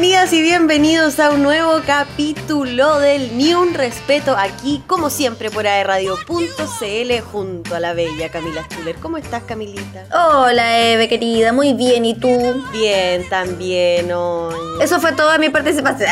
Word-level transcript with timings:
Bienvenidas 0.00 0.32
y 0.32 0.42
bienvenidos 0.42 1.18
a 1.18 1.30
un 1.30 1.42
nuevo 1.42 1.80
capítulo 1.84 3.00
del 3.00 3.36
Ni 3.36 3.54
un 3.54 3.74
Respeto 3.74 4.36
aquí, 4.38 4.80
como 4.86 5.10
siempre, 5.10 5.50
por 5.50 5.66
aerradio.cl 5.66 7.20
junto 7.32 7.74
a 7.74 7.80
la 7.80 7.94
bella 7.94 8.28
Camila 8.30 8.64
Schuller. 8.70 8.94
¿Cómo 9.00 9.16
estás, 9.16 9.42
Camilita? 9.42 10.04
Hola, 10.14 10.78
Eve, 10.78 11.08
querida. 11.08 11.52
Muy 11.52 11.72
bien. 11.72 12.04
¿Y 12.04 12.14
tú? 12.14 12.28
Bien, 12.72 13.28
también. 13.28 14.12
hoy. 14.12 14.54
Eso 14.80 15.00
fue 15.00 15.10
toda 15.14 15.36
mi 15.36 15.48
participación. 15.48 16.08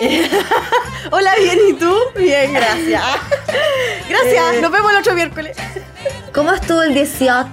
Eh. 0.00 0.30
Hola, 1.10 1.32
bien, 1.42 1.58
¿y 1.70 1.72
tú? 1.72 1.92
Bien, 2.14 2.52
gracias. 2.52 3.02
Gracias, 4.08 4.54
Eh. 4.54 4.60
nos 4.62 4.70
vemos 4.70 4.92
el 4.92 4.98
otro 4.98 5.14
miércoles. 5.14 5.56
¿Cómo 6.32 6.52
estuvo 6.52 6.82
el 6.82 6.94
18? 6.94 7.48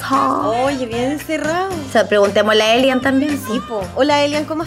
Oye, 0.64 0.86
bien 0.86 1.14
encerrado. 1.14 1.70
O 1.74 1.92
sea, 1.92 2.08
preguntémosle 2.08 2.62
a 2.62 2.76
Elian 2.76 3.02
también. 3.02 3.42
Sí, 3.48 3.60
po. 3.68 3.82
Hola, 3.96 4.24
Elian, 4.24 4.46
¿cómo 4.46 4.64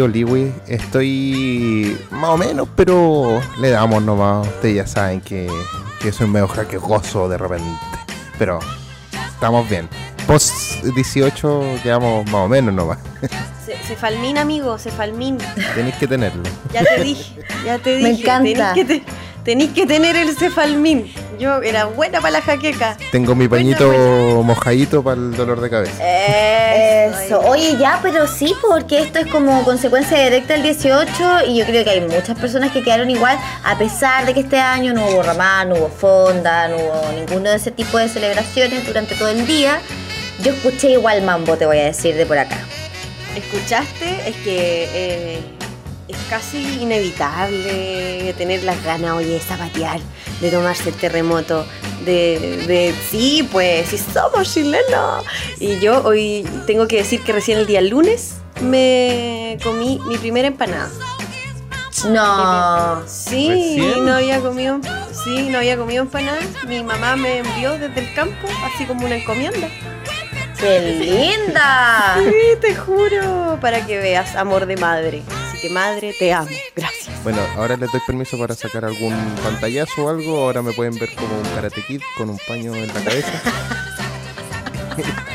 Oliwi, 0.00 0.24
Oliwi, 0.24 0.52
estoy 0.68 1.98
más 2.10 2.30
o 2.30 2.36
menos, 2.36 2.68
pero 2.76 3.40
le 3.60 3.70
damos 3.70 4.02
nomás. 4.02 4.46
Ustedes 4.46 4.76
ya 4.76 4.86
saben 4.86 5.20
que, 5.20 5.48
que 6.00 6.12
soy 6.12 6.28
medio 6.28 6.48
jaquecoso 6.48 7.28
de 7.28 7.38
repente. 7.38 7.68
Pero 8.38 8.58
estamos 9.34 9.68
bien. 9.68 9.88
Post 10.26 10.82
18 10.94 11.62
quedamos 11.82 12.24
más 12.26 12.34
o 12.34 12.48
menos 12.48 12.72
nomás. 12.74 12.98
Se, 13.66 13.76
Cefalmín, 13.76 14.38
amigo, 14.38 14.78
Cefalmín. 14.78 15.38
Tenéis 15.74 15.96
que 15.96 16.06
tenerlo. 16.06 16.42
Ya 16.72 16.84
te 16.84 17.02
dije, 17.02 17.40
ya 17.64 17.78
te 17.78 17.96
dije. 17.96 18.02
Me 18.12 18.20
encanta. 18.20 18.72
Tenéis 18.74 18.74
que, 18.74 18.84
te- 18.84 19.02
tenéis 19.44 19.72
que 19.72 19.86
tener 19.86 20.16
el 20.16 20.36
Cefalmín. 20.36 21.12
Yo 21.38 21.60
era 21.62 21.86
buena 21.86 22.20
para 22.20 22.32
la 22.32 22.42
jaqueca. 22.42 22.96
Tengo 23.10 23.34
mi 23.34 23.48
pañito 23.48 23.88
buena. 23.88 24.42
mojadito 24.42 25.02
para 25.02 25.16
el 25.16 25.34
dolor 25.34 25.60
de 25.60 25.70
cabeza. 25.70 25.92
Eso. 26.04 27.40
Oye, 27.40 27.76
ya, 27.78 27.98
pero 28.02 28.26
sí, 28.26 28.54
porque 28.62 29.00
esto 29.00 29.18
es 29.18 29.26
como 29.26 29.64
consecuencia 29.64 30.22
directa 30.22 30.52
del 30.54 30.62
18 30.62 31.46
y 31.48 31.58
yo 31.58 31.64
creo 31.64 31.84
que 31.84 31.90
hay 31.90 32.00
muchas 32.00 32.38
personas 32.38 32.70
que 32.70 32.82
quedaron 32.82 33.10
igual, 33.10 33.38
a 33.64 33.76
pesar 33.76 34.26
de 34.26 34.34
que 34.34 34.40
este 34.40 34.58
año 34.58 34.92
no 34.92 35.06
hubo 35.06 35.22
ramán, 35.22 35.70
no 35.70 35.76
hubo 35.76 35.88
fonda, 35.88 36.68
no 36.68 36.76
hubo 36.76 37.12
ninguno 37.16 37.50
de 37.50 37.56
ese 37.56 37.70
tipo 37.70 37.98
de 37.98 38.08
celebraciones 38.08 38.86
durante 38.86 39.14
todo 39.16 39.28
el 39.28 39.46
día. 39.46 39.80
Yo 40.42 40.52
escuché 40.52 40.90
igual 40.90 41.22
mambo, 41.22 41.56
te 41.56 41.66
voy 41.66 41.78
a 41.78 41.84
decir, 41.84 42.14
de 42.14 42.26
por 42.26 42.38
acá. 42.38 42.58
¿Escuchaste? 43.36 44.28
Es 44.28 44.36
que 44.36 44.88
eh, 44.92 45.40
es 46.08 46.16
casi 46.28 46.80
inevitable 46.80 48.34
tener 48.36 48.64
las 48.64 48.82
ganas, 48.84 49.12
oye, 49.12 49.34
de 49.34 49.40
zapatear, 49.40 50.00
de 50.40 50.50
tomarse 50.50 50.90
el 50.90 50.94
terremoto, 50.96 51.64
de, 52.04 52.64
de 52.66 52.94
sí, 53.10 53.48
pues, 53.50 53.88
si 53.88 53.98
somos 53.98 54.52
chilenos. 54.52 55.24
Y 55.60 55.78
yo 55.80 56.02
hoy 56.04 56.46
tengo 56.66 56.86
que 56.88 56.96
decir 56.96 57.22
que 57.22 57.32
recién 57.32 57.58
el 57.58 57.66
día 57.66 57.80
lunes 57.80 58.34
me 58.60 59.58
comí 59.62 60.00
mi 60.06 60.16
primera 60.18 60.48
empanada. 60.48 60.90
No. 62.08 63.06
Sí, 63.06 63.48
¿Recién? 63.48 64.04
no 64.04 64.14
había 64.14 64.40
comido, 64.40 64.80
sí, 65.24 65.48
no 65.50 65.58
había 65.58 65.76
comido 65.76 66.02
empanada. 66.02 66.40
Mi 66.66 66.82
mamá 66.82 67.14
me 67.16 67.38
envió 67.38 67.78
desde 67.78 68.00
el 68.00 68.12
campo, 68.14 68.48
así 68.64 68.84
como 68.86 69.06
una 69.06 69.16
encomienda. 69.16 69.68
¡Qué 70.58 70.80
linda! 70.80 72.16
Sí, 72.18 72.56
te 72.60 72.74
juro, 72.74 73.58
para 73.60 73.84
que 73.86 73.98
veas, 73.98 74.36
amor 74.36 74.66
de 74.66 74.76
madre. 74.76 75.22
Que 75.62 75.70
madre, 75.70 76.12
te 76.18 76.32
amo. 76.32 76.50
Gracias. 76.74 77.22
Bueno, 77.22 77.38
ahora 77.56 77.76
les 77.76 77.92
doy 77.92 78.00
permiso 78.04 78.36
para 78.36 78.52
sacar 78.52 78.84
algún 78.84 79.14
pantallazo 79.44 80.06
o 80.06 80.08
algo. 80.08 80.38
Ahora 80.38 80.60
me 80.60 80.72
pueden 80.72 80.98
ver 80.98 81.14
como 81.14 81.38
un 81.38 81.44
karate 81.54 81.80
kid 81.86 82.02
con 82.18 82.30
un 82.30 82.38
paño 82.48 82.74
en 82.74 82.88
la 82.88 82.94
cabeza. 82.94 83.30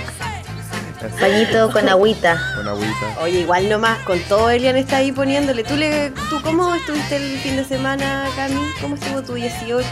Pañito 1.17 1.72
con 1.72 1.88
agüita. 1.88 2.42
Con 2.58 2.67
agüita. 2.67 3.17
Oye, 3.22 3.39
igual 3.39 3.69
nomás, 3.69 4.00
con 4.00 4.19
todo 4.23 4.50
Elian 4.50 4.75
está 4.75 4.97
ahí 4.97 5.14
poniéndole. 5.14 5.64
¿Tú, 5.64 5.78
le, 5.78 6.09
¿Tú 6.30 6.41
cómo 6.44 6.75
estuviste 6.75 7.16
el 7.16 7.39
fin 7.39 7.56
de 7.56 7.64
semana, 7.64 8.28
Cami? 8.36 8.59
¿Cómo 8.81 8.95
estuvo 8.95 9.23
tu 9.23 9.35
18? 9.35 9.88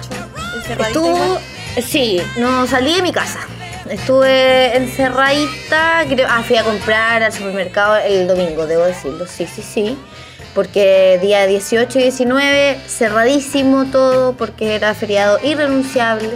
¿Encerradita 0.57 0.99
Estuvo, 0.99 1.39
sí, 1.81 2.21
no 2.35 2.67
salí 2.67 2.93
de 2.93 3.01
mi 3.01 3.13
casa. 3.13 3.39
Estuve 3.89 4.75
encerradita, 4.75 6.03
creo, 6.09 6.27
ah, 6.29 6.43
fui 6.43 6.57
a 6.57 6.63
comprar 6.63 7.23
al 7.23 7.31
supermercado 7.31 7.97
el 7.97 8.27
domingo, 8.27 8.65
debo 8.65 8.83
decirlo, 8.83 9.25
sí, 9.27 9.47
sí, 9.47 9.61
sí. 9.61 9.97
Porque 10.55 11.19
día 11.21 11.45
18 11.45 11.99
y 11.99 12.01
19, 12.03 12.79
cerradísimo 12.87 13.85
todo, 13.91 14.33
porque 14.33 14.73
era 14.73 14.95
feriado 14.95 15.37
irrenunciable. 15.43 16.31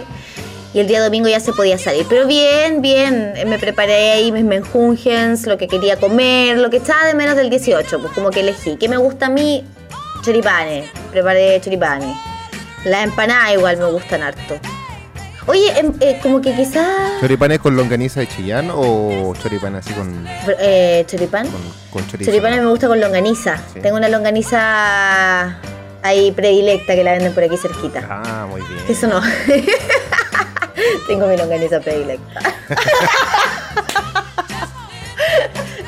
Y 0.72 0.78
el 0.78 0.86
día 0.86 1.02
domingo 1.02 1.28
ya 1.28 1.40
se 1.40 1.52
podía 1.52 1.78
salir. 1.78 2.06
Pero 2.08 2.28
bien, 2.28 2.82
bien, 2.82 3.32
me 3.46 3.58
preparé 3.58 4.12
ahí 4.12 4.30
mis 4.30 4.44
menjungens, 4.44 5.46
lo 5.46 5.58
que 5.58 5.66
quería 5.66 5.96
comer, 5.96 6.58
lo 6.58 6.70
que 6.70 6.76
echaba 6.76 7.06
de 7.06 7.14
menos 7.14 7.34
del 7.34 7.50
18, 7.50 8.00
pues 8.00 8.12
como 8.12 8.30
que 8.30 8.40
elegí. 8.40 8.76
¿Qué 8.76 8.88
me 8.88 8.98
gusta 8.98 9.26
a 9.26 9.30
mí? 9.30 9.64
Choripanes, 10.22 10.88
preparé 11.10 11.60
choripanes. 11.60 12.14
Las 12.84 13.04
empanadas 13.04 13.54
igual 13.54 13.78
me 13.78 13.86
gustan 13.86 14.22
harto. 14.22 14.60
Oye, 15.46 15.78
em, 15.78 15.92
eh, 16.00 16.18
como 16.22 16.40
que 16.40 16.54
quizás... 16.54 16.86
¿Choripanes 17.20 17.58
con 17.60 17.74
longaniza 17.74 18.20
de 18.20 18.28
Chillán 18.28 18.70
o 18.72 19.34
choripanes 19.42 19.84
así 19.86 19.94
con, 19.94 20.26
Eh, 20.60 21.04
choripán. 21.08 21.46
con, 21.48 21.60
con 21.90 22.06
chorizo? 22.08 22.30
Choripanes 22.30 22.60
me 22.60 22.66
gusta 22.68 22.88
con 22.88 23.00
longaniza. 23.00 23.56
Sí. 23.72 23.80
Tengo 23.80 23.96
una 23.96 24.08
longaniza 24.08 25.56
ahí 26.02 26.30
predilecta 26.32 26.94
que 26.94 27.02
la 27.04 27.12
venden 27.12 27.32
por 27.34 27.42
aquí 27.44 27.56
cerquita. 27.56 28.02
Ah, 28.08 28.46
muy 28.48 28.60
bien. 28.60 28.80
Eso 28.88 29.06
no. 29.06 29.20
Tengo 31.08 31.26
mi 31.26 31.36
longaniza 31.36 31.80
predilecta. 31.80 32.40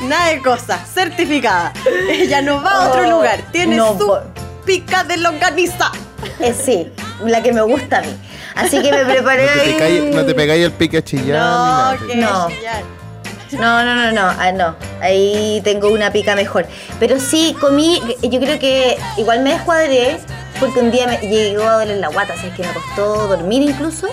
Nada 0.02 0.30
de 0.30 0.42
cosas, 0.42 0.80
certificada. 0.92 1.72
Ella 2.10 2.42
no 2.42 2.60
va 2.62 2.70
a 2.84 2.88
otro 2.88 3.06
Oh, 3.06 3.10
lugar. 3.10 3.40
Tiene 3.52 3.76
no 3.76 3.96
su 3.98 4.12
pica 4.64 5.04
de 5.04 5.16
longaniza. 5.18 5.92
Eh, 6.40 6.52
sí, 6.54 6.90
la 7.24 7.42
que 7.42 7.52
me 7.52 7.62
gusta 7.62 7.98
a 7.98 8.02
mí. 8.02 8.16
Así 8.54 8.82
que 8.82 8.90
me 8.92 9.04
preparé 9.04 9.46
No 9.46 9.52
te, 9.52 9.60
ahí. 9.60 9.72
pecáis, 9.72 10.02
no 10.14 10.24
te 10.26 10.34
pegáis 10.34 10.64
el 10.64 10.72
pique 10.72 10.98
a 10.98 11.02
ni 11.12 11.22
nada. 11.22 11.92
No, 11.94 12.06
que 12.06 12.16
No. 12.16 12.48
chillar. 12.48 12.82
No, 13.52 13.84
no, 13.84 13.94
no, 13.94 14.12
no, 14.12 14.22
ah, 14.38 14.50
no. 14.52 14.74
Ahí 15.02 15.60
tengo 15.62 15.88
una 15.90 16.10
pica 16.10 16.34
mejor. 16.34 16.66
Pero 16.98 17.20
sí, 17.20 17.54
comí, 17.60 18.00
yo 18.22 18.40
creo 18.40 18.58
que 18.58 18.96
igual 19.18 19.42
me 19.42 19.50
descuadré 19.52 20.18
porque 20.58 20.80
un 20.80 20.90
día 20.90 21.06
me 21.06 21.18
llegó 21.18 21.64
a 21.64 21.80
doler 21.80 21.98
la 21.98 22.08
guata, 22.08 22.34
sabes 22.36 22.54
que 22.54 22.62
me 22.62 22.72
costó 22.72 23.28
dormir 23.28 23.62
incluso. 23.62 24.08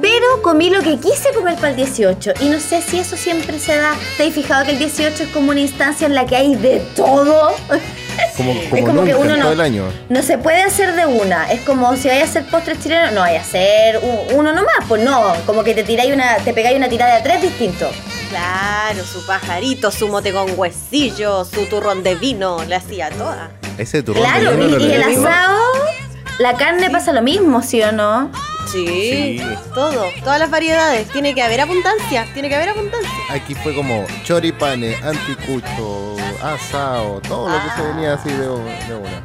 Pero 0.00 0.42
comí 0.42 0.70
lo 0.70 0.80
que 0.82 0.96
quise 0.98 1.32
comer 1.34 1.54
para 1.56 1.70
el 1.70 1.76
18 1.76 2.32
y 2.40 2.48
no 2.48 2.58
sé 2.60 2.82
si 2.82 2.98
eso 2.98 3.16
siempre 3.16 3.58
se 3.58 3.76
da. 3.76 3.94
¿Te 4.16 4.26
has 4.26 4.34
fijado 4.34 4.64
que 4.64 4.72
el 4.72 4.78
18 4.78 5.22
es 5.24 5.28
como 5.30 5.50
una 5.50 5.60
instancia 5.60 6.06
en 6.06 6.14
la 6.14 6.26
que 6.26 6.36
hay 6.36 6.54
de 6.56 6.80
todo? 6.96 7.54
Como, 8.36 8.52
Es 8.52 8.84
como, 8.84 9.04
que 9.04 9.14
uno 9.14 9.36
no- 9.36 9.42
todo 9.42 9.52
el 9.52 9.60
año. 9.60 9.84
No 10.08 10.22
se 10.22 10.38
puede 10.38 10.62
hacer 10.62 10.94
de 10.94 11.06
una. 11.06 11.50
Es 11.50 11.60
como 11.62 11.96
si 11.96 12.08
vayas 12.08 12.28
a 12.28 12.30
hacer 12.30 12.50
postres 12.50 12.80
chilenos, 12.82 13.12
no 13.12 13.20
vayas 13.20 13.44
a 13.44 13.48
hacer 13.48 14.00
uno 14.34 14.52
nomás, 14.52 14.76
pues 14.86 15.02
no. 15.02 15.32
Como 15.46 15.64
que 15.64 15.74
te 15.74 15.82
tiráis 15.84 16.12
una, 16.12 16.36
te 16.36 16.52
pegáis 16.54 16.76
una 16.76 16.88
tirada 16.88 17.16
de 17.16 17.22
tres 17.22 17.42
distintos. 17.42 17.90
Claro, 18.30 19.02
su 19.04 19.24
pajarito, 19.26 19.90
su 19.90 20.08
mote 20.08 20.32
con 20.32 20.46
huesillo, 20.58 21.44
su 21.44 21.64
turrón 21.66 22.02
de 22.02 22.14
vino, 22.14 22.62
le 22.64 22.74
hacía 22.76 23.10
toda. 23.10 23.50
Ese 23.78 24.02
turrón 24.02 24.22
de 24.22 24.28
Claro, 24.28 24.56
vino 24.56 24.66
y, 24.68 24.70
lo 24.70 24.80
y 24.86 24.92
el 24.92 25.02
asado, 25.02 25.58
la 26.38 26.54
carne 26.54 26.90
pasa 26.90 27.12
lo 27.12 27.22
mismo, 27.22 27.62
¿sí 27.62 27.82
o 27.82 27.90
no? 27.92 28.30
Sí, 28.72 29.38
Sí. 29.38 29.42
todo, 29.74 30.06
todas 30.22 30.38
las 30.38 30.50
variedades. 30.50 31.08
Tiene 31.08 31.34
que 31.34 31.42
haber 31.42 31.60
abundancia, 31.60 32.26
tiene 32.34 32.48
que 32.48 32.54
haber 32.56 32.70
abundancia. 32.70 33.10
Aquí 33.30 33.54
fue 33.54 33.74
como 33.74 34.06
choripanes, 34.24 35.02
anticucho, 35.02 36.16
asado, 36.42 37.20
todo 37.26 37.48
lo 37.48 37.54
que 37.62 37.70
se 37.76 37.82
venía 37.88 38.14
así 38.14 38.28
de, 38.30 38.38
de 38.46 38.94
una. 38.94 39.22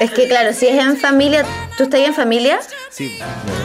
Es 0.00 0.10
que 0.10 0.26
claro, 0.26 0.52
si 0.52 0.66
es 0.66 0.76
en 0.78 0.96
familia, 0.96 1.44
¿tú 1.76 1.84
estás 1.84 2.00
ahí 2.00 2.06
en 2.06 2.14
familia? 2.14 2.58
Sí, 2.90 3.16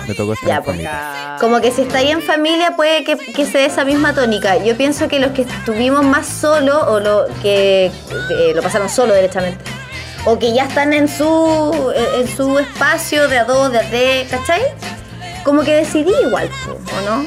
me, 0.04 0.08
me 0.10 0.14
tocó 0.14 0.34
estar 0.34 0.48
Ya, 0.48 0.56
en 0.58 0.64
pues. 0.64 0.76
familia. 0.78 1.38
Como 1.40 1.60
que 1.60 1.72
si 1.72 1.82
está 1.82 1.98
ahí 2.00 2.12
en 2.12 2.22
familia 2.22 2.76
puede 2.76 3.04
que, 3.04 3.18
que 3.18 3.46
se 3.46 3.58
dé 3.60 3.66
esa 3.66 3.84
misma 3.84 4.14
tónica. 4.14 4.58
Yo 4.64 4.76
pienso 4.78 5.08
que 5.08 5.20
los 5.20 5.32
que 5.32 5.42
estuvimos 5.44 6.04
más 6.04 6.28
solos 6.28 6.84
o 6.88 7.00
lo 7.00 7.26
que 7.42 7.92
que 8.28 8.54
lo 8.54 8.62
pasaron 8.62 8.90
solo 8.90 9.14
derechamente. 9.14 9.64
O 10.26 10.38
que 10.38 10.54
ya 10.54 10.66
están 10.66 10.94
en 10.94 11.08
su 11.08 11.92
en 12.18 12.28
su 12.28 12.60
espacio 12.60 13.28
de 13.28 13.38
a 13.40 13.46
dos, 13.46 13.72
de 13.72 13.80
a 13.80 13.90
tres, 13.90 14.30
¿cachai? 14.30 14.62
Como 15.44 15.64
que 15.64 15.74
decidí 15.76 16.12
igual, 16.26 16.50
po, 16.66 16.72
¿o 16.74 17.02
no? 17.02 17.26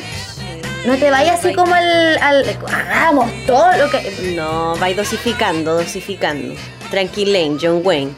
No 0.86 0.96
te 0.98 1.10
vayas 1.10 1.38
así 1.44 1.54
como 1.54 1.72
al, 1.74 2.18
al 2.18 2.58
hagamos 2.68 3.30
todo 3.46 3.64
lo 3.76 3.88
que 3.90 4.34
No, 4.36 4.76
vais 4.76 4.96
dosificando, 4.96 5.74
dosificando. 5.74 6.54
Tranquilén, 6.90 7.56
John 7.60 7.80
Wayne. 7.84 8.12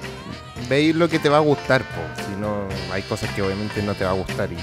Veis 0.69 0.95
lo 0.97 1.09
que 1.09 1.19
te 1.19 1.29
va 1.29 1.37
a 1.37 1.41
gustar, 1.41 1.83
po. 1.83 2.01
Si 2.27 2.41
no, 2.41 2.67
hay 2.91 3.03
cosas 3.03 3.31
que 3.35 3.43
obviamente 3.43 3.83
no 3.83 3.95
te 3.95 4.05
va 4.05 4.11
a 4.11 4.15
gustar 4.15 4.49
y. 4.51 4.57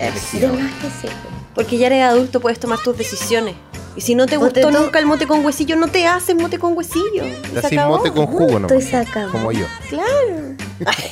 elegí, 0.00 0.38
de 0.38 0.46
¿no? 0.46 0.54
más 0.54 0.72
que 0.74 0.88
sí. 0.88 1.12
Po. 1.54 1.60
Porque 1.60 1.78
ya 1.78 1.86
eres 1.86 2.02
adulto, 2.04 2.40
puedes 2.40 2.58
tomar 2.60 2.78
tus 2.80 2.96
decisiones. 2.96 3.54
Y 3.96 4.00
si 4.00 4.16
no 4.16 4.26
te 4.26 4.38
Pues 4.38 4.52
te 4.52 4.62
gustó 4.64 4.76
nunca 4.82 4.98
el 4.98 5.06
mote 5.06 5.26
con 5.28 5.44
huesillo, 5.44 5.76
no 5.76 5.86
te 5.86 6.04
haces 6.06 6.34
mote 6.34 6.58
con 6.58 6.76
huesillo. 6.76 7.24
Y 7.26 7.30
Te 7.30 7.50
se 7.52 7.58
haces 7.58 7.72
acabó. 7.78 7.98
mote 7.98 8.10
con 8.12 8.26
jugo, 8.26 8.58
¿no? 8.58 8.68
Se 8.68 8.96
acabó. 8.96 9.30
Como 9.30 9.52
yo. 9.52 9.66
Claro. 9.88 10.56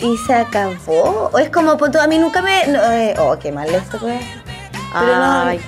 Y 0.00 0.16
se 0.26 0.34
acabó. 0.34 1.30
O 1.32 1.38
es 1.38 1.48
como, 1.50 1.76
pues, 1.76 1.94
a 1.94 2.06
mí 2.08 2.18
nunca 2.18 2.42
me. 2.42 2.66
no, 2.66 2.82
eh, 2.92 3.14
oh, 3.18 3.38
qué 3.38 3.52
mal 3.52 3.72
esto, 3.72 3.98
pues. 3.98 4.20
Pero 4.92 5.16
no- 5.16 5.42
Ay, 5.44 5.60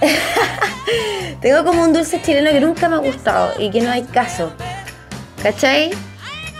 Tengo 1.40 1.64
como 1.64 1.82
un 1.84 1.92
dulce 1.92 2.20
chileno 2.22 2.50
que 2.50 2.60
nunca 2.60 2.88
me 2.88 2.96
ha 2.96 2.98
gustado 2.98 3.52
y 3.58 3.70
que 3.70 3.80
no 3.80 3.90
hay 3.90 4.02
caso. 4.02 4.50
¿Cachai? 5.42 5.90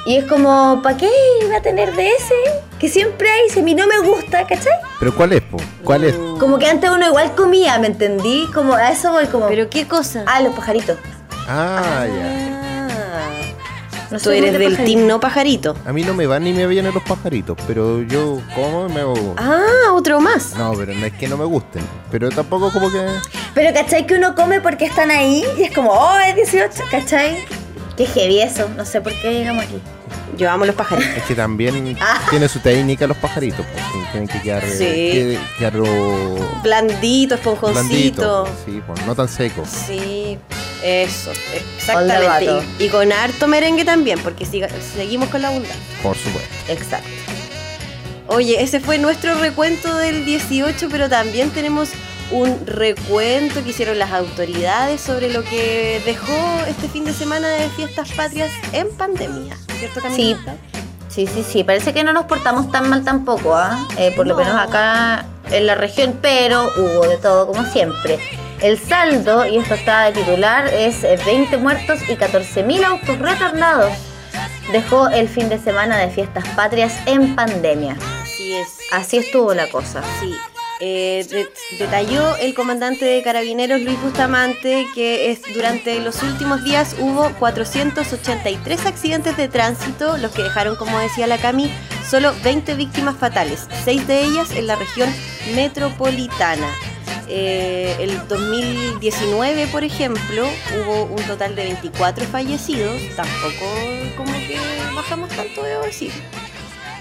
Y 0.06 0.16
es 0.16 0.24
como, 0.26 0.80
¿para 0.82 0.96
qué 0.96 1.08
iba 1.44 1.56
a 1.56 1.62
tener 1.62 1.94
de 1.96 2.08
ese? 2.10 2.34
Que 2.78 2.88
siempre 2.88 3.28
hay, 3.28 3.50
si 3.50 3.60
a 3.60 3.62
mí 3.62 3.74
no 3.74 3.86
me 3.86 3.98
gusta, 4.06 4.46
¿cachai? 4.46 4.72
¿Pero 4.98 5.14
cuál 5.14 5.32
es, 5.34 5.42
po? 5.42 5.58
¿Cuál 5.84 6.04
es? 6.04 6.14
Como 6.38 6.58
que 6.58 6.66
antes 6.66 6.88
uno 6.90 7.06
igual 7.06 7.34
comía, 7.34 7.78
¿me 7.78 7.88
entendí? 7.88 8.46
Como 8.54 8.74
a 8.74 8.90
eso 8.90 9.12
voy 9.12 9.26
como... 9.26 9.46
¿Pero 9.48 9.68
qué 9.68 9.86
cosa? 9.86 10.24
Ah, 10.26 10.40
los 10.40 10.54
pajaritos. 10.54 10.96
Ah, 11.48 12.06
ya. 12.06 12.52
Ah. 12.62 13.28
No 14.10 14.18
Tú 14.20 14.30
eres 14.30 14.52
del 14.52 14.70
pajarito. 14.70 14.84
team 14.84 15.06
no 15.06 15.20
pajarito. 15.20 15.76
A 15.84 15.92
mí 15.92 16.02
no 16.02 16.14
me 16.14 16.26
van 16.26 16.44
ni 16.44 16.52
me 16.52 16.66
vienen 16.66 16.94
los 16.94 17.02
pajaritos, 17.02 17.56
pero 17.66 18.02
yo 18.02 18.40
como 18.54 18.86
y 18.88 18.92
me 18.92 19.00
hago... 19.00 19.34
Ah, 19.36 19.92
otro 19.92 20.20
más. 20.20 20.54
No, 20.56 20.72
pero 20.74 20.94
no 20.94 21.04
es 21.04 21.12
que 21.12 21.26
no 21.28 21.36
me 21.36 21.44
gusten. 21.44 21.82
Pero 22.10 22.30
tampoco 22.30 22.70
como 22.72 22.90
que... 22.90 23.04
Pero 23.54 23.74
¿cachai 23.74 24.06
que 24.06 24.14
uno 24.14 24.34
come 24.34 24.60
porque 24.60 24.86
están 24.86 25.10
ahí? 25.10 25.44
Y 25.58 25.64
es 25.64 25.74
como, 25.74 25.90
oh, 25.90 26.18
es 26.20 26.36
18, 26.36 26.84
¿cachai? 26.90 27.44
Qué 27.96 28.06
heavy 28.06 28.40
eso, 28.40 28.68
no 28.76 28.84
sé 28.84 29.00
por 29.00 29.12
qué 29.20 29.32
llegamos 29.32 29.64
aquí. 29.64 29.80
Yo 30.36 30.50
amo 30.50 30.64
los 30.66 30.74
pajaritos. 30.74 31.16
Es 31.16 31.22
que 31.24 31.34
también 31.34 31.96
Ah. 32.00 32.20
tiene 32.30 32.48
su 32.48 32.58
técnica 32.60 33.06
los 33.06 33.16
pajaritos, 33.16 33.64
pues, 33.72 33.84
tienen 34.12 34.28
que 34.28 34.40
quedar... 34.42 34.62
Sí. 34.68 35.38
Blandito, 36.62 37.34
esponjoncito. 37.36 38.44
blandito. 38.44 38.48
Sí, 38.64 38.82
pues, 38.86 39.06
no 39.06 39.14
tan 39.14 39.28
seco. 39.28 39.62
Sí, 39.66 40.38
eso, 40.82 41.30
exactamente. 41.76 42.66
y 42.78 42.88
con 42.88 43.12
harto 43.12 43.46
merengue 43.48 43.84
también, 43.84 44.18
porque 44.20 44.44
siga- 44.44 44.68
seguimos 44.94 45.28
con 45.28 45.42
la 45.42 45.48
abundancia. 45.48 45.80
Por 46.02 46.16
supuesto. 46.16 46.48
Exacto. 46.68 47.08
Oye, 48.28 48.62
ese 48.62 48.80
fue 48.80 48.98
nuestro 48.98 49.34
recuento 49.36 49.94
del 49.96 50.24
18, 50.24 50.88
pero 50.90 51.08
también 51.08 51.50
tenemos 51.50 51.90
un 52.32 52.66
recuento 52.66 53.62
que 53.62 53.70
hicieron 53.70 54.00
las 54.00 54.10
autoridades 54.10 55.00
sobre 55.00 55.30
lo 55.32 55.44
que 55.44 56.02
dejó 56.04 56.36
este 56.68 56.88
fin 56.88 57.04
de 57.04 57.12
semana 57.12 57.46
de 57.48 57.68
fiestas 57.70 58.10
patrias 58.12 58.50
en 58.72 58.88
pandemia. 58.96 59.56
¿Cierto, 59.78 60.00
Camila? 60.00 60.38
Sí, 61.08 61.26
sí, 61.26 61.42
sí. 61.42 61.64
Parece 61.64 61.92
que 61.94 62.04
no 62.04 62.12
nos 62.12 62.26
portamos 62.26 62.70
tan 62.70 62.88
mal 62.90 63.02
tampoco, 63.04 63.54
¿ah? 63.54 63.86
Eh, 63.98 64.12
por 64.14 64.26
lo 64.26 64.34
No. 64.34 64.44
menos 64.44 64.60
acá 64.60 65.24
en 65.50 65.66
la 65.66 65.74
región, 65.74 66.18
pero 66.20 66.70
hubo 66.76 67.06
de 67.06 67.16
todo 67.18 67.46
como 67.46 67.64
siempre. 67.64 68.18
El 68.60 68.78
saldo, 68.78 69.46
y 69.46 69.58
esto 69.58 69.74
está 69.74 70.04
de 70.04 70.12
titular, 70.12 70.66
es 70.68 71.04
eh, 71.04 71.18
20 71.24 71.56
muertos 71.58 72.00
y 72.08 72.16
14.000 72.16 72.84
autos 72.84 73.18
retornados. 73.18 73.92
Dejó 74.72 75.08
el 75.08 75.28
fin 75.28 75.48
de 75.48 75.58
semana 75.58 75.96
de 75.98 76.08
fiestas 76.10 76.46
patrias 76.56 76.92
en 77.06 77.36
pandemia. 77.36 77.96
Así 78.22 78.54
es. 78.54 78.68
Así 78.92 79.16
estuvo 79.18 79.54
la 79.54 79.68
cosa. 79.70 80.02
Sí. 80.20 80.34
Eh, 80.80 81.26
de- 81.30 81.48
detalló 81.78 82.36
el 82.36 82.52
comandante 82.54 83.06
de 83.06 83.22
carabineros 83.22 83.80
Luis 83.80 83.98
Bustamante 84.02 84.86
que 84.94 85.30
es, 85.30 85.40
durante 85.54 85.98
los 86.00 86.22
últimos 86.22 86.62
días 86.64 86.94
hubo 87.00 87.30
483 87.38 88.84
accidentes 88.84 89.36
de 89.38 89.48
tránsito, 89.48 90.18
los 90.18 90.32
que 90.32 90.42
dejaron, 90.42 90.76
como 90.76 90.98
decía 90.98 91.26
la 91.26 91.38
Cami, 91.38 91.72
solo 92.08 92.34
20 92.44 92.74
víctimas 92.74 93.16
fatales, 93.16 93.66
6 93.86 94.06
de 94.06 94.22
ellas 94.24 94.50
en 94.50 94.66
la 94.66 94.76
región 94.76 95.08
metropolitana. 95.54 96.68
Eh, 97.28 97.96
el 97.98 98.28
2019, 98.28 99.66
por 99.68 99.82
ejemplo, 99.82 100.46
hubo 100.78 101.04
un 101.04 101.22
total 101.24 101.56
de 101.56 101.64
24 101.64 102.26
fallecidos, 102.26 103.00
tampoco 103.16 103.66
como 104.16 104.32
que 104.32 104.58
bajamos 104.94 105.30
tanto, 105.30 105.62
debo 105.62 105.82
decir. 105.84 106.12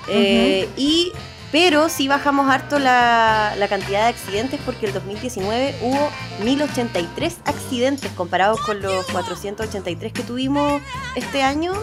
Eh, 0.08 0.68
y 0.78 1.12
pero 1.52 1.90
sí 1.90 2.08
bajamos 2.08 2.50
harto 2.50 2.80
la, 2.80 3.54
la 3.58 3.68
cantidad 3.68 4.04
de 4.04 4.08
accidentes 4.10 4.60
porque 4.66 4.88
el 4.88 4.94
2019 4.94 5.76
hubo 5.82 6.10
1083 6.44 7.38
accidentes 7.46 8.12
comparados 8.12 8.60
con 8.62 8.82
los 8.82 9.06
483 9.08 10.14
que 10.14 10.24
tuvimos 10.24 10.82
este 11.16 11.44
año. 11.44 11.74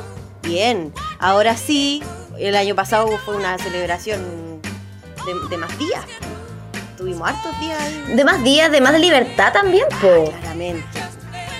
Bien, 0.43 0.93
ahora 1.19 1.57
sí, 1.57 2.03
el 2.39 2.57
año 2.57 2.75
pasado 2.75 3.07
fue 3.25 3.37
una 3.37 3.57
celebración 3.59 4.61
de, 4.63 5.49
de 5.49 5.57
más 5.57 5.79
días. 5.79 6.05
Tuvimos 6.97 7.29
hartos 7.29 7.59
días 7.61 7.81
ahí, 7.81 8.15
De 8.15 8.25
más 8.25 8.43
días, 8.45 8.71
de 8.71 8.81
más 8.81 8.99
libertad 8.99 9.53
también, 9.53 9.87
po. 10.01 10.31
claramente. 10.31 10.85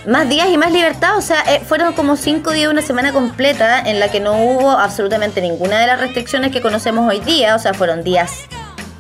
Más 0.07 0.29
días 0.29 0.49
y 0.51 0.57
más 0.57 0.73
libertad, 0.73 1.17
o 1.17 1.21
sea, 1.21 1.43
eh, 1.47 1.61
fueron 1.67 1.93
como 1.93 2.17
cinco 2.17 2.51
días, 2.51 2.71
una 2.71 2.83
semana 2.83 3.13
completa 3.13 3.79
en 3.89 4.01
la 4.01 4.09
que 4.11 4.19
no 4.19 4.33
hubo 4.35 4.71
absolutamente 4.73 5.41
ninguna 5.41 5.79
de 5.79 5.87
las 5.87 6.01
restricciones 6.01 6.51
que 6.51 6.61
conocemos 6.61 7.09
hoy 7.09 7.21
día, 7.21 7.55
o 7.55 7.59
sea, 7.61 7.73
fueron 7.73 8.03
días 8.03 8.33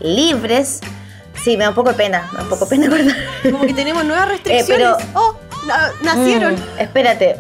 libres. 0.00 0.81
Sí, 1.43 1.56
me 1.56 1.64
da 1.64 1.70
un 1.70 1.75
poco 1.75 1.88
de 1.90 1.96
pena, 1.96 2.28
me 2.32 2.38
da 2.38 2.44
un 2.44 2.49
poco 2.50 2.66
de 2.66 2.70
pena 2.70 2.87
acordar. 2.94 3.16
Como 3.43 3.66
que 3.66 3.75
tenemos 3.75 4.04
nuevas 4.04 4.28
restricciones. 4.28 4.66
pero- 4.66 4.96
¡Oh! 5.14 5.34
na- 5.66 5.90
nacieron. 6.02 6.54
Mm, 6.54 6.78
espérate. 6.81 7.37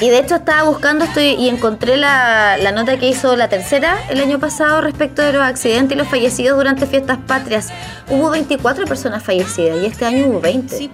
Y 0.00 0.10
de 0.10 0.18
hecho 0.20 0.36
estaba 0.36 0.62
buscando 0.62 1.04
estoy, 1.04 1.30
y 1.34 1.48
encontré 1.48 1.96
la, 1.96 2.56
la 2.56 2.70
nota 2.72 2.96
que 2.98 3.08
hizo 3.08 3.34
la 3.36 3.48
tercera 3.48 3.98
el 4.10 4.20
año 4.20 4.38
pasado 4.38 4.80
respecto 4.80 5.22
de 5.22 5.32
los 5.32 5.42
accidentes 5.42 5.96
y 5.96 5.98
los 5.98 6.06
fallecidos 6.08 6.56
durante 6.56 6.86
fiestas 6.86 7.18
patrias. 7.26 7.68
Hubo 8.08 8.30
24 8.30 8.86
personas 8.86 9.22
fallecidas 9.24 9.82
y 9.82 9.86
este 9.86 10.04
año 10.06 10.26
hubo 10.28 10.40
20. 10.40 10.74
Sí. 10.76 10.90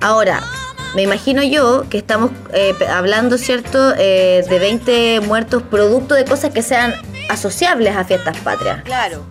Ahora, 0.00 0.40
me 0.94 1.02
imagino 1.02 1.42
yo 1.42 1.84
que 1.88 1.98
estamos 1.98 2.30
eh, 2.52 2.74
hablando, 2.88 3.38
¿cierto?, 3.38 3.94
eh, 3.96 4.44
de 4.48 4.58
20 4.58 5.20
muertos 5.20 5.62
producto 5.62 6.14
de 6.14 6.24
cosas 6.24 6.52
que 6.52 6.62
sean 6.62 6.94
asociables 7.28 7.94
a 7.96 8.04
fiestas 8.04 8.36
patrias, 8.38 8.82
claro. 8.84 9.24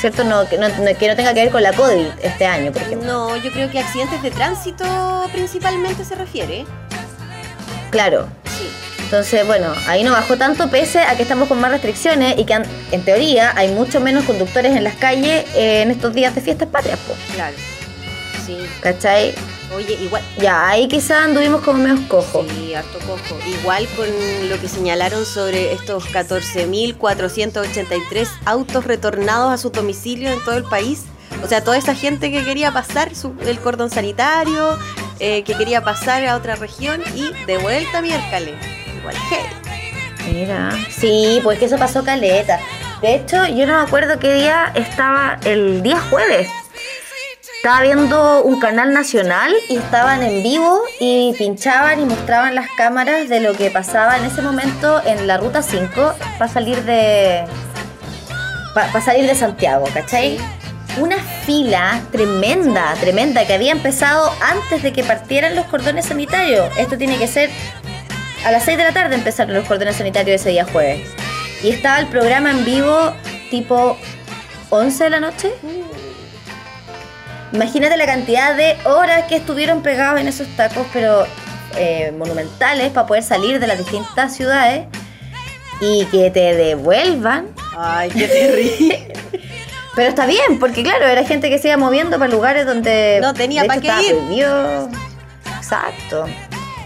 ¿cierto? 0.00 0.24
No, 0.24 0.48
que, 0.48 0.58
no, 0.58 0.68
no- 0.68 0.98
que 0.98 1.08
no 1.08 1.16
tenga 1.16 1.32
que 1.34 1.40
ver 1.44 1.50
con 1.50 1.62
la 1.62 1.72
COVID 1.72 2.06
este 2.22 2.46
año, 2.46 2.72
por 2.72 2.82
ejemplo. 2.82 3.06
No, 3.12 3.36
yo 3.36 3.50
creo 3.52 3.70
que 3.70 3.78
accidentes 3.78 4.22
de 4.22 4.30
tránsito 4.30 5.28
principalmente 5.32 6.04
se 6.04 6.14
refiere. 6.16 6.64
Claro. 7.90 8.26
Sí. 8.46 8.68
Entonces, 9.04 9.46
bueno, 9.46 9.72
ahí 9.86 10.02
no 10.02 10.10
bajó 10.12 10.36
tanto 10.36 10.68
pese 10.68 10.98
a 11.00 11.16
que 11.16 11.22
estamos 11.22 11.46
con 11.46 11.60
más 11.60 11.70
restricciones 11.70 12.36
y 12.38 12.44
que 12.44 12.54
en 12.90 13.02
teoría 13.04 13.52
hay 13.54 13.68
mucho 13.68 14.00
menos 14.00 14.24
conductores 14.24 14.74
en 14.76 14.82
las 14.82 14.94
calles 14.96 15.44
eh, 15.54 15.82
en 15.82 15.90
estos 15.90 16.12
días 16.14 16.34
de 16.34 16.40
fiestas 16.40 16.68
patrias, 16.68 16.98
po, 17.06 17.14
Claro. 17.34 17.54
Sí. 18.44 18.58
¿cachai? 18.80 19.34
Oye, 19.76 19.94
igual. 20.00 20.22
Ya, 20.38 20.68
ahí 20.68 20.86
quizás 20.88 21.24
anduvimos 21.24 21.62
como 21.62 21.78
menos 21.78 22.00
cojos. 22.08 22.46
Sí, 22.56 22.74
harto 22.74 22.98
cojo. 23.00 23.38
Igual 23.60 23.86
con 23.96 24.06
lo 24.48 24.60
que 24.60 24.68
señalaron 24.68 25.24
sobre 25.26 25.72
estos 25.72 26.04
14.483 26.12 28.28
autos 28.44 28.84
retornados 28.84 29.52
a 29.52 29.58
su 29.58 29.70
domicilio 29.70 30.30
en 30.30 30.42
todo 30.44 30.56
el 30.56 30.64
país. 30.64 31.04
O 31.42 31.48
sea, 31.48 31.64
toda 31.64 31.76
esa 31.76 31.94
gente 31.94 32.30
que 32.30 32.44
quería 32.44 32.70
pasar 32.72 33.14
su- 33.14 33.34
el 33.46 33.58
cordón 33.58 33.90
sanitario, 33.90 34.78
eh, 35.18 35.42
que 35.42 35.54
quería 35.56 35.82
pasar 35.82 36.24
a 36.26 36.36
otra 36.36 36.54
región 36.54 37.02
y 37.14 37.30
de 37.46 37.58
vuelta 37.58 38.00
miércoles. 38.00 38.54
Igual, 38.98 39.16
hey. 39.30 39.46
Mira. 40.32 40.70
Sí, 40.90 41.40
pues 41.42 41.58
que 41.58 41.66
eso 41.66 41.76
pasó 41.76 42.02
caleta. 42.04 42.58
De 43.02 43.16
hecho, 43.16 43.44
yo 43.46 43.66
no 43.66 43.76
me 43.78 43.82
acuerdo 43.86 44.18
qué 44.18 44.32
día 44.34 44.72
estaba 44.74 45.38
el 45.44 45.82
día 45.82 46.00
jueves. 46.00 46.48
Estaba 47.64 47.80
viendo 47.80 48.42
un 48.42 48.60
canal 48.60 48.92
nacional 48.92 49.50
y 49.70 49.78
estaban 49.78 50.22
en 50.22 50.42
vivo 50.42 50.82
y 51.00 51.32
pinchaban 51.38 51.98
y 51.98 52.04
mostraban 52.04 52.54
las 52.54 52.68
cámaras 52.76 53.30
de 53.30 53.40
lo 53.40 53.54
que 53.54 53.70
pasaba 53.70 54.18
en 54.18 54.26
ese 54.26 54.42
momento 54.42 55.00
en 55.06 55.26
la 55.26 55.38
ruta 55.38 55.62
5 55.62 56.12
para 56.38 56.52
salir 56.52 56.82
de 56.84 57.46
para 58.74 59.00
salir 59.00 59.26
de 59.26 59.34
Santiago, 59.34 59.86
¿cachai? 59.94 60.36
Una 60.98 61.16
fila 61.16 62.02
tremenda, 62.12 62.92
tremenda, 63.00 63.46
que 63.46 63.54
había 63.54 63.72
empezado 63.72 64.30
antes 64.42 64.82
de 64.82 64.92
que 64.92 65.02
partieran 65.02 65.56
los 65.56 65.64
cordones 65.64 66.04
sanitarios. 66.04 66.68
Esto 66.76 66.98
tiene 66.98 67.16
que 67.16 67.28
ser 67.28 67.48
a 68.44 68.50
las 68.50 68.64
6 68.64 68.76
de 68.76 68.84
la 68.84 68.92
tarde 68.92 69.14
empezaron 69.14 69.54
los 69.54 69.66
cordones 69.66 69.96
sanitarios 69.96 70.42
ese 70.42 70.50
día 70.50 70.66
jueves. 70.66 71.08
Y 71.62 71.70
estaba 71.70 71.98
el 71.98 72.08
programa 72.08 72.50
en 72.50 72.62
vivo 72.66 73.14
tipo 73.50 73.96
11 74.68 75.04
de 75.04 75.08
la 75.08 75.20
noche. 75.20 75.50
Imagínate 77.54 77.96
la 77.96 78.06
cantidad 78.06 78.56
de 78.56 78.76
horas 78.84 79.24
que 79.28 79.36
estuvieron 79.36 79.80
pegados 79.80 80.20
en 80.20 80.26
esos 80.26 80.48
tacos, 80.56 80.88
pero 80.92 81.24
eh, 81.76 82.12
monumentales, 82.18 82.90
para 82.90 83.06
poder 83.06 83.22
salir 83.22 83.60
de 83.60 83.68
las 83.68 83.78
distintas 83.78 84.34
ciudades 84.34 84.86
y 85.80 86.04
que 86.06 86.32
te 86.32 86.56
devuelvan. 86.56 87.46
Ay, 87.76 88.10
qué 88.10 88.26
terrible. 88.26 89.12
Pero 89.94 90.08
está 90.08 90.26
bien, 90.26 90.58
porque 90.58 90.82
claro, 90.82 91.06
era 91.06 91.24
gente 91.24 91.48
que 91.48 91.58
se 91.58 91.68
iba 91.68 91.76
moviendo 91.76 92.18
para 92.18 92.28
lugares 92.28 92.66
donde 92.66 93.20
No 93.22 93.32
tenía 93.32 93.62
de 93.62 93.68
pa' 93.68 93.76
hecho, 93.76 93.92
qué 93.96 94.34
ir. 94.34 94.46
Exacto. 95.56 96.26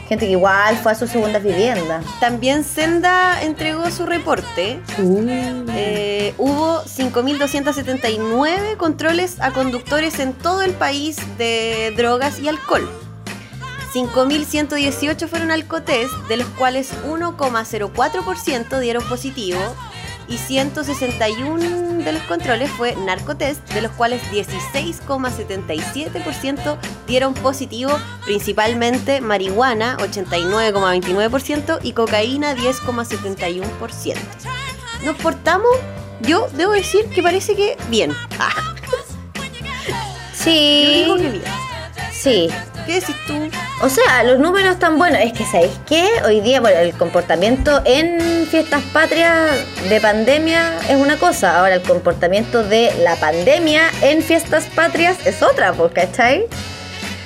Gente 0.09 0.25
que 0.25 0.33
igual 0.33 0.77
fue 0.79 0.93
a 0.93 0.95
su 0.95 1.07
segunda 1.07 1.38
vivienda. 1.38 2.00
También 2.19 2.65
Senda 2.65 3.43
entregó 3.43 3.91
su 3.91 4.07
reporte. 4.07 4.81
Eh, 4.97 6.33
hubo 6.38 6.83
5.279 6.83 8.79
controles 8.79 9.38
a 9.41 9.53
conductores 9.53 10.19
en 10.19 10.33
todo 10.33 10.62
el 10.62 10.73
país 10.73 11.19
de 11.37 11.93
drogas 11.95 12.41
y 12.41 12.49
alcohol. 12.49 12.88
5.118 13.93 15.29
fueron 15.29 15.50
alcotest, 15.50 16.12
de 16.29 16.38
los 16.38 16.47
cuales 16.49 16.93
1,04% 17.07 18.81
dieron 18.81 19.07
positivo 19.09 19.59
y 20.28 20.37
161 20.38 22.02
de 22.04 22.12
los 22.12 22.23
controles 22.25 22.70
fue 22.70 22.94
narcotest, 22.97 23.66
de 23.73 23.80
los 23.80 23.90
cuales 23.92 24.20
16,77% 24.30 26.76
dieron 27.06 27.32
positivo, 27.35 27.92
principalmente 28.25 29.20
marihuana 29.20 29.97
89,29% 29.99 31.78
y 31.82 31.92
cocaína 31.92 32.54
10,71%. 32.54 34.16
Nos 35.04 35.16
portamos, 35.16 35.68
yo 36.20 36.49
debo 36.54 36.73
decir 36.73 37.08
que 37.11 37.23
parece 37.23 37.54
que 37.54 37.76
bien. 37.88 38.12
Ah, 38.38 38.50
Sí. 40.35 40.82
yo 40.85 40.90
digo 40.90 41.16
que 41.16 41.30
bien. 41.30 41.42
Sí. 42.12 42.49
¿Qué 42.87 42.92
decís 42.94 43.14
tú? 43.26 43.35
O 43.80 43.88
sea, 43.88 44.25
los 44.25 44.40
números 44.40 44.73
están 44.73 44.99
buenos. 44.99 45.20
Es 45.20 45.32
que, 45.32 45.44
¿sabéis 45.44 45.70
qué? 45.87 46.04
Hoy 46.26 46.40
día, 46.40 46.61
bueno, 46.61 46.80
el 46.80 46.92
comportamiento 46.94 47.80
en 47.85 48.47
fiestas 48.50 48.82
patrias 48.92 49.50
de 49.88 50.00
pandemia 50.00 50.73
es 50.88 50.97
una 50.97 51.16
cosa. 51.16 51.58
Ahora, 51.61 51.76
el 51.76 51.82
comportamiento 51.82 52.64
de 52.64 52.92
la 53.04 53.14
pandemia 53.16 53.82
en 54.02 54.20
fiestas 54.23 54.64
patrias 54.75 55.16
es 55.26 55.42
otra, 55.44 55.73
pues, 55.75 55.92
¿cachai? 55.92 56.47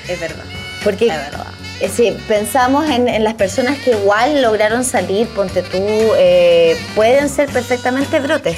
Es 0.08 0.20
verdad. 0.20 0.44
Porque 0.84 1.06
Es 1.06 1.14
verdad. 1.14 1.46
eh, 1.80 1.88
si 1.88 2.10
pensamos 2.28 2.84
en, 2.90 3.08
en 3.08 3.24
las 3.24 3.34
personas 3.34 3.78
que 3.78 3.92
igual 3.92 4.42
lograron 4.42 4.84
salir, 4.84 5.28
ponte 5.28 5.62
tú, 5.62 5.78
eh, 6.18 6.76
pueden 6.94 7.30
ser 7.30 7.48
perfectamente 7.48 8.20
brotes. 8.20 8.56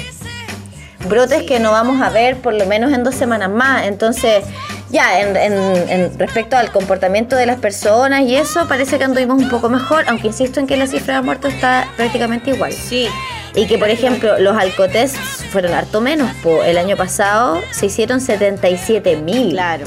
Brotes 1.07 1.39
Sí. 1.41 1.45
que 1.45 1.59
no 1.61 1.71
vamos 1.71 2.01
a 2.01 2.09
ver 2.09 2.37
por 2.37 2.55
lo 2.55 2.65
menos 2.65 2.91
en 2.91 3.03
dos 3.05 3.15
semanas 3.15 3.49
más. 3.51 3.85
Entonces, 3.85 4.43
ya, 4.89 5.19
en, 5.21 5.35
en- 5.35 5.89
en 5.89 6.19
respecto 6.19 6.55
al 6.57 6.71
comportamiento 6.71 7.35
de 7.35 7.45
las 7.45 7.59
personas 7.59 8.21
y 8.21 8.35
eso, 8.35 8.67
parece 8.67 8.97
que 8.97 9.03
anduvimos 9.03 9.41
un 9.41 9.49
poco 9.49 9.69
mejor, 9.69 10.05
aunque 10.07 10.27
insisto 10.27 10.59
en 10.59 10.67
que 10.67 10.77
la 10.77 10.87
cifra 10.87 11.15
de 11.15 11.21
muertos 11.21 11.53
está 11.53 11.87
prácticamente 11.97 12.51
igual. 12.51 12.71
Sí. 12.73 13.07
Y 13.55 13.67
que, 13.67 13.77
por 13.77 13.89
ejemplo, 13.89 14.37
los 14.39 14.57
alcotests 14.57 15.17
fueron 15.49 15.73
harto 15.73 16.01
menos. 16.01 16.29
po. 16.43 16.61
El 16.63 16.77
año 16.77 16.97
pasado 16.97 17.61
se 17.71 17.85
hicieron 17.85 18.19
77 18.21 19.15
mil. 19.15 19.51
Claro. 19.51 19.85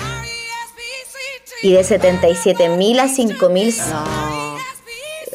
Y 1.62 1.72
de 1.74 1.84
77 1.84 2.68
mil 2.70 2.98
a 3.00 3.08
5 3.08 3.48
mil. 3.50 3.74
No. 3.90 4.56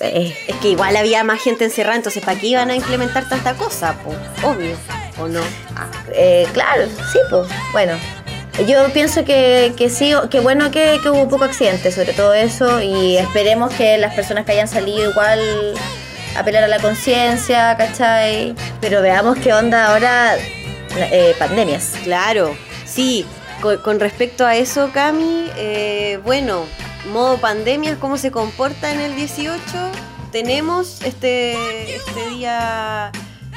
eh, 0.01 0.35
Es 0.47 0.55
que 0.57 0.69
igual 0.69 0.95
había 0.97 1.23
más 1.23 1.41
gente 1.41 1.65
encerrada, 1.65 1.95
entonces 1.95 2.23
¿para 2.23 2.39
qué 2.39 2.47
iban 2.47 2.69
a 2.71 2.75
implementar 2.75 3.27
tanta 3.29 3.53
cosa? 3.55 3.93
Po? 4.03 4.13
Obvio. 4.47 4.75
¿O 5.19 5.27
no? 5.27 5.41
Ah, 5.75 5.87
eh, 6.15 6.47
claro, 6.53 6.85
sí, 7.11 7.19
pues. 7.29 7.47
Bueno, 7.71 7.93
yo 8.67 8.91
pienso 8.93 9.25
que, 9.25 9.73
que 9.75 9.89
sí, 9.89 10.13
que 10.29 10.39
bueno 10.39 10.69
que, 10.71 10.99
hubo 11.05 11.27
poco 11.27 11.43
accidente, 11.45 11.91
sobre 11.91 12.13
todo 12.13 12.33
eso, 12.33 12.81
y 12.81 13.17
esperemos 13.17 13.73
que 13.73 13.97
las 13.97 14.13
personas 14.13 14.45
que 14.45 14.51
hayan 14.51 14.67
salido 14.67 15.09
igual 15.09 15.39
apelar 16.35 16.63
a 16.63 16.67
la 16.67 16.79
conciencia, 16.79 17.75
¿cachai? 17.77 18.55
Pero 18.79 19.01
veamos 19.01 19.37
qué 19.39 19.53
onda 19.53 19.91
ahora 19.91 20.35
eh, 20.95 21.35
pandemias. 21.39 21.93
Claro, 22.03 22.55
sí. 22.85 23.25
Con, 23.61 23.77
con 23.77 23.99
respecto 23.99 24.45
a 24.45 24.55
eso, 24.55 24.91
Cami, 24.93 25.49
eh, 25.55 26.19
bueno, 26.23 26.65
modo 27.11 27.37
pandemia, 27.37 27.97
¿cómo 27.99 28.17
se 28.17 28.29
comporta 28.29 28.91
en 28.91 28.99
el 28.99 29.15
18? 29.15 29.61
Tenemos 30.31 31.01
este, 31.03 31.95
este 31.95 32.29
día 32.29 33.11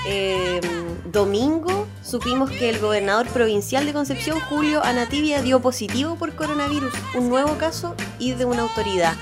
eh, 0.06 0.60
domingo, 1.06 1.86
supimos 2.02 2.50
que 2.50 2.70
el 2.70 2.78
gobernador 2.78 3.26
provincial 3.28 3.84
de 3.86 3.92
Concepción, 3.92 4.38
Julio 4.48 4.82
Anatibia, 4.84 5.42
dio 5.42 5.60
positivo 5.60 6.16
por 6.16 6.34
coronavirus, 6.34 6.92
un 7.14 7.28
nuevo 7.28 7.58
caso 7.58 7.94
y 8.18 8.32
de 8.32 8.44
una 8.44 8.62
autoridad. 8.62 9.14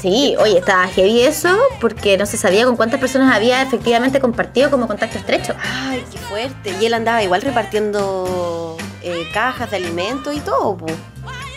Sí, 0.00 0.34
oye, 0.38 0.58
estaba 0.58 0.86
heavy 0.88 1.22
eso, 1.22 1.56
porque 1.80 2.16
no 2.18 2.26
se 2.26 2.36
sabía 2.36 2.64
con 2.64 2.76
cuántas 2.76 3.00
personas 3.00 3.34
había 3.34 3.62
efectivamente 3.62 4.20
compartido 4.20 4.70
como 4.70 4.86
contacto 4.86 5.18
estrecho. 5.18 5.54
Ay, 5.62 6.04
qué 6.10 6.18
fuerte. 6.18 6.74
Y 6.80 6.86
él 6.86 6.94
andaba 6.94 7.22
igual 7.22 7.42
repartiendo 7.42 8.76
eh, 9.02 9.26
cajas 9.32 9.70
de 9.70 9.78
alimentos 9.78 10.34
y 10.34 10.40
todo, 10.40 10.76
po. 10.76 10.86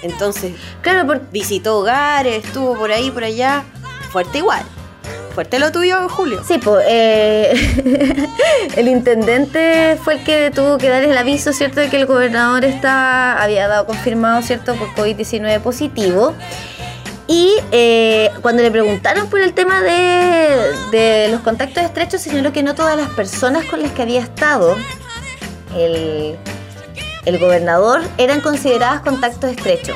Entonces, 0.02 0.54
Claro, 0.82 1.06
por, 1.06 1.30
visitó 1.32 1.80
hogares, 1.80 2.46
estuvo 2.46 2.76
por 2.76 2.92
ahí, 2.92 3.12
por 3.12 3.24
allá. 3.24 3.64
Fuerte 4.12 4.40
igual. 4.40 4.64
Fuerte 5.40 5.58
lo 5.58 5.72
tuyo, 5.72 6.10
Julio. 6.10 6.44
Sí, 6.46 6.58
pues 6.58 6.86
el 8.76 8.88
intendente 8.90 9.98
fue 10.04 10.16
el 10.16 10.24
que 10.26 10.52
tuvo 10.54 10.78
que 10.78 10.90
dar 10.90 11.02
el 11.02 11.18
aviso, 11.18 11.54
¿cierto?, 11.54 11.80
de 11.80 11.88
que 11.88 11.96
el 11.96 12.06
gobernador 12.08 12.66
está, 12.66 13.42
había 13.42 13.70
dado 13.70 13.86
confirmado, 13.86 14.42
¿cierto?, 14.42 14.76
por 14.76 14.90
COVID-19 14.96 15.62
positivo. 15.62 16.36
Y 17.26 17.54
eh, 17.72 18.32
cuando 18.42 18.64
le 18.64 18.70
preguntaron 18.70 19.30
por 19.30 19.40
el 19.40 19.54
tema 19.54 19.82
de, 19.82 20.74
de 20.92 21.30
los 21.32 21.40
contactos 21.40 21.84
estrechos, 21.84 22.20
señaló 22.20 22.52
que 22.52 22.62
no 22.62 22.76
todas 22.76 22.98
las 22.98 23.08
personas 23.12 23.64
con 23.64 23.82
las 23.82 23.94
que 23.94 24.02
había 24.02 24.20
estado 24.20 24.76
el, 25.74 26.38
el 27.24 27.40
gobernador 27.40 28.02
eran 28.18 28.42
consideradas 28.42 29.00
contactos 29.04 29.52
estrechos. 29.52 29.96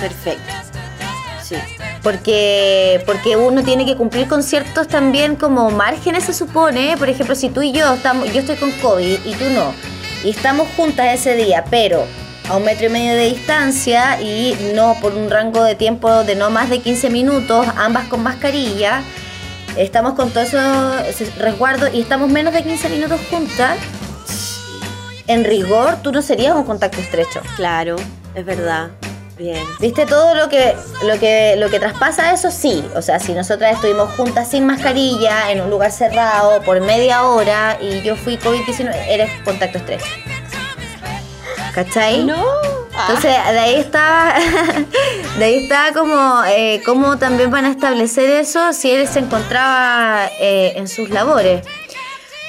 Perfecto. 0.00 0.61
Porque, 2.02 3.02
porque 3.06 3.36
uno 3.36 3.62
tiene 3.62 3.86
que 3.86 3.96
cumplir 3.96 4.26
con 4.26 4.42
ciertos 4.42 4.88
también 4.88 5.36
como 5.36 5.70
márgenes 5.70 6.24
se 6.24 6.34
supone. 6.34 6.96
Por 6.96 7.08
ejemplo, 7.08 7.34
si 7.34 7.48
tú 7.48 7.62
y 7.62 7.72
yo 7.72 7.94
estamos, 7.94 8.32
yo 8.32 8.40
estoy 8.40 8.56
con 8.56 8.72
COVID 8.72 9.18
y 9.24 9.34
tú 9.34 9.44
no, 9.50 9.72
y 10.24 10.30
estamos 10.30 10.68
juntas 10.76 11.14
ese 11.14 11.36
día, 11.36 11.64
pero 11.70 12.04
a 12.48 12.56
un 12.56 12.64
metro 12.64 12.86
y 12.86 12.88
medio 12.88 13.14
de 13.14 13.28
distancia 13.30 14.20
y 14.20 14.56
no 14.74 14.96
por 15.00 15.14
un 15.14 15.30
rango 15.30 15.62
de 15.62 15.74
tiempo 15.74 16.24
de 16.24 16.34
no 16.34 16.50
más 16.50 16.70
de 16.70 16.80
15 16.80 17.10
minutos, 17.10 17.66
ambas 17.76 18.08
con 18.08 18.22
mascarilla, 18.22 19.02
estamos 19.76 20.14
con 20.14 20.30
todo 20.30 20.42
eso 20.42 20.58
ese 21.04 21.30
resguardo 21.38 21.88
y 21.92 22.00
estamos 22.00 22.30
menos 22.30 22.52
de 22.52 22.62
15 22.62 22.88
minutos 22.88 23.20
juntas, 23.30 23.78
en 25.26 25.44
rigor 25.44 25.98
tú 26.02 26.12
no 26.12 26.22
serías 26.22 26.54
un 26.54 26.64
contacto 26.64 27.00
estrecho. 27.00 27.40
Claro, 27.56 27.96
es 28.34 28.44
verdad. 28.44 28.90
Bien. 29.42 29.66
¿Viste 29.80 30.06
todo 30.06 30.36
lo 30.36 30.48
que, 30.48 30.76
lo 31.02 31.18
que 31.18 31.56
lo 31.56 31.68
que 31.68 31.80
traspasa 31.80 32.32
eso? 32.32 32.52
Sí. 32.52 32.84
O 32.94 33.02
sea, 33.02 33.18
si 33.18 33.34
nosotras 33.34 33.74
estuvimos 33.74 34.12
juntas 34.12 34.48
sin 34.48 34.64
mascarilla, 34.66 35.50
en 35.50 35.60
un 35.60 35.68
lugar 35.68 35.90
cerrado, 35.90 36.62
por 36.62 36.80
media 36.80 37.24
hora, 37.24 37.76
y 37.80 38.02
yo 38.02 38.14
fui 38.14 38.36
COVID-19, 38.36 38.94
eres 39.08 39.30
contacto 39.42 39.78
estrecho. 39.78 40.06
¿Cachai? 41.74 42.22
No. 42.22 42.40
Entonces, 43.00 43.32
de 43.32 43.58
ahí 43.58 43.74
está, 43.76 44.36
de 45.38 45.44
ahí 45.44 45.64
está 45.64 45.92
como, 45.92 46.44
eh, 46.46 46.80
cómo 46.84 47.18
también 47.18 47.50
van 47.50 47.64
a 47.64 47.70
establecer 47.70 48.30
eso 48.30 48.72
si 48.72 48.92
él 48.92 49.08
se 49.08 49.18
encontraba 49.18 50.28
eh, 50.38 50.74
en 50.76 50.86
sus 50.86 51.10
labores. 51.10 51.66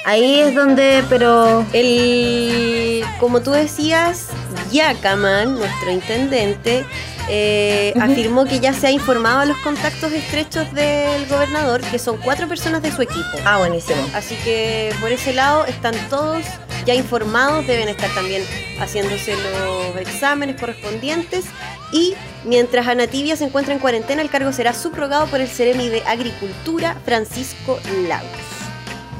Ahí 0.04 0.40
es 0.40 0.54
donde, 0.54 1.02
pero 1.08 1.64
El, 1.72 3.02
como 3.18 3.40
tú 3.40 3.52
decías, 3.52 4.28
Yacaman, 4.70 5.54
nuestro 5.58 5.90
intendente, 5.90 6.84
eh, 7.30 7.94
afirmó 7.98 8.44
que 8.44 8.60
ya 8.60 8.74
se 8.74 8.88
ha 8.88 8.90
informado 8.90 9.40
a 9.40 9.44
los 9.46 9.56
contactos 9.58 10.12
estrechos 10.12 10.70
del 10.74 11.26
gobernador, 11.26 11.80
que 11.80 11.98
son 11.98 12.18
cuatro 12.18 12.46
personas 12.48 12.82
de 12.82 12.92
su 12.92 13.00
equipo. 13.00 13.38
Ah, 13.46 13.58
buenísimo. 13.58 14.00
Así 14.14 14.36
que 14.44 14.92
por 15.00 15.10
ese 15.10 15.32
lado 15.32 15.64
están 15.64 15.94
todos 16.10 16.44
ya 16.84 16.94
informados, 16.94 17.66
deben 17.66 17.88
estar 17.88 18.10
también 18.14 18.42
haciéndose 18.78 19.34
los 19.36 19.96
exámenes 19.96 20.60
correspondientes 20.60 21.46
y 21.92 22.14
mientras 22.44 22.86
Ana 22.86 23.06
Tibia 23.06 23.36
se 23.36 23.44
encuentra 23.44 23.72
en 23.72 23.80
cuarentena, 23.80 24.20
el 24.20 24.28
cargo 24.28 24.52
será 24.52 24.74
subrogado 24.74 25.26
por 25.28 25.40
el 25.40 25.48
Ceremi 25.48 25.88
de 25.88 26.02
Agricultura 26.06 26.96
Francisco 27.06 27.78
Lagos. 28.06 28.53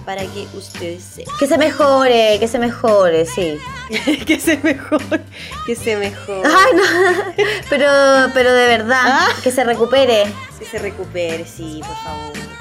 Para 0.04 0.22
que 0.22 0.46
ustedes 0.54 1.02
sepan. 1.02 1.34
Que 1.38 1.46
se 1.46 1.56
mejore, 1.58 2.36
que 2.38 2.46
se 2.48 2.58
mejore, 2.58 3.24
sí. 3.26 3.58
que 4.26 4.38
se 4.38 4.58
mejor, 4.58 5.00
que 5.66 5.74
se 5.74 5.96
mejor. 5.96 6.42
Ay, 6.46 6.72
no. 6.76 7.44
Pero, 7.70 7.86
pero 8.34 8.52
de 8.52 8.66
verdad, 8.66 9.02
Ah. 9.06 9.28
que 9.42 9.50
se 9.50 9.64
recupere. 9.64 10.24
Que 10.58 10.66
se 10.66 10.78
recupere, 10.78 11.46
sí, 11.46 11.80
por 11.86 11.96
favor. 11.96 12.53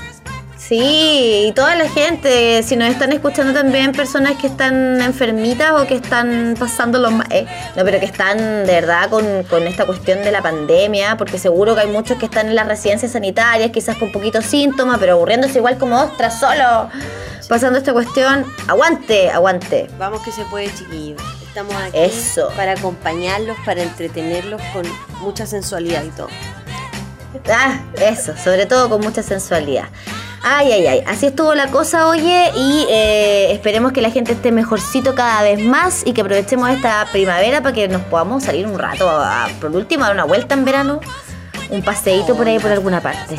Sí, 0.67 1.47
y 1.47 1.51
toda 1.51 1.75
la 1.75 1.89
gente, 1.89 2.63
si 2.63 2.77
nos 2.77 2.87
están 2.87 3.11
escuchando 3.11 3.53
también 3.53 3.91
personas 3.91 4.37
que 4.39 4.47
están 4.47 5.01
enfermitas 5.01 5.71
o 5.73 5.85
que 5.85 5.95
están 5.95 6.55
pasando 6.57 6.99
los 6.99 7.11
eh, 7.31 7.45
no, 7.75 7.83
pero 7.83 7.99
que 7.99 8.05
están 8.05 8.37
de 8.37 8.71
verdad 8.71 9.09
con, 9.09 9.43
con 9.49 9.67
esta 9.67 9.85
cuestión 9.85 10.23
de 10.23 10.31
la 10.31 10.41
pandemia, 10.41 11.17
porque 11.17 11.37
seguro 11.37 11.75
que 11.75 11.81
hay 11.81 11.87
muchos 11.87 12.17
que 12.17 12.25
están 12.25 12.47
en 12.47 12.55
las 12.55 12.65
residencias 12.65 13.11
sanitarias, 13.11 13.71
quizás 13.71 13.97
con 13.97 14.13
poquitos 14.13 14.45
síntomas, 14.45 14.99
pero 14.99 15.13
aburriéndose 15.13 15.57
igual 15.57 15.77
como 15.77 16.01
ostras, 16.01 16.39
solo 16.39 16.89
pasando 17.49 17.77
esta 17.77 17.91
cuestión. 17.91 18.45
Aguante, 18.67 19.31
aguante. 19.31 19.89
Vamos 19.99 20.21
que 20.21 20.31
se 20.31 20.45
puede, 20.45 20.73
chiquillos. 20.73 21.21
Estamos 21.45 21.75
aquí 21.75 21.97
Eso. 21.97 22.49
para 22.55 22.71
acompañarlos, 22.71 23.57
para 23.65 23.83
entretenerlos 23.83 24.61
con 24.71 24.85
mucha 25.19 25.45
sensualidad 25.45 26.03
y 26.03 26.09
todo. 26.09 26.29
Ah, 27.51 27.81
eso, 27.99 28.35
sobre 28.37 28.65
todo 28.65 28.89
con 28.89 29.01
mucha 29.01 29.21
sensualidad. 29.23 29.85
Ay, 30.45 30.73
ay, 30.73 30.87
ay, 30.87 31.03
así 31.07 31.27
estuvo 31.27 31.55
la 31.55 31.67
cosa, 31.67 32.07
oye, 32.07 32.51
y 32.53 32.85
eh, 32.89 33.53
esperemos 33.53 33.93
que 33.93 34.01
la 34.01 34.11
gente 34.11 34.33
esté 34.33 34.51
mejorcito 34.51 35.15
cada 35.15 35.41
vez 35.41 35.59
más 35.63 36.03
y 36.05 36.11
que 36.11 36.19
aprovechemos 36.19 36.69
esta 36.69 37.07
primavera 37.13 37.61
para 37.61 37.73
que 37.73 37.87
nos 37.87 38.01
podamos 38.03 38.43
salir 38.43 38.67
un 38.67 38.77
rato, 38.77 39.09
a- 39.09 39.47
por 39.61 39.71
último, 39.73 40.03
a 40.03 40.07
dar 40.07 40.15
una 40.15 40.25
vuelta 40.25 40.53
en 40.53 40.65
verano, 40.65 40.99
un 41.69 41.81
paseíto 41.81 42.35
por 42.35 42.45
ahí 42.47 42.59
por 42.59 42.71
alguna 42.71 42.99
parte. 42.99 43.37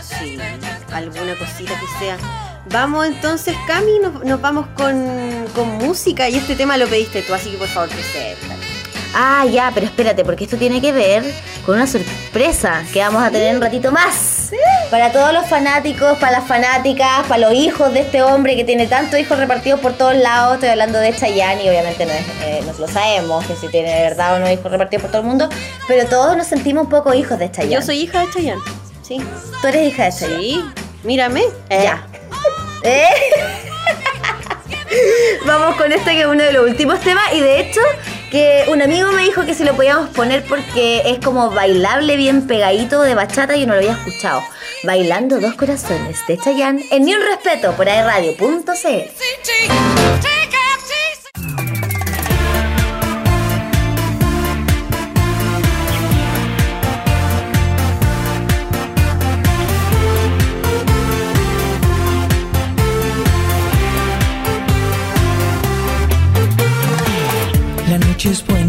Sí, 0.00 0.38
alguna 0.92 1.34
cosita 1.36 1.72
que 1.78 1.98
sea 2.04 2.16
Vamos 2.70 3.06
entonces, 3.06 3.56
Cami, 3.66 3.98
nos, 3.98 4.22
nos 4.24 4.40
vamos 4.40 4.66
con, 4.76 5.46
con 5.54 5.68
música 5.78 6.28
y 6.28 6.36
este 6.36 6.54
tema 6.54 6.76
lo 6.76 6.86
pediste 6.86 7.22
tú, 7.22 7.32
así 7.34 7.50
que 7.50 7.56
por 7.56 7.66
favor 7.68 7.88
presenta. 7.88 8.54
Ah, 9.14 9.44
ya, 9.46 9.70
pero 9.74 9.86
espérate, 9.86 10.22
porque 10.24 10.44
esto 10.44 10.56
tiene 10.58 10.80
que 10.80 10.92
ver 10.92 11.24
con 11.64 11.76
una 11.76 11.86
sorpresa 11.86 12.84
que 12.92 13.00
vamos 13.00 13.22
a 13.22 13.30
tener 13.30 13.56
un 13.56 13.62
ratito 13.62 13.90
más. 13.90 14.37
Para 14.90 15.12
todos 15.12 15.32
los 15.32 15.46
fanáticos, 15.46 16.16
para 16.18 16.32
las 16.32 16.44
fanáticas, 16.44 17.26
para 17.26 17.48
los 17.48 17.52
hijos 17.52 17.92
de 17.92 18.00
este 18.00 18.22
hombre 18.22 18.56
que 18.56 18.64
tiene 18.64 18.86
tantos 18.86 19.18
hijos 19.18 19.38
repartidos 19.38 19.80
por 19.80 19.92
todos 19.92 20.16
lados. 20.16 20.54
Estoy 20.54 20.70
hablando 20.70 20.98
de 20.98 21.14
Chayanne 21.14 21.64
y 21.64 21.68
obviamente 21.68 22.06
no, 22.06 22.12
es, 22.12 22.26
eh, 22.44 22.62
lo 22.78 22.88
sabemos, 22.88 23.44
que 23.46 23.54
si 23.56 23.68
tiene 23.68 23.94
de 23.94 24.02
verdad 24.02 24.36
o 24.36 24.38
no 24.38 24.50
hijos 24.50 24.70
repartidos 24.70 25.02
por 25.02 25.10
todo 25.10 25.22
el 25.22 25.28
mundo. 25.28 25.48
Pero 25.86 26.08
todos 26.08 26.36
nos 26.36 26.46
sentimos 26.46 26.84
un 26.84 26.90
poco 26.90 27.12
hijos 27.14 27.38
de 27.38 27.50
Chayanne. 27.50 27.74
Yo 27.74 27.82
soy 27.82 28.00
hija 28.00 28.20
de 28.20 28.30
Chayanne. 28.32 28.62
Sí. 29.02 29.20
Tú 29.60 29.68
eres 29.68 29.88
hija 29.88 30.04
de 30.04 30.12
Chayanne. 30.12 30.42
Sí. 30.42 30.64
Mírame. 31.02 31.42
Eh. 31.68 31.82
Ya. 31.84 32.06
¿Eh? 32.82 33.08
Vamos 35.46 35.76
con 35.76 35.92
este 35.92 36.12
que 36.12 36.20
es 36.20 36.26
uno 36.26 36.42
de 36.42 36.52
los 36.52 36.64
últimos 36.64 37.00
temas 37.00 37.24
y 37.32 37.40
de 37.40 37.60
hecho 37.60 37.80
que 38.30 38.66
un 38.70 38.82
amigo 38.82 39.10
me 39.12 39.22
dijo 39.22 39.44
que 39.44 39.54
si 39.54 39.64
lo 39.64 39.74
podíamos 39.74 40.10
poner 40.10 40.44
porque 40.44 41.02
es 41.06 41.24
como 41.24 41.50
bailable 41.50 42.16
bien 42.16 42.46
pegadito 42.46 43.02
de 43.02 43.14
bachata 43.14 43.56
y 43.56 43.60
yo 43.60 43.66
no 43.66 43.74
lo 43.74 43.80
había 43.80 43.92
escuchado. 43.92 44.42
Bailando 44.84 45.40
dos 45.40 45.54
corazones 45.54 46.18
de 46.28 46.38
Chayanne 46.38 46.84
en 46.90 47.04
Ni 47.04 47.14
un 47.14 47.22
Respeto 47.22 47.72
por 47.72 47.88
airradio.cl. 47.88 50.37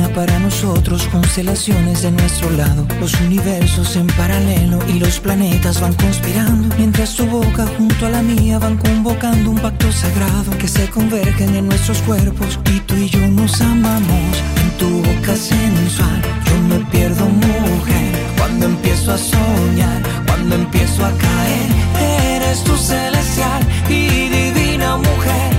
para 0.08 0.39
nosotros, 0.39 1.08
constelaciones 1.12 2.03
de 2.03 2.12
nuestro 2.12 2.50
lado, 2.51 2.88
los 3.01 3.13
universos 3.22 3.96
en 3.98 4.08
paralelo 4.08 4.79
y 4.88 5.00
los 5.00 5.20
planetas 5.20 5.82
van 5.82 5.94
conspirando, 5.94 6.74
mientras 6.77 7.15
tu 7.15 7.25
boca 7.25 7.68
junto 7.77 8.06
a 8.06 8.10
la 8.10 8.22
mía 8.22 8.60
van 8.60 8.77
convocando 8.77 9.50
un 9.50 9.58
pacto 9.58 9.91
sagrado 9.91 10.58
que 10.58 10.68
se 10.68 10.89
convergen 10.89 11.56
en 11.56 11.68
nuestros 11.68 12.01
cuerpos 12.03 12.60
y 12.74 12.79
tú 12.82 12.96
y 12.96 13.10
yo 13.10 13.20
nos 13.27 13.60
amamos. 13.62 14.44
En 14.63 14.77
tu 14.77 14.89
boca 15.01 15.36
sensual 15.36 16.22
yo 16.46 16.62
me 16.70 16.86
pierdo 16.91 17.25
mujer, 17.25 18.12
cuando 18.38 18.68
empiezo 18.68 19.12
a 19.12 19.18
soñar, 19.18 20.01
cuando 20.25 20.56
empiezo 20.56 21.06
a 21.06 21.12
caer, 21.12 22.36
eres 22.36 22.63
tu 22.63 22.75
celestial 22.77 23.63
y 23.89 24.29
divina 24.29 24.98
mujer 24.98 25.59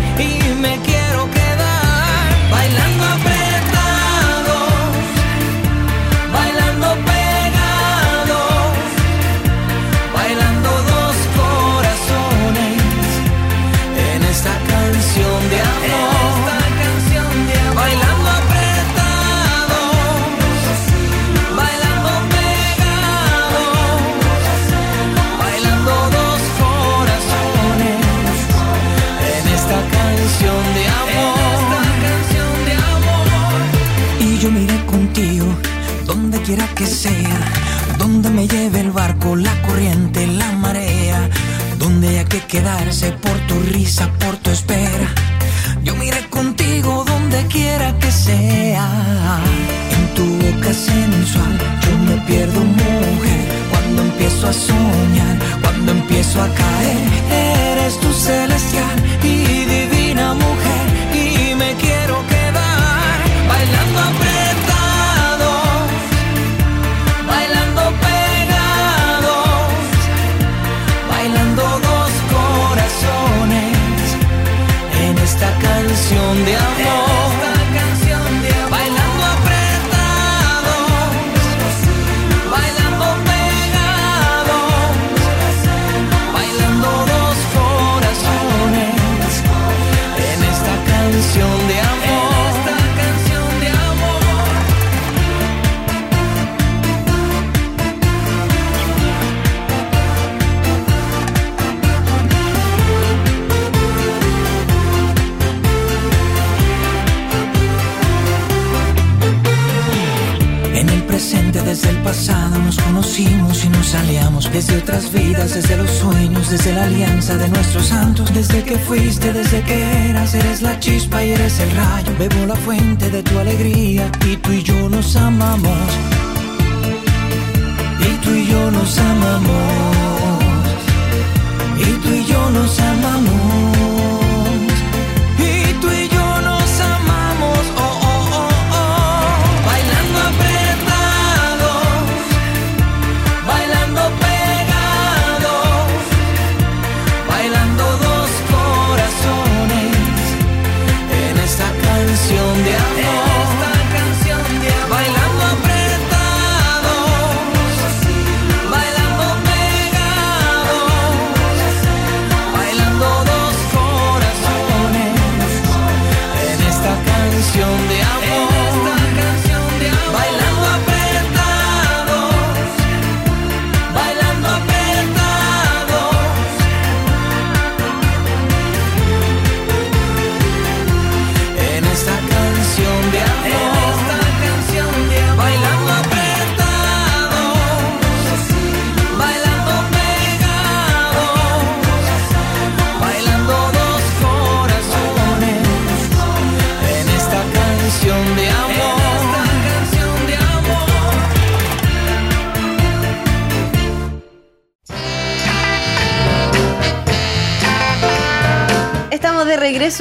por 43.23 43.39
tu 43.47 43.55
risa, 43.61 44.13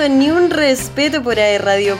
Ni 0.07 0.31
un 0.31 0.49
Respeto 0.49 1.21
por 1.21 1.37
aerradio.cl. 1.37 1.97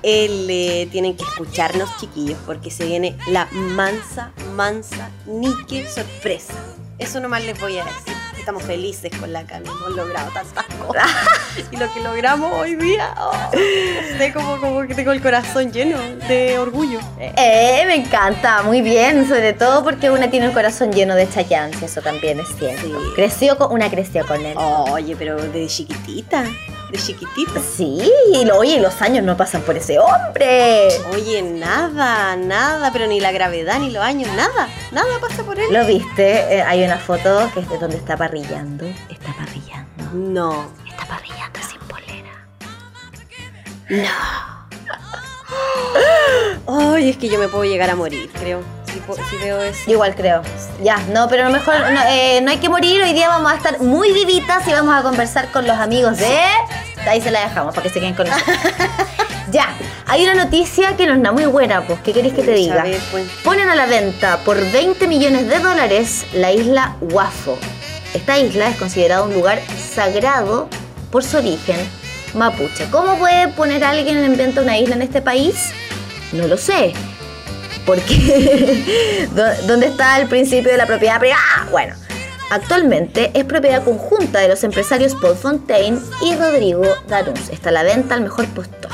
Tienen 0.00 1.16
que 1.16 1.24
escucharnos, 1.24 1.94
chiquillos, 1.98 2.38
porque 2.46 2.70
se 2.70 2.86
viene 2.86 3.14
la 3.28 3.46
mansa, 3.52 4.32
mansa, 4.54 5.10
nique 5.26 5.86
sorpresa. 5.86 6.54
Eso 6.98 7.20
nomás 7.20 7.44
les 7.44 7.60
voy 7.60 7.76
a 7.76 7.84
decir. 7.84 8.14
Estamos 8.38 8.62
felices 8.62 9.12
con 9.20 9.34
la 9.34 9.44
Cami, 9.44 9.68
hemos 9.68 9.90
logrado 9.90 10.30
tantas 10.32 10.64
cosas. 10.76 11.10
y 11.70 11.76
lo 11.76 11.92
que 11.92 12.00
logramos 12.00 12.52
hoy 12.54 12.74
día, 12.76 13.14
oh, 13.20 13.32
como, 14.32 14.58
como 14.60 14.86
que 14.86 14.94
tengo 14.94 15.12
el 15.12 15.20
corazón 15.20 15.72
lleno 15.72 15.98
de 16.28 16.58
orgullo. 16.58 16.98
Eh, 17.18 17.82
me 17.86 17.94
encanta, 17.96 18.62
muy 18.62 18.80
bien, 18.82 19.28
sobre 19.28 19.52
todo 19.52 19.82
porque 19.82 20.10
una 20.10 20.30
tiene 20.30 20.46
el 20.46 20.52
corazón 20.52 20.92
lleno 20.92 21.14
de 21.14 21.28
Chayanne, 21.28 21.74
si 21.78 21.84
eso 21.84 22.00
también 22.02 22.40
es 22.40 22.48
cierto. 22.58 22.82
Sí. 22.82 22.92
Creció 23.14 23.58
con, 23.58 23.72
una 23.72 23.90
creció 23.90 24.26
con 24.26 24.44
él. 24.44 24.54
Oye, 24.56 25.16
pero 25.16 25.36
de 25.36 25.66
chiquitita, 25.66 26.42
de 26.90 26.98
chiquitita. 26.98 27.60
Sí, 27.60 28.02
y 28.32 28.44
lo- 28.44 28.58
oye, 28.58 28.80
los 28.80 29.00
años 29.02 29.24
no 29.24 29.36
pasan 29.36 29.62
por 29.62 29.76
ese 29.76 29.98
hombre. 29.98 30.88
Oye, 31.12 31.42
nada, 31.42 32.36
nada, 32.36 32.90
pero 32.92 33.06
ni 33.06 33.20
la 33.20 33.32
gravedad, 33.32 33.78
ni 33.78 33.90
los 33.90 34.02
años, 34.02 34.30
nada, 34.36 34.68
nada 34.90 35.18
pasa 35.20 35.42
por 35.42 35.58
él. 35.58 35.66
¿Lo 35.72 35.84
viste? 35.86 36.56
Eh, 36.56 36.62
hay 36.62 36.84
una 36.84 36.98
foto 36.98 37.50
que 37.54 37.60
es 37.60 37.68
de 37.68 37.78
donde 37.78 37.96
está 37.96 38.16
parrillando. 38.16 38.86
Está 39.10 39.34
parrillando. 39.36 39.82
No. 40.14 40.81
Está 40.92 41.06
parrillando 41.06 41.60
sin 41.68 41.80
polera. 41.80 42.46
Ay, 46.68 47.10
es 47.10 47.16
que 47.16 47.28
yo 47.28 47.38
me 47.38 47.48
puedo 47.48 47.64
llegar 47.64 47.90
a 47.90 47.96
morir, 47.96 48.30
creo. 48.38 48.62
Si, 49.30 49.36
veo 49.38 49.60
eso. 49.60 49.90
Igual 49.90 50.14
creo. 50.14 50.42
Ya, 50.82 50.98
no, 51.12 51.28
pero 51.28 51.44
a 51.44 51.46
lo 51.48 51.52
mejor 51.52 51.74
no, 51.92 52.00
eh, 52.08 52.40
no 52.42 52.50
hay 52.50 52.58
que 52.58 52.68
morir. 52.68 53.02
Hoy 53.02 53.14
día 53.14 53.28
vamos 53.28 53.50
a 53.50 53.56
estar 53.56 53.80
muy 53.80 54.12
vivitas 54.12 54.66
y 54.68 54.72
vamos 54.72 54.94
a 54.94 55.02
conversar 55.02 55.50
con 55.50 55.66
los 55.66 55.76
amigos 55.78 56.18
de. 56.18 56.38
Ahí 57.06 57.20
se 57.20 57.30
la 57.30 57.40
dejamos 57.40 57.74
para 57.74 57.84
que 57.84 57.88
se 57.88 58.00
queden 58.00 58.14
con 58.14 58.28
nosotros. 58.28 58.56
ya, 59.50 59.74
hay 60.06 60.22
una 60.22 60.34
noticia 60.34 60.96
que 60.96 61.06
no 61.06 61.14
está 61.14 61.32
muy 61.32 61.46
buena, 61.46 61.84
pues. 61.86 61.98
¿Qué 62.00 62.12
querés 62.12 62.32
que 62.32 62.42
te 62.42 62.52
diga? 62.52 62.82
ver, 62.84 63.00
pues. 63.10 63.28
Ponen 63.42 63.68
a 63.68 63.74
la 63.74 63.86
venta 63.86 64.38
por 64.44 64.56
20 64.56 65.08
millones 65.08 65.48
de 65.48 65.58
dólares 65.58 66.26
la 66.34 66.52
isla 66.52 66.96
Huafo. 67.00 67.58
Esta 68.14 68.38
isla 68.38 68.68
es 68.68 68.76
considerada 68.76 69.24
un 69.24 69.32
lugar 69.32 69.60
sagrado 69.94 70.68
por 71.12 71.22
su 71.22 71.36
origen 71.36 71.76
mapuche. 72.34 72.86
¿Cómo 72.90 73.16
puede 73.18 73.46
poner 73.48 73.84
alguien 73.84 74.16
en 74.18 74.36
venta 74.36 74.62
una 74.62 74.76
isla 74.78 74.96
en 74.96 75.02
este 75.02 75.22
país? 75.22 75.54
No 76.32 76.48
lo 76.48 76.56
sé. 76.56 76.94
Porque 77.86 79.28
¿dó- 79.34 79.66
¿dónde 79.66 79.86
está 79.86 80.18
el 80.20 80.26
principio 80.28 80.70
de 80.72 80.78
la 80.78 80.86
propiedad 80.86 81.20
privada? 81.20 81.68
Bueno, 81.70 81.94
actualmente 82.50 83.30
es 83.34 83.44
propiedad 83.44 83.84
conjunta 83.84 84.40
de 84.40 84.48
los 84.48 84.64
empresarios 84.64 85.14
Paul 85.16 85.36
Fontaine 85.36 85.98
y 86.24 86.34
Rodrigo 86.34 86.82
Danuns. 87.08 87.48
Está 87.50 87.68
a 87.68 87.72
la 87.72 87.82
venta 87.82 88.14
al 88.14 88.22
mejor 88.22 88.46
postor. 88.48 88.90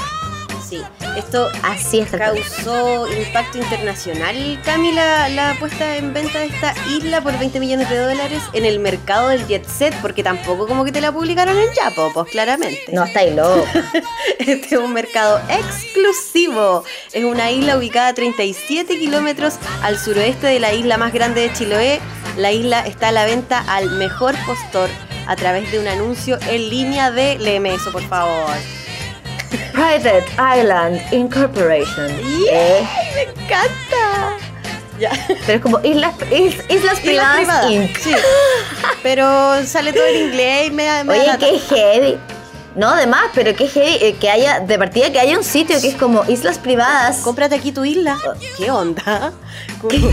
Esto 1.17 1.49
Así 1.63 2.03
causó 2.03 3.07
impacto 3.13 3.59
internacional, 3.59 4.61
Cami, 4.65 4.93
la, 4.93 5.57
puesta 5.59 5.97
en 5.97 6.13
venta 6.13 6.41
de 6.41 6.47
esta 6.47 6.75
isla 6.89 7.21
por 7.21 7.39
20 7.39 7.61
millones 7.61 7.89
de 7.89 7.99
dólares 7.99 8.43
en 8.53 8.65
el 8.65 8.79
mercado 8.79 9.29
del 9.29 9.47
jet 9.47 9.67
set, 9.67 9.95
porque 10.01 10.23
tampoco 10.23 10.67
como 10.67 10.85
que 10.85 10.93
te 10.93 11.01
la 11.01 11.13
publicaron 11.13 11.57
en 11.57 11.73
Yapo, 11.75 12.13
pues 12.13 12.31
claramente. 12.31 12.93
No, 12.93 13.05
está 13.05 13.21
ahí 13.21 13.35
loco. 13.35 13.67
Este 14.39 14.75
es 14.77 14.81
un 14.81 14.93
mercado 14.93 15.41
exclusivo. 15.49 16.85
Es 17.13 17.25
una 17.25 17.51
isla 17.51 17.77
ubicada 17.77 18.09
a 18.09 18.15
37 18.15 18.99
kilómetros 18.99 19.55
al 19.83 19.99
suroeste 19.99 20.47
de 20.47 20.61
la 20.61 20.73
isla 20.73 20.97
más 20.97 21.13
grande 21.13 21.43
de 21.43 21.53
Chiloé. 21.53 22.01
La 22.37 22.53
isla 22.53 22.87
está 22.87 23.09
a 23.09 23.13
la 23.13 23.25
venta 23.25 23.65
al 23.69 23.91
mejor 23.91 24.35
postor 24.47 24.89
a 25.27 25.37
través 25.37 25.71
de 25.71 25.79
un 25.79 25.89
anuncio 25.89 26.39
en 26.49 26.71
línea 26.71 27.11
de... 27.11 27.39
Léeme 27.39 27.75
eso, 27.75 27.93
por 27.93 28.03
favor. 28.09 28.57
Private 29.73 30.25
Island 30.59 31.01
Incorporation. 31.13 32.11
Eh, 32.51 32.87
¡Me 33.15 33.23
encanta! 33.23 34.37
Ya. 34.99 35.11
pero 35.47 35.59
es 35.59 35.61
como 35.61 35.79
Islas, 35.85 36.13
is- 36.33 36.57
islas 36.69 36.99
Privadas 36.99 37.37
privadas, 37.37 37.71
Inc. 37.71 37.97
Sí. 37.99 38.11
Pero 39.03 39.65
sale 39.65 39.93
todo 39.93 40.07
en 40.07 40.17
inglés 40.29 40.67
y 40.67 40.71
me 40.73 41.05
me 41.05 41.13
Oye, 41.21 41.31
qué 41.39 41.59
heavy. 41.71 42.19
No, 42.75 42.91
además, 42.91 43.23
pero 43.35 43.55
qué 43.57 43.69
heavy 43.69 43.97
eh, 44.01 44.17
que 44.21 44.29
haya, 44.31 44.61
de 44.61 44.77
partida 44.79 45.11
que 45.13 45.19
haya 45.21 45.37
un 45.39 45.45
sitio 45.45 45.81
que 45.81 45.89
es 45.89 45.95
como 45.95 46.25
Islas 46.29 46.59
Privadas. 46.59 47.19
Cómprate 47.19 47.55
aquí 47.55 47.71
tu 47.73 47.85
isla. 47.85 48.19
¿Qué 48.57 48.71
onda? 48.71 49.33
Como- 49.81 50.11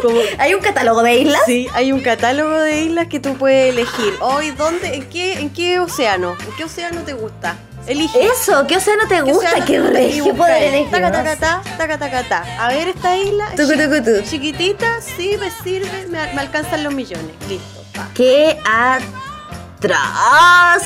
como- 0.00 0.20
¿Hay 0.38 0.54
un 0.54 0.60
catálogo 0.62 1.02
de 1.02 1.14
islas? 1.16 1.42
Sí, 1.44 1.68
hay 1.74 1.92
un 1.92 2.00
catálogo 2.00 2.56
de 2.58 2.82
islas 2.84 3.08
que 3.08 3.20
tú 3.20 3.34
puedes 3.36 3.70
elegir. 3.74 4.14
Hoy, 4.20 4.50
¿dónde? 4.52 4.94
¿En 4.94 5.04
qué, 5.10 5.34
¿En 5.40 5.50
qué 5.50 5.78
océano? 5.78 6.34
¿En 6.46 6.56
qué 6.56 6.64
océano 6.64 7.02
te 7.02 7.12
gusta? 7.12 7.56
Elige. 7.86 8.26
Eso, 8.26 8.66
¿qué 8.66 8.76
océano 8.76 9.02
te 9.08 9.20
gusta? 9.22 9.64
Qué 9.66 9.80
regio 9.80 10.34
poder 10.36 10.62
elegir. 10.62 10.90
Taca, 10.90 11.10
taca, 11.12 11.36
ta, 11.36 11.62
taca, 11.76 11.98
taca, 11.98 12.22
ta. 12.28 12.44
A 12.64 12.68
ver, 12.68 12.88
esta 12.88 13.16
isla. 13.16 13.46
Tucu, 13.56 13.72
tucu, 13.72 14.02
tu. 14.04 14.22
Chiquitita, 14.28 15.00
sí, 15.00 15.36
me 15.38 15.50
sirve, 15.50 16.06
me, 16.08 16.32
me 16.32 16.40
alcanzan 16.40 16.84
los 16.84 16.94
millones. 16.94 17.32
Listo, 17.48 17.82
pa. 17.94 18.08
Qué 18.14 18.56
atrás 18.64 19.02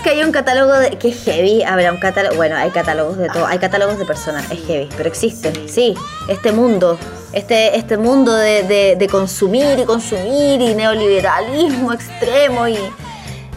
que 0.02 0.10
hay 0.10 0.22
un 0.24 0.32
catálogo 0.32 0.72
de. 0.72 0.96
Qué 0.98 1.12
heavy. 1.12 1.62
Habrá 1.64 1.92
un 1.92 1.98
catálogo. 1.98 2.36
Bueno, 2.36 2.56
hay 2.56 2.70
catálogos 2.70 3.18
de 3.18 3.28
todo. 3.28 3.46
Hay 3.46 3.58
catálogos 3.58 3.98
de 3.98 4.06
personas. 4.06 4.50
Es 4.50 4.60
heavy. 4.66 4.88
Pero 4.96 5.08
existen. 5.08 5.54
Sí. 5.54 5.68
Sí. 5.68 5.94
Este 6.28 6.52
mundo. 6.52 6.98
Este, 7.32 7.76
este 7.76 7.98
mundo 7.98 8.32
de, 8.34 8.62
de- 8.62 8.96
de 8.96 9.08
consumir 9.08 9.78
y 9.78 9.84
consumir 9.84 10.60
y 10.62 10.74
neoliberalismo 10.74 11.92
extremo 11.92 12.66
y. 12.68 12.78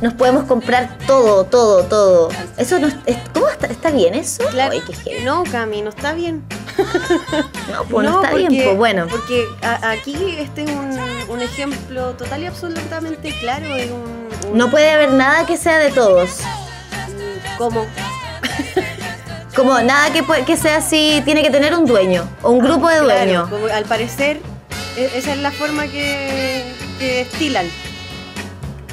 Nos 0.01 0.13
podemos 0.13 0.45
comprar 0.45 0.97
todo, 1.05 1.43
todo, 1.45 1.83
todo. 1.83 2.29
Eso 2.57 2.79
no 2.79 2.87
es- 2.87 3.17
¿Cómo 3.33 3.49
está, 3.49 3.67
está 3.67 3.91
bien 3.91 4.13
eso? 4.15 4.43
Claro. 4.49 4.71
Ay, 4.71 4.81
qué 4.87 4.93
heavy. 4.93 5.23
No, 5.25 5.43
Cami, 5.43 5.81
no 5.81 5.89
está 5.89 6.13
bien. 6.13 6.43
No, 7.71 7.83
pues 7.83 8.07
no, 8.09 8.23
está 8.23 8.35
bien, 8.35 8.63
pues 8.63 8.77
bueno. 8.77 9.07
Porque 9.09 9.45
a- 9.61 9.89
aquí 9.91 10.15
este 10.39 10.63
es 10.63 10.69
un, 10.71 10.97
un 11.27 11.41
ejemplo 11.41 12.11
total 12.13 12.43
y 12.43 12.45
absolutamente 12.45 13.37
claro 13.39 13.67
de 13.75 13.91
un. 13.91 14.29
un- 14.51 14.57
No 14.57 14.71
puede 14.71 14.89
haber 14.91 15.11
nada 15.11 15.45
que 15.45 15.57
sea 15.57 15.77
de 15.79 15.91
todos. 15.91 16.29
¿Cómo? 17.57 17.85
Como 19.55 19.79
nada 19.81 20.11
que, 20.13 20.23
que 20.45 20.55
sea 20.55 20.77
así, 20.77 21.21
tiene 21.25 21.41
que 21.43 21.49
tener 21.49 21.75
un 21.75 21.85
dueño 21.85 22.27
o 22.41 22.51
un 22.51 22.59
grupo 22.59 22.87
de 22.87 22.99
dueños. 22.99 23.49
al 23.73 23.83
parecer, 23.83 24.39
e- 24.95 25.11
esa 25.15 25.33
es 25.33 25.37
la 25.39 25.51
forma 25.51 25.87
que, 25.87 26.73
que 26.99 27.21
estilan. 27.21 27.65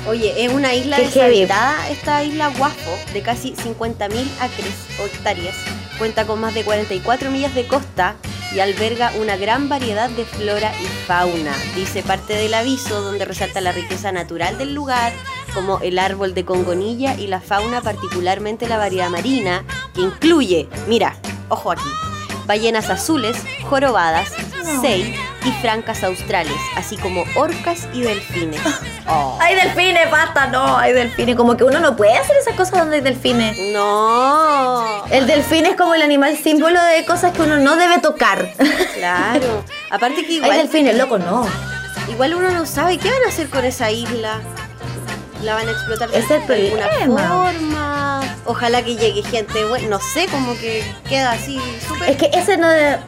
Oye, 0.09 0.45
es 0.45 0.53
una 0.53 0.73
isla 0.73 0.99
deshabitada, 0.99 1.89
esta 1.91 2.23
isla 2.23 2.53
Guafo, 2.57 2.97
de 3.13 3.23
casi 3.23 3.55
50.000 3.55 4.25
acres 4.39 4.75
o 5.01 5.07
hectáreas. 5.07 5.57
Cuenta 5.99 6.27
con 6.27 6.41
más 6.41 6.55
de 6.55 6.63
44 6.63 7.31
millas 7.33 7.55
de 7.57 7.67
costa 7.67 8.15
y 8.55 8.61
alberga 8.61 9.11
una 9.19 9.37
gran 9.37 9.69
variedad 9.69 10.09
de 10.09 10.25
flora 10.25 10.73
y 10.81 10.87
fauna. 11.09 11.53
Dice 11.75 12.05
parte 12.05 12.35
del 12.35 12.55
aviso 12.55 13.03
donde 13.03 13.25
resalta 13.25 13.61
la 13.61 13.73
riqueza 13.73 14.13
natural 14.13 14.59
del 14.59 14.75
lugar, 14.75 15.13
como 15.53 15.81
el 15.81 15.99
árbol 15.99 16.35
de 16.35 16.45
congonilla 16.45 17.15
y 17.15 17.27
la 17.27 17.41
fauna, 17.41 17.81
particularmente 17.81 18.69
la 18.69 18.79
variedad 18.79 19.11
marina, 19.11 19.65
que 19.93 20.03
incluye, 20.03 20.69
mira, 20.87 21.17
ojo 21.49 21.73
aquí, 21.73 21.91
ballenas 22.47 22.91
azules, 22.91 23.37
jorobadas, 23.69 24.29
sei 24.81 25.26
y 25.47 25.53
francas 25.61 26.03
australes, 26.03 26.57
así 26.77 26.97
como 26.97 27.25
orcas 27.37 27.87
y 27.93 28.03
delfines. 28.03 28.61
Oh. 29.07 29.39
Hay 29.41 29.55
delfines, 29.55 30.11
basta, 30.11 30.49
no, 30.49 30.77
hay 30.77 30.93
delfines. 30.93 31.37
Como 31.37 31.57
que 31.57 31.63
uno 31.65 31.79
no 31.79 31.95
puede 31.97 32.15
hacer 32.17 32.37
esas 32.37 32.55
cosas 32.57 32.81
donde 32.81 32.97
hay 32.97 33.03
delfines. 33.03 33.57
No, 33.73 35.05
El 35.11 35.27
delfín 35.27 35.67
es 35.67 35.77
como 35.77 35.95
el 35.95 36.03
animal 36.03 36.37
símbolo 36.37 36.83
de 36.83 37.05
cosas 37.05 37.33
que 37.33 37.43
uno 37.43 37.59
no 37.59 37.77
debe 37.77 37.99
tocar. 38.01 38.53
claro. 38.97 39.63
Aparte 39.91 40.23
que 40.23 40.27
Hay 40.29 40.37
igual, 40.37 40.57
delfines, 40.59 40.97
loco, 40.97 41.19
no. 41.19 41.47
igual 42.09 42.35
uno 42.35 42.51
no 42.51 42.67
sabe 42.67 42.99
qué 42.99 43.09
van 43.11 43.23
a 43.25 43.29
hacer 43.29 43.49
con 43.49 43.65
esa 43.65 43.91
isla. 43.91 44.41
La 45.43 45.55
van 45.55 45.69
a 45.69 45.71
explotar 45.71 46.11
de, 46.11 46.21
de 46.23 46.35
alguna 47.03 47.29
forma. 47.29 48.23
Ojalá 48.47 48.83
que 48.83 48.97
llegue 48.97 49.23
gente, 49.23 49.65
bueno, 49.67 49.89
no 49.89 50.01
sé, 50.01 50.27
como 50.27 50.57
que 50.59 50.83
queda 51.09 51.33
así 51.33 51.61
súper. 51.87 52.11
Es 52.11 52.17
que 52.17 52.31
ese 52.33 52.57
no 52.57 52.69
debe... 52.69 52.99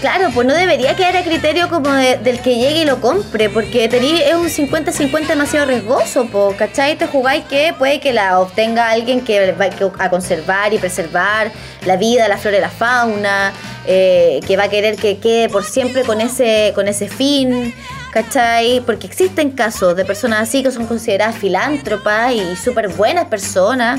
Claro, 0.00 0.28
pues 0.34 0.46
no 0.46 0.52
debería 0.52 0.94
quedar 0.94 1.16
a 1.16 1.22
criterio 1.24 1.68
como 1.70 1.90
de- 1.90 2.18
del 2.18 2.40
que 2.40 2.54
llegue 2.56 2.82
y 2.82 2.84
lo 2.84 3.00
compre, 3.00 3.48
porque 3.48 3.88
tení- 3.90 4.20
es 4.20 4.34
un 4.34 4.50
50-50 4.50 5.32
demasiado 5.32 5.66
riesgoso, 5.66 6.26
po, 6.26 6.54
¿cachai? 6.56 6.96
Te 6.96 7.06
jugáis 7.06 7.44
que 7.46 7.74
puede 7.76 7.98
que 7.98 8.12
la 8.12 8.38
obtenga 8.38 8.90
alguien 8.90 9.22
que 9.22 9.52
va 9.52 9.68
a 9.98 10.10
conservar 10.10 10.74
y 10.74 10.78
preservar 10.78 11.50
la 11.86 11.96
vida, 11.96 12.28
la 12.28 12.36
flora 12.36 12.58
y 12.58 12.60
la 12.60 12.68
fauna, 12.68 13.52
eh, 13.86 14.40
que 14.46 14.56
va 14.56 14.64
a 14.64 14.68
querer 14.68 14.96
que 14.96 15.16
quede 15.18 15.48
por 15.48 15.64
siempre 15.64 16.02
con 16.04 16.20
ese, 16.20 16.72
con 16.74 16.88
ese 16.88 17.08
fin, 17.08 17.74
¿cachai? 18.12 18.80
Porque 18.84 19.06
existen 19.06 19.50
casos 19.52 19.96
de 19.96 20.04
personas 20.04 20.40
así 20.42 20.62
que 20.62 20.70
son 20.70 20.86
consideradas 20.86 21.36
filántropas 21.36 22.32
y 22.32 22.54
súper 22.56 22.88
buenas 22.88 23.24
personas 23.26 23.98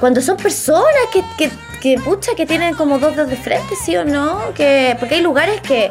cuando 0.00 0.20
son 0.20 0.36
personas 0.36 0.90
que, 1.12 1.22
que, 1.38 1.50
que, 1.82 1.96
pucha, 1.98 2.36
que 2.36 2.46
tienen 2.46 2.76
como 2.76 3.00
dos 3.00 3.16
dedos 3.16 3.28
de 3.28 3.36
frente, 3.36 3.74
¿sí 3.74 3.96
o 3.96 4.04
no? 4.04 4.54
Que, 4.54 4.96
porque 5.00 5.16
hay 5.16 5.20
lugares 5.20 5.60
que, 5.60 5.90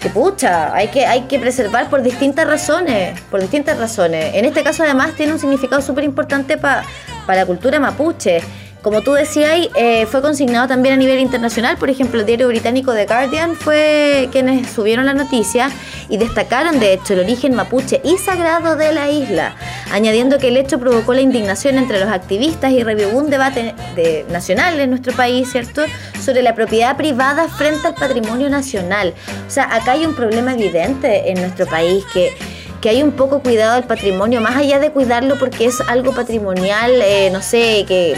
que 0.00 0.10
pucha, 0.10 0.74
hay 0.74 0.88
que, 0.88 1.06
hay 1.06 1.22
que 1.22 1.38
preservar 1.38 1.88
por 1.88 2.02
distintas 2.02 2.48
razones, 2.48 3.20
por 3.30 3.40
distintas 3.40 3.78
razones. 3.78 4.34
En 4.34 4.44
este 4.44 4.64
caso 4.64 4.82
además 4.82 5.14
tiene 5.14 5.32
un 5.32 5.38
significado 5.38 5.80
súper 5.82 6.02
importante 6.02 6.58
para 6.58 6.82
la 7.28 7.46
cultura 7.46 7.78
mapuche. 7.78 8.40
Como 8.84 9.00
tú 9.00 9.14
decías, 9.14 9.70
eh, 9.76 10.04
fue 10.04 10.20
consignado 10.20 10.68
también 10.68 10.92
a 10.92 10.98
nivel 10.98 11.18
internacional. 11.18 11.78
Por 11.78 11.88
ejemplo, 11.88 12.20
el 12.20 12.26
diario 12.26 12.48
británico 12.48 12.92
The 12.92 13.06
Guardian 13.06 13.56
fue 13.56 14.28
quienes 14.30 14.70
subieron 14.70 15.06
la 15.06 15.14
noticia 15.14 15.70
y 16.10 16.18
destacaron, 16.18 16.78
de 16.78 16.92
hecho, 16.92 17.14
el 17.14 17.20
origen 17.20 17.54
mapuche 17.54 18.02
y 18.04 18.18
sagrado 18.18 18.76
de 18.76 18.92
la 18.92 19.10
isla, 19.10 19.56
añadiendo 19.90 20.36
que 20.36 20.48
el 20.48 20.58
hecho 20.58 20.78
provocó 20.78 21.14
la 21.14 21.22
indignación 21.22 21.78
entre 21.78 21.98
los 21.98 22.10
activistas 22.10 22.72
y 22.72 22.84
revivió 22.84 23.16
un 23.16 23.30
debate 23.30 23.74
de, 23.96 24.26
nacional 24.28 24.78
en 24.78 24.90
nuestro 24.90 25.14
país, 25.14 25.50
¿cierto?, 25.50 25.86
sobre 26.22 26.42
la 26.42 26.54
propiedad 26.54 26.94
privada 26.98 27.48
frente 27.48 27.88
al 27.88 27.94
patrimonio 27.94 28.50
nacional. 28.50 29.14
O 29.46 29.50
sea, 29.50 29.74
acá 29.74 29.92
hay 29.92 30.04
un 30.04 30.14
problema 30.14 30.52
evidente 30.52 31.30
en 31.30 31.40
nuestro 31.40 31.64
país 31.64 32.04
que 32.12 32.34
que 32.82 32.90
hay 32.90 33.02
un 33.02 33.12
poco 33.12 33.40
cuidado 33.40 33.76
del 33.76 33.84
patrimonio, 33.84 34.42
más 34.42 34.56
allá 34.56 34.78
de 34.78 34.90
cuidarlo 34.90 35.38
porque 35.38 35.64
es 35.64 35.80
algo 35.88 36.12
patrimonial, 36.12 36.92
eh, 37.00 37.30
no 37.32 37.40
sé, 37.40 37.86
que 37.88 38.14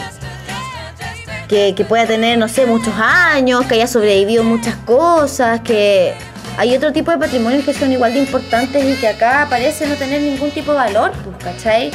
que, 1.48 1.84
pueda 1.88 2.06
tener, 2.06 2.38
no 2.38 2.48
sé, 2.48 2.66
muchos 2.66 2.94
años, 2.98 3.64
que 3.66 3.74
haya 3.74 3.86
sobrevivido 3.86 4.44
muchas 4.44 4.76
cosas, 4.76 5.60
que 5.60 6.14
hay 6.56 6.74
otro 6.74 6.92
tipo 6.92 7.10
de 7.10 7.18
patrimonios 7.18 7.64
que 7.64 7.72
son 7.72 7.92
igual 7.92 8.14
de 8.14 8.20
importantes 8.20 8.84
y 8.84 8.94
que 9.00 9.08
acá 9.08 9.46
parece 9.48 9.86
no 9.86 9.94
tener 9.94 10.22
ningún 10.22 10.50
tipo 10.50 10.72
de 10.72 10.78
valor, 10.78 11.12
pues, 11.24 11.36
¿cachai? 11.44 11.90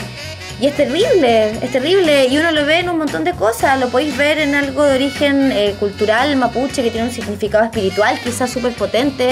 Y 0.59 0.67
es 0.67 0.75
terrible, 0.75 1.51
es 1.59 1.71
terrible. 1.71 2.27
Y 2.27 2.37
uno 2.37 2.51
lo 2.51 2.65
ve 2.65 2.79
en 2.79 2.89
un 2.89 2.99
montón 2.99 3.23
de 3.23 3.33
cosas. 3.33 3.79
Lo 3.79 3.89
podéis 3.89 4.15
ver 4.15 4.37
en 4.37 4.53
algo 4.53 4.83
de 4.83 4.93
origen 4.93 5.51
eh, 5.51 5.75
cultural 5.79 6.35
mapuche 6.35 6.83
que 6.83 6.91
tiene 6.91 7.07
un 7.07 7.13
significado 7.13 7.63
espiritual 7.63 8.19
quizás 8.23 8.51
súper 8.51 8.73
potente 8.73 9.31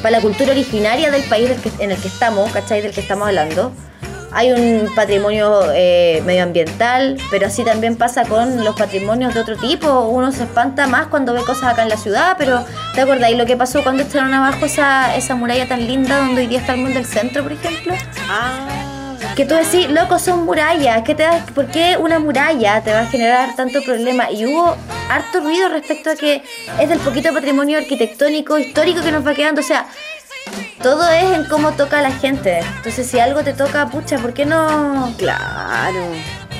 para 0.00 0.16
la 0.16 0.22
cultura 0.22 0.52
originaria 0.52 1.10
del 1.10 1.24
país 1.24 1.50
en 1.78 1.90
el 1.90 1.98
que 1.98 2.08
estamos, 2.08 2.50
¿cachai? 2.52 2.80
Del 2.80 2.92
que 2.92 3.02
estamos 3.02 3.28
hablando 3.28 3.70
hay 4.34 4.52
un 4.52 4.94
patrimonio 4.94 5.62
eh, 5.74 6.22
medioambiental, 6.24 7.18
pero 7.30 7.46
así 7.46 7.64
también 7.64 7.96
pasa 7.96 8.24
con 8.24 8.64
los 8.64 8.74
patrimonios 8.76 9.34
de 9.34 9.40
otro 9.40 9.56
tipo. 9.56 10.06
Uno 10.06 10.32
se 10.32 10.44
espanta 10.44 10.86
más 10.86 11.08
cuando 11.08 11.34
ve 11.34 11.40
cosas 11.42 11.72
acá 11.72 11.82
en 11.82 11.88
la 11.88 11.96
ciudad, 11.96 12.36
pero 12.38 12.64
¿te 12.94 13.02
acordáis 13.02 13.36
lo 13.36 13.46
que 13.46 13.56
pasó 13.56 13.82
cuando 13.82 14.02
echaron 14.02 14.32
abajo 14.32 14.64
esa, 14.64 15.14
esa 15.16 15.34
muralla 15.34 15.68
tan 15.68 15.86
linda 15.86 16.18
donde 16.18 16.42
hoy 16.42 16.46
día 16.46 16.60
está 16.60 16.74
el 16.74 16.80
mundo 16.80 16.94
del 16.94 17.06
centro, 17.06 17.42
por 17.42 17.52
ejemplo? 17.52 17.94
Ah. 18.28 18.92
Que 19.36 19.46
tú 19.46 19.54
decís, 19.54 19.88
loco, 19.88 20.18
son 20.18 20.44
murallas. 20.44 21.02
¿Qué 21.04 21.14
te 21.14 21.26
¿Por 21.54 21.66
qué 21.68 21.96
una 21.98 22.18
muralla 22.18 22.82
te 22.82 22.92
va 22.92 23.00
a 23.00 23.06
generar 23.06 23.56
tanto 23.56 23.82
problema? 23.82 24.30
Y 24.30 24.44
hubo 24.44 24.76
harto 25.08 25.40
ruido 25.40 25.70
respecto 25.70 26.10
a 26.10 26.16
que 26.16 26.42
es 26.78 26.88
del 26.88 26.98
poquito 26.98 27.32
patrimonio 27.32 27.78
arquitectónico, 27.78 28.58
histórico 28.58 29.00
que 29.00 29.10
nos 29.10 29.26
va 29.26 29.32
quedando. 29.32 29.62
O 29.62 29.64
sea, 29.64 29.86
todo 30.82 31.08
es 31.10 31.36
en 31.36 31.44
cómo 31.44 31.72
toca 31.72 32.00
a 32.00 32.02
la 32.02 32.10
gente. 32.10 32.58
Entonces, 32.76 33.06
si 33.06 33.20
algo 33.20 33.42
te 33.42 33.52
toca, 33.52 33.88
pucha, 33.88 34.18
¿por 34.18 34.34
qué 34.34 34.44
no? 34.44 35.14
Claro. 35.16 36.08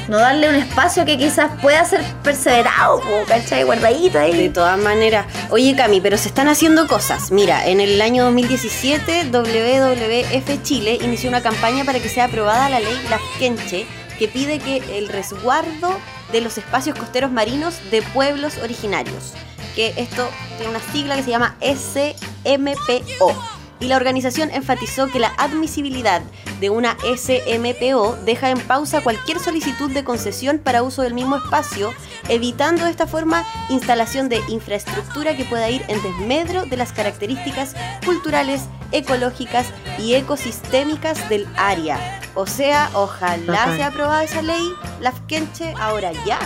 No 0.09 0.19
darle 0.19 0.49
un 0.49 0.55
espacio 0.55 1.05
que 1.05 1.19
quizás 1.19 1.51
pueda 1.61 1.85
ser 1.85 2.03
perseverado, 2.23 3.01
¿cachai? 3.27 3.65
Guardadito 3.65 4.19
ahí. 4.19 4.37
De 4.37 4.49
todas 4.49 4.79
maneras. 4.79 5.27
Oye, 5.51 5.75
Cami, 5.77 6.01
pero 6.01 6.17
se 6.17 6.29
están 6.29 6.49
haciendo 6.49 6.87
cosas. 6.87 7.33
Mira, 7.33 7.67
en 7.67 7.81
el 7.81 8.01
año 8.01 8.25
2017, 8.25 9.31
WWF 9.31 10.63
Chile 10.63 10.99
inició 11.03 11.29
una 11.29 11.43
campaña 11.43 11.85
para 11.85 11.99
que 11.99 12.09
sea 12.09 12.27
aprobada 12.27 12.69
la 12.69 12.81
ley 12.81 12.99
Lafkenche, 13.11 13.87
que 14.19 14.29
pide 14.29 14.59
que 14.59 14.99
el 14.99 15.09
resguardo 15.09 15.99
de 16.31 16.41
los 16.41 16.59
espacios 16.59 16.97
costeros 16.97 17.31
marinos 17.31 17.75
de 17.91 18.03
pueblos 18.03 18.59
originarios. 18.59 19.33
Que 19.75 19.95
esto 19.97 20.29
tiene 20.59 20.71
una 20.71 20.93
sigla 20.93 21.17
que 21.17 21.23
se 21.23 21.31
llama 21.31 21.57
SMPO 21.61 23.62
y 23.83 23.89
la 23.89 23.97
organización 23.97 24.51
enfatizó 24.53 25.09
que 25.09 25.19
la 25.19 25.33
admisibilidad 25.39 26.23
de 26.61 26.71
una 26.71 26.97
SMPO 27.01 28.17
deja 28.25 28.51
en 28.51 28.61
pausa 28.61 29.03
cualquier 29.03 29.41
solicitud 29.41 29.91
de 29.91 30.05
concesión 30.05 30.59
para 30.59 30.85
uso 30.85 31.03
del 31.03 31.15
mismo 31.15 31.37
espacio, 31.37 31.93
evitando 32.29 32.85
de 32.85 32.91
esta 32.93 33.09
forma 33.09 33.45
instalación 33.69 34.29
de 34.29 34.41
infraestructura 34.49 35.37
que 35.37 35.45
pueda 35.45 35.69
ir 35.69 35.83
en 35.89 36.01
desmedro 36.03 36.65
de 36.67 36.77
las 36.77 36.93
características 36.93 37.75
culturales, 38.07 38.63
ecológicas 38.93 39.67
y 39.99 40.15
ecosistémicas 40.15 41.29
del 41.29 41.49
área. 41.57 42.21
O 42.35 42.47
sea, 42.47 42.89
ojalá 42.95 43.75
sea 43.77 43.89
aprobada 43.89 44.23
esa 44.23 44.43
ley, 44.43 44.73
la 45.01 45.11
FKenche, 45.11 45.75
ahora 45.81 46.13
ya, 46.25 46.39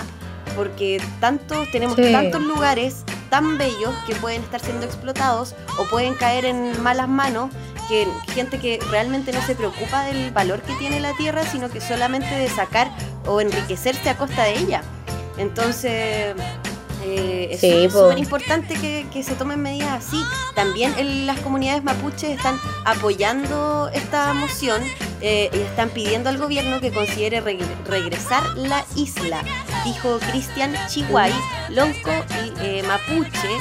porque 0.57 1.03
tantos, 1.20 1.70
tenemos 1.70 1.96
tantos 1.96 2.40
lugares 2.42 3.05
tan 3.31 3.59
bellos 3.59 3.95
que 4.07 4.15
pueden 4.17 4.43
estar 4.43 4.61
siendo 4.61 4.87
explotados 4.87 5.55
o 5.79 5.85
pueden 5.85 6.15
caer 6.15 6.45
en 6.45 6.83
malas 6.83 7.09
manos 7.09 7.51
que 7.89 8.07
gente 8.33 8.59
que 8.59 8.81
realmente 8.91 9.33
no 9.33 9.41
se 9.43 9.55
preocupa 9.55 10.05
del 10.05 10.31
valor 10.33 10.61
que 10.62 10.75
tiene 10.75 11.01
la 11.01 11.12
tierra, 11.17 11.45
sino 11.45 11.71
que 11.71 11.81
solamente 11.81 12.35
de 12.35 12.49
sacar 12.49 12.91
o 13.27 13.41
enriquecerse 13.41 14.11
a 14.11 14.17
costa 14.17 14.45
de 14.45 14.59
ella. 14.59 14.83
Entonces, 15.39 16.35
eh, 17.07 17.49
es 17.53 17.92
súper 17.92 18.19
importante 18.19 18.75
que, 18.75 19.23
se 19.23 19.35
tomen 19.35 19.61
medidas 19.61 20.07
así. 20.07 20.23
También 20.55 21.27
las 21.27 21.38
comunidades 21.40 21.83
mapuches 21.83 22.31
están 22.31 22.59
apoyando 22.85 23.90
esta 23.92 24.33
moción 24.35 24.83
eh, 25.21 25.51
y 25.53 25.59
están 25.59 25.88
pidiendo 25.90 26.29
al 26.29 26.38
gobierno 26.38 26.81
que 26.81 26.92
considere 26.92 27.40
regresar 27.40 28.42
la 28.57 28.85
isla, 28.95 29.42
dijo 29.85 30.19
Cristian 30.31 30.75
Chihuay, 30.88 31.33
Lonco 31.71 32.11
y 32.45 32.53
eh, 32.64 32.83
Mapuche, 32.87 33.59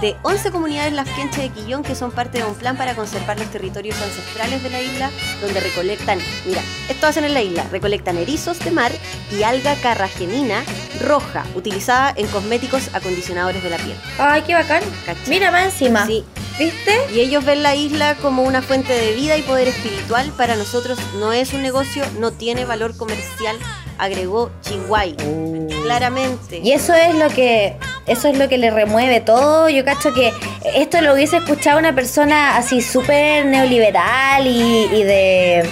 de 0.00 0.16
11 0.22 0.50
comunidades 0.50 0.92
lafkenche 0.92 1.42
de 1.42 1.48
Quillón 1.50 1.82
que 1.82 1.94
son 1.94 2.10
parte 2.10 2.38
de 2.38 2.44
un 2.44 2.54
plan 2.54 2.76
para 2.76 2.94
conservar 2.94 3.38
los 3.38 3.50
territorios 3.50 3.96
ancestrales 4.00 4.62
de 4.62 4.70
la 4.70 4.80
isla, 4.80 5.10
donde 5.40 5.60
recolectan, 5.60 6.18
mira, 6.44 6.60
esto 6.88 7.06
hacen 7.06 7.24
en 7.24 7.34
la 7.34 7.42
isla, 7.42 7.64
recolectan 7.70 8.18
erizos 8.18 8.58
de 8.58 8.70
mar 8.70 8.92
y 9.30 9.42
alga 9.42 9.74
carragenina 9.76 10.64
roja, 11.00 11.44
utilizada 11.54 12.12
en 12.16 12.26
cosméticos 12.28 12.90
acondicionadores 12.94 13.62
de 13.62 13.70
la 13.70 13.76
piel. 13.76 13.96
Ay, 14.18 14.42
qué 14.42 14.54
bacán. 14.54 14.82
Mira, 15.28 15.50
va 15.50 15.64
encima. 15.64 16.06
Sí. 16.06 16.24
¿Viste? 16.58 16.92
Y 17.12 17.20
ellos 17.20 17.44
ven 17.44 17.62
la 17.62 17.74
isla 17.74 18.14
como 18.22 18.42
una 18.42 18.62
fuente 18.62 18.92
de 18.94 19.14
vida 19.14 19.36
y 19.36 19.42
poder 19.42 19.68
espiritual. 19.68 20.32
Para 20.36 20.56
nosotros 20.56 20.98
no 21.18 21.32
es 21.32 21.52
un 21.52 21.62
negocio, 21.62 22.02
no 22.18 22.32
tiene 22.32 22.64
valor 22.64 22.96
comercial, 22.96 23.56
agregó 23.98 24.50
Chihuay. 24.62 25.16
Oh. 25.26 25.82
Claramente. 25.82 26.60
Y 26.64 26.72
eso 26.72 26.94
es 26.94 27.14
lo 27.14 27.28
que 27.28 27.76
eso 28.06 28.28
es 28.28 28.38
lo 28.38 28.48
que 28.48 28.56
le 28.56 28.70
remueve 28.70 29.20
todo. 29.20 29.68
Yo 29.68 29.84
cacho 29.84 30.14
que 30.14 30.32
esto 30.74 31.00
lo 31.02 31.12
hubiese 31.14 31.38
escuchado 31.38 31.78
una 31.78 31.94
persona 31.94 32.56
así 32.56 32.80
súper 32.80 33.44
neoliberal 33.44 34.46
y, 34.46 34.88
de, 35.02 35.68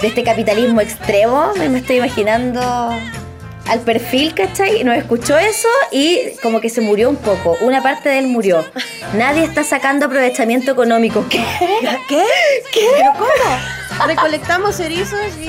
de, 0.00 0.06
este 0.06 0.22
capitalismo 0.22 0.80
extremo. 0.80 1.52
Me 1.56 1.78
estoy 1.78 1.96
imaginando 1.96 2.60
al 3.68 3.80
perfil, 3.80 4.34
¿cachai? 4.34 4.82
Nos 4.84 4.96
escuchó 4.96 5.36
eso 5.38 5.68
y 5.90 6.36
como 6.42 6.60
que 6.60 6.70
se 6.70 6.80
murió 6.80 7.10
un 7.10 7.16
poco. 7.16 7.56
Una 7.60 7.82
parte 7.82 8.08
de 8.08 8.18
él 8.18 8.26
murió. 8.26 8.64
Nadie 9.14 9.44
está 9.44 9.64
sacando 9.64 10.06
aprovechamiento 10.06 10.70
económico. 10.70 11.24
¿Qué? 11.28 11.44
¿Qué? 12.08 12.24
¿Qué? 12.72 12.88
¿Pero 12.96 13.12
cómo? 13.12 14.06
Recolectamos 14.06 14.78
erizos 14.80 15.20
y... 15.40 15.48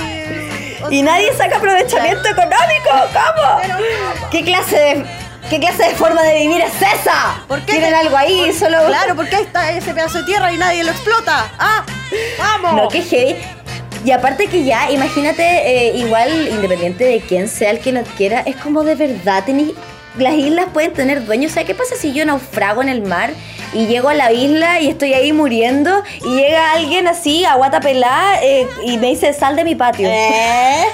Y 0.92 1.02
nadie 1.02 1.32
saca 1.34 1.58
aprovechamiento 1.58 2.30
económico. 2.30 2.90
¿Cómo? 3.14 4.30
¿Qué 4.32 4.44
clase 4.44 4.78
de 4.78 5.06
¿Qué 5.50 5.60
clase 5.60 5.84
de 5.84 5.96
forma 5.96 6.22
de 6.22 6.42
vivir 6.42 6.62
es 6.62 6.76
esa? 6.76 7.44
¿Por 7.48 7.60
qué? 7.62 7.72
¿Tienen 7.74 7.96
algo 7.96 8.16
ahí? 8.16 8.54
solo... 8.54 8.86
Claro, 8.86 9.16
porque 9.16 9.36
ahí 9.36 9.44
está 9.44 9.72
ese 9.72 9.96
pedazo 9.96 10.20
de 10.20 10.26
tierra 10.26 10.54
y 10.54 10.58
nadie 10.58 10.84
lo 10.84 10.92
explota. 10.92 11.50
¡Ah! 11.58 11.84
¡Vamos! 12.38 12.74
No, 12.76 12.88
qué 12.88 13.02
heavy. 13.02 13.36
Y 14.06 14.12
aparte 14.12 14.48
que 14.48 14.64
ya, 14.64 14.92
imagínate, 14.92 15.44
eh, 15.44 15.98
igual, 15.98 16.48
independiente 16.50 17.04
de 17.04 17.20
quién 17.20 17.48
sea 17.48 17.72
el 17.72 17.80
que 17.80 17.92
lo 17.92 18.00
adquiera, 18.00 18.42
es 18.42 18.56
como 18.56 18.84
de 18.84 18.96
verdad, 18.96 19.44
las 20.18 20.34
islas 20.36 20.68
pueden 20.74 20.94
tener 20.94 21.26
dueños. 21.26 21.52
O 21.52 21.54
sea, 21.56 21.66
¿qué 21.66 21.76
pasa 21.76 21.96
si 21.96 22.14
yo 22.14 22.26
naufrago 22.26 22.82
en 22.82 22.90
el 22.90 23.02
mar 23.02 23.32
y 23.74 23.88
llego 23.88 24.10
a 24.10 24.14
la 24.14 24.32
isla 24.32 24.80
y 24.80 24.90
estoy 24.90 25.14
ahí 25.14 25.34
muriendo 25.34 26.04
y 26.26 26.36
llega 26.36 26.72
alguien 26.72 27.08
así, 27.08 27.46
a 27.46 27.56
guata 27.56 27.82
pelada, 27.82 28.42
eh, 28.42 28.68
y 28.86 28.98
me 28.98 29.08
dice, 29.08 29.34
sal 29.34 29.56
de 29.56 29.64
mi 29.64 29.76
patio? 29.76 30.08
¿Eh? 30.10 30.86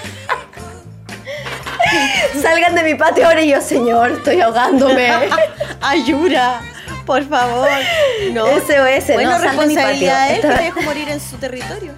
Salgan 2.42 2.76
de 2.76 2.84
mi 2.84 2.96
patio 2.96 3.28
ahora 3.28 3.42
y 3.42 3.50
yo, 3.50 3.62
señor, 3.62 4.12
estoy 4.12 4.42
ahogándome. 4.42 5.10
Ayuda 5.82 6.62
por 7.06 7.24
favor. 7.28 7.70
No. 8.32 8.48
SOS, 8.48 9.14
bueno, 9.14 9.32
no, 9.32 9.38
responsabilidad 9.38 10.28
de 10.28 10.36
él 10.36 10.42
que 10.42 10.48
dejo 10.48 10.82
morir 10.82 11.08
en 11.10 11.20
su 11.20 11.38
territorio. 11.38 11.94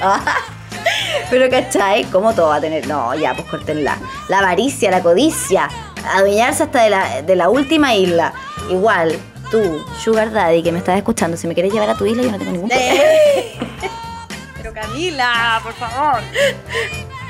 Pero 1.30 1.50
¿cachai? 1.50 2.04
¿Cómo 2.04 2.34
todo 2.34 2.48
va 2.48 2.56
a 2.56 2.60
tener? 2.60 2.86
No, 2.86 3.14
ya, 3.14 3.34
pues 3.34 3.46
cortenla. 3.48 3.98
La 4.28 4.38
avaricia, 4.38 4.90
la 4.90 5.02
codicia, 5.02 5.68
adueñarse 6.14 6.62
hasta 6.64 6.82
de 6.82 6.90
la, 6.90 7.22
de 7.22 7.36
la 7.36 7.48
última 7.48 7.94
isla. 7.94 8.32
Igual, 8.70 9.18
tú, 9.50 9.84
Sugar 10.02 10.32
Daddy, 10.32 10.62
que 10.62 10.72
me 10.72 10.78
estás 10.78 10.96
escuchando, 10.96 11.36
si 11.36 11.46
me 11.46 11.54
quieres 11.54 11.72
llevar 11.72 11.90
a 11.90 11.96
tu 11.96 12.06
isla, 12.06 12.22
yo 12.22 12.30
no 12.30 12.38
tengo 12.38 12.52
ningún 12.52 12.68
problema. 12.68 13.02
Pero 14.56 14.72
Camila, 14.72 15.60
por 15.62 15.74
favor. 15.74 16.22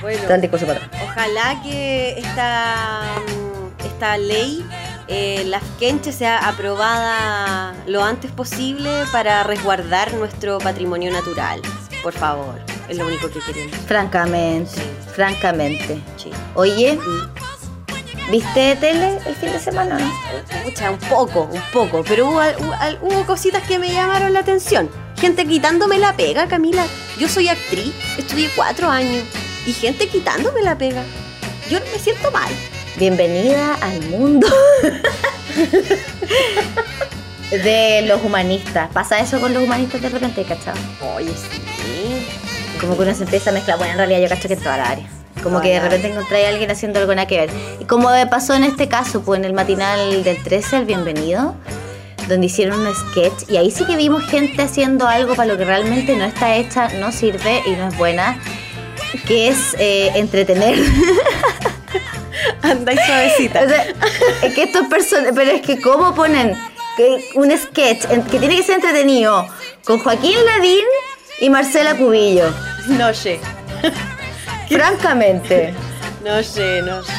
Bueno, 0.01 0.21
ojalá 1.03 1.61
que 1.63 2.19
esta, 2.19 3.03
esta 3.85 4.17
ley 4.17 4.65
eh, 5.09 5.45
la 5.47 5.61
sea 6.13 6.49
aprobada 6.49 7.75
lo 7.87 8.05
antes 8.05 8.31
posible 8.31 8.91
para 9.11 9.43
resguardar 9.43 10.15
nuestro 10.15 10.59
patrimonio 10.59 11.11
natural. 11.11 11.63
Por 12.03 12.13
favor, 12.13 12.59
es 12.89 12.97
lo 12.97 13.07
único 13.07 13.29
que 13.31 13.41
queremos. 13.41 13.77
Francamente, 13.87 14.71
Sí. 14.71 14.83
francamente. 15.15 16.01
Sí. 16.17 16.31
Oye. 16.55 16.99
¿viste 18.31 18.77
tele 18.77 19.19
el 19.25 19.35
fin 19.37 19.51
de 19.53 19.59
semana? 19.59 19.99
Pucha, 20.63 20.91
un 20.91 20.99
poco, 20.99 21.49
un 21.51 21.63
poco, 21.73 22.05
pero 22.07 22.27
hubo, 22.29 22.41
hubo- 22.59 22.75
al- 22.79 22.99
hubo 23.01 23.25
cositas 23.25 23.63
que 23.67 23.79
me 23.79 23.91
llamaron 23.91 24.35
la 24.35 24.41
atención. 24.41 24.91
Gente 25.19 25.47
quitándome 25.47 25.99
la 25.99 26.15
pega, 26.15 26.47
Camila. 26.47 26.85
Yo 27.19 27.27
soy 27.27 27.49
actriz, 27.49 27.95
estudié 28.19 28.51
cuatro 28.55 28.91
años 28.91 29.25
y 29.67 29.73
gente 29.73 30.09
quitándome 30.09 30.61
la 30.63 30.77
pega. 30.77 31.03
Yo 31.71 31.79
me 31.91 31.99
siento 31.99 32.31
mal. 32.31 32.51
Bienvenida 32.99 33.77
al 33.81 33.99
mundo 34.11 34.47
de 37.51 38.03
los 38.03 38.23
humanistas. 38.23 38.91
Pasa 38.93 39.19
eso 39.21 39.41
con 39.41 39.55
los 39.55 39.63
humanistas 39.63 40.03
de 40.03 40.09
repente, 40.09 40.45
¿cachado? 40.45 40.79
Oye, 41.17 41.31
sí. 41.31 42.27
Como 42.81 42.97
que 42.97 43.03
uno 43.03 43.15
se 43.15 43.25
empieza 43.25 43.51
a 43.51 43.53
mezclar. 43.53 43.79
Bueno, 43.79 43.93
en 43.93 43.99
realidad 43.99 44.21
yo 44.21 44.29
cacho 44.29 44.49
que 44.49 44.55
en 44.55 44.61
toda 44.61 44.77
la 44.77 44.91
área. 44.91 45.07
Como 45.43 45.61
que 45.61 45.69
de 45.69 45.81
repente 45.81 46.09
encontré 46.09 46.47
a 46.47 46.49
alguien 46.49 46.71
haciendo 46.71 46.99
algo 46.99 47.15
nada 47.15 47.27
que 47.27 47.37
ver. 47.39 47.51
Y 47.81 47.85
como 47.85 48.11
pasó 48.31 48.55
en 48.55 48.65
este 48.65 48.89
caso, 48.89 49.23
pues 49.23 49.39
en 49.39 49.45
el 49.45 49.53
matinal 49.53 50.25
del 50.25 50.43
13, 50.43 50.79
el 50.79 50.85
bienvenido, 50.85 51.55
donde 52.29 52.47
hicieron 52.47 52.87
un 52.87 52.95
sketch. 52.95 53.49
Y 53.49 53.57
ahí 53.57 53.71
sí 53.71 53.85
que 53.85 53.97
vimos 53.97 54.25
gente 54.25 54.63
haciendo 54.63 55.07
algo 55.07 55.35
para 55.35 55.53
lo 55.53 55.59
que 55.59 55.65
realmente 55.65 56.17
no 56.17 56.25
está 56.25 56.57
hecha, 56.57 56.89
no 57.01 57.13
sirve 57.13 57.63
y 57.67 57.71
no 57.71 57.89
es 57.89 57.97
buena. 57.97 58.39
Que 59.27 59.49
es 59.49 59.75
eh, 59.79 60.11
entretener. 60.17 60.79
Anda 62.63 62.93
y 62.93 62.99
suavecita. 62.99 63.63
O 63.65 63.69
sea, 63.69 63.87
es 64.43 64.55
que 64.55 64.65
estos 64.65 64.87
personas, 64.89 65.33
pero 65.35 65.51
es 65.51 65.63
que 65.63 65.81
cómo 65.81 66.15
ponen 66.15 66.55
que 66.99 67.31
un 67.37 67.51
sketch 67.57 68.05
en- 68.11 68.23
que 68.25 68.39
tiene 68.39 68.57
que 68.57 68.63
ser 68.65 68.75
entretenido 68.75 69.47
con 69.85 70.01
Joaquín 70.01 70.35
Ladín 70.45 70.85
y 71.41 71.49
Marcela 71.49 71.95
Cubillo. 71.97 72.53
No 72.89 73.15
sé, 73.15 73.39
Francamente. 74.69 75.73
no 76.25 76.43
sé, 76.43 76.83
no 76.83 77.03
sé. 77.05 77.13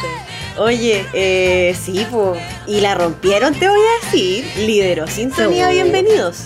Oye, 0.58 1.06
eh, 1.14 1.76
sí, 1.82 2.06
pues. 2.12 2.42
Y 2.68 2.82
la 2.82 2.94
rompieron, 2.96 3.54
te 3.56 3.70
voy 3.70 3.80
a 3.80 4.06
decir. 4.06 4.46
Lideró 4.58 5.08
Sintonía, 5.08 5.70
bienvenidos. 5.70 6.44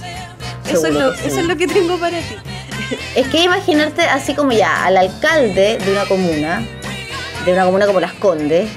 Eso 0.69 0.85
es, 0.87 0.93
lo, 0.93 1.13
sí. 1.15 1.21
eso 1.25 1.39
es 1.39 1.45
lo 1.47 1.57
que 1.57 1.67
tengo 1.67 1.97
para 1.97 2.19
ti. 2.19 2.35
Es 3.15 3.27
que 3.29 3.41
imaginarte 3.43 4.03
así 4.03 4.35
como 4.35 4.51
ya 4.51 4.85
al 4.85 4.97
alcalde 4.97 5.77
de 5.79 5.91
una 5.91 6.05
comuna, 6.05 6.63
de 7.45 7.53
una 7.53 7.65
comuna 7.65 7.87
como 7.87 7.99
Las 7.99 8.13
Condes, 8.13 8.69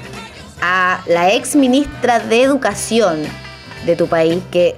a 0.61 1.01
la 1.05 1.31
ex 1.33 1.55
ministra 1.55 2.19
de 2.19 2.41
Educación 2.41 3.27
de 3.85 3.95
tu 3.95 4.07
país, 4.07 4.41
que 4.51 4.75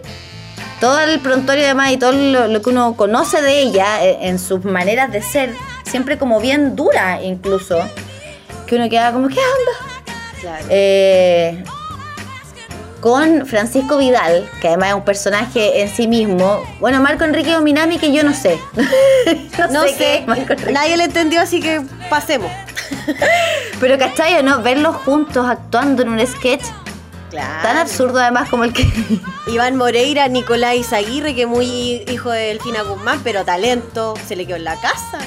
todo 0.80 1.00
el 1.00 1.20
prontuario 1.20 1.66
además 1.66 1.92
y 1.92 1.98
todo 1.98 2.12
lo, 2.12 2.48
lo 2.48 2.62
que 2.62 2.70
uno 2.70 2.96
conoce 2.96 3.42
de 3.42 3.60
ella 3.60 4.04
eh, 4.04 4.18
en 4.22 4.40
sus 4.40 4.64
maneras 4.64 5.12
de 5.12 5.22
ser, 5.22 5.54
siempre 5.84 6.18
como 6.18 6.40
bien 6.40 6.76
dura 6.76 7.22
incluso, 7.22 7.80
que 8.66 8.76
uno 8.76 8.90
queda 8.90 9.12
como, 9.12 9.28
¿qué 9.28 9.40
onda? 9.40 10.06
Claro. 10.40 10.66
Eh, 10.70 11.64
con 13.02 13.46
Francisco 13.46 13.98
Vidal, 13.98 14.50
que 14.62 14.68
además 14.68 14.90
es 14.90 14.96
un 14.96 15.06
personaje 15.06 15.82
en 15.82 15.90
sí 15.90 16.08
mismo. 16.08 16.62
Bueno, 16.80 17.00
Marco 17.02 17.24
Enrique 17.24 17.52
Dominami, 17.52 17.98
que 17.98 18.12
yo 18.12 18.24
no 18.24 18.34
sé. 18.34 18.60
no, 19.58 19.68
no 19.70 19.88
sé, 19.88 20.26
nadie 20.72 20.98
le 20.98 21.06
entendió, 21.06 21.42
así 21.42 21.62
que 21.62 21.82
pasemos. 22.10 22.52
Pero 23.80 23.98
¿cachai 23.98 24.38
o 24.38 24.44
no? 24.44 24.62
Verlos 24.62 24.96
juntos 24.98 25.48
actuando 25.48 26.02
en 26.02 26.10
un 26.10 26.26
sketch 26.26 26.64
Claro. 27.30 27.62
tan 27.62 27.78
absurdo 27.78 28.20
además 28.20 28.50
como 28.50 28.64
el 28.64 28.74
que... 28.74 28.88
Iván 29.48 29.76
Moreira, 29.76 30.28
Nicolás 30.28 30.92
Aguirre, 30.94 31.36
que 31.36 31.46
muy 31.46 32.04
hijo 32.08 32.32
de 32.32 32.48
Delfina 32.48 32.82
Guzmán, 32.84 33.22
pero 33.24 33.46
talento, 33.46 34.16
se 34.28 34.36
le 34.36 34.46
quedó 34.48 34.56
en 34.58 34.64
la 34.64 34.80
casa. 34.80 35.20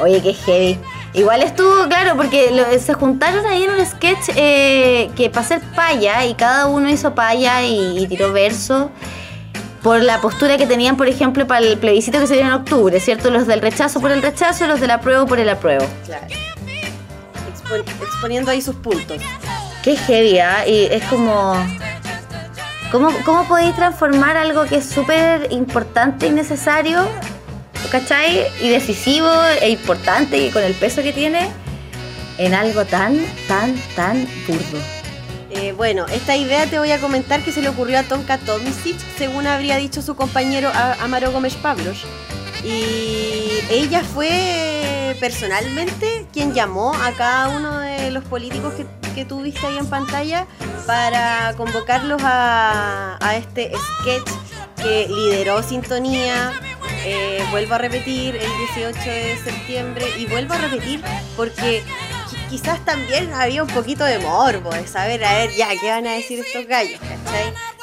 Oye, 0.00 0.20
qué 0.22 0.34
heavy. 0.34 0.78
Igual 1.14 1.42
estuvo 1.42 1.86
claro 1.88 2.16
porque 2.16 2.50
lo- 2.50 2.78
se 2.78 2.94
juntaron 2.94 3.44
ahí 3.46 3.64
en 3.64 3.70
un 3.72 3.84
sketch 3.84 4.30
eh, 4.34 5.10
que 5.14 5.28
para 5.28 5.42
hacer 5.42 5.60
paya 5.76 6.24
y 6.24 6.34
cada 6.34 6.66
uno 6.66 6.88
hizo 6.88 7.14
paya 7.14 7.62
y, 7.62 7.98
y 7.98 8.06
tiró 8.06 8.32
verso 8.32 8.90
por 9.82 10.00
la 10.02 10.20
postura 10.20 10.56
que 10.56 10.66
tenían, 10.66 10.96
por 10.96 11.08
ejemplo, 11.08 11.46
para 11.46 11.66
el 11.66 11.76
plebiscito 11.76 12.18
que 12.18 12.26
se 12.26 12.34
viene 12.34 12.48
en 12.48 12.54
octubre, 12.54 12.98
¿cierto? 13.00 13.30
Los 13.30 13.46
del 13.46 13.60
rechazo 13.60 14.00
por 14.00 14.10
el 14.10 14.22
rechazo 14.22 14.66
los 14.66 14.80
del 14.80 14.90
apruebo 14.92 15.26
por 15.26 15.38
el 15.38 15.48
apruebo. 15.50 15.86
Claro. 16.06 16.26
Expo- 17.52 17.84
exponiendo 18.02 18.50
ahí 18.50 18.62
sus 18.62 18.76
puntos. 18.76 19.18
Qué 19.82 19.96
heavy, 19.96 20.38
¿ah? 20.38 20.66
Y 20.66 20.86
es 20.90 21.04
como... 21.04 21.54
¿Cómo, 22.92 23.10
cómo 23.24 23.48
podéis 23.48 23.74
transformar 23.74 24.36
algo 24.36 24.64
que 24.66 24.76
es 24.76 24.84
súper 24.84 25.50
importante 25.50 26.26
y 26.26 26.30
necesario, 26.30 27.08
¿cachai? 27.90 28.46
Y 28.60 28.68
decisivo 28.68 29.30
e 29.62 29.70
importante 29.70 30.36
y 30.36 30.50
con 30.50 30.62
el 30.62 30.74
peso 30.74 31.02
que 31.02 31.14
tiene, 31.14 31.48
en 32.36 32.52
algo 32.52 32.84
tan, 32.84 33.18
tan, 33.48 33.74
tan 33.96 34.28
burdo. 34.46 34.78
Eh, 35.50 35.72
bueno, 35.72 36.06
esta 36.06 36.36
idea 36.36 36.66
te 36.66 36.78
voy 36.78 36.90
a 36.92 37.00
comentar 37.00 37.42
que 37.42 37.50
se 37.50 37.62
le 37.62 37.70
ocurrió 37.70 37.98
a 37.98 38.02
Tonka 38.02 38.38
Tomisic, 38.38 38.96
según 39.16 39.46
habría 39.46 39.76
dicho 39.76 40.02
su 40.02 40.14
compañero 40.14 40.70
Amaro 41.00 41.32
Gómez 41.32 41.54
Pablos. 41.54 42.04
Y 42.64 43.48
ella 43.70 44.02
fue 44.02 45.16
personalmente 45.18 46.26
quien 46.32 46.54
llamó 46.54 46.94
a 46.94 47.12
cada 47.12 47.48
uno 47.48 47.80
de 47.80 48.10
los 48.10 48.24
políticos 48.24 48.74
que, 48.74 48.86
que 49.14 49.24
tú 49.24 49.42
viste 49.42 49.66
ahí 49.66 49.78
en 49.78 49.86
pantalla 49.86 50.46
para 50.86 51.54
convocarlos 51.56 52.20
a, 52.24 53.18
este 53.36 53.72
sketch 54.00 54.30
que 54.76 55.06
lideró 55.08 55.62
Sintonía. 55.62 56.52
Eh, 57.04 57.44
vuelvo 57.50 57.74
a 57.74 57.78
repetir 57.78 58.36
el 58.36 58.50
18 58.74 58.98
de 59.00 59.36
septiembre 59.44 60.04
y 60.18 60.26
vuelvo 60.26 60.54
a 60.54 60.58
repetir 60.58 61.02
porque 61.36 61.82
qui- 62.30 62.48
quizás 62.48 62.84
también 62.84 63.32
había 63.32 63.62
un 63.64 63.68
poquito 63.68 64.04
de 64.04 64.18
morbo 64.20 64.70
de 64.70 64.86
saber, 64.86 65.24
a 65.24 65.32
ver, 65.34 65.50
ya, 65.56 65.68
¿qué 65.80 65.90
van 65.90 66.06
a 66.06 66.12
decir 66.12 66.38
estos 66.38 66.66
gallos? 66.66 67.00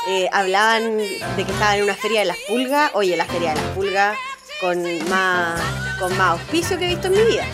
Eh, 0.07 0.29
hablaban 0.31 0.97
de 0.97 1.43
que 1.45 1.51
estaban 1.51 1.75
en 1.77 1.83
una 1.83 1.95
feria 1.95 2.21
de 2.21 2.27
las 2.27 2.37
pulgas. 2.47 2.91
Oye, 2.93 3.17
la 3.17 3.25
feria 3.25 3.49
de 3.53 3.55
las 3.61 3.65
pulgas 3.75 4.15
con 4.61 4.81
más, 5.09 5.59
con 5.99 6.17
más 6.17 6.31
auspicio 6.39 6.77
que 6.79 6.85
he 6.85 6.89
visto 6.89 7.07
en 7.07 7.13
mi 7.13 7.21
vida. 7.23 7.45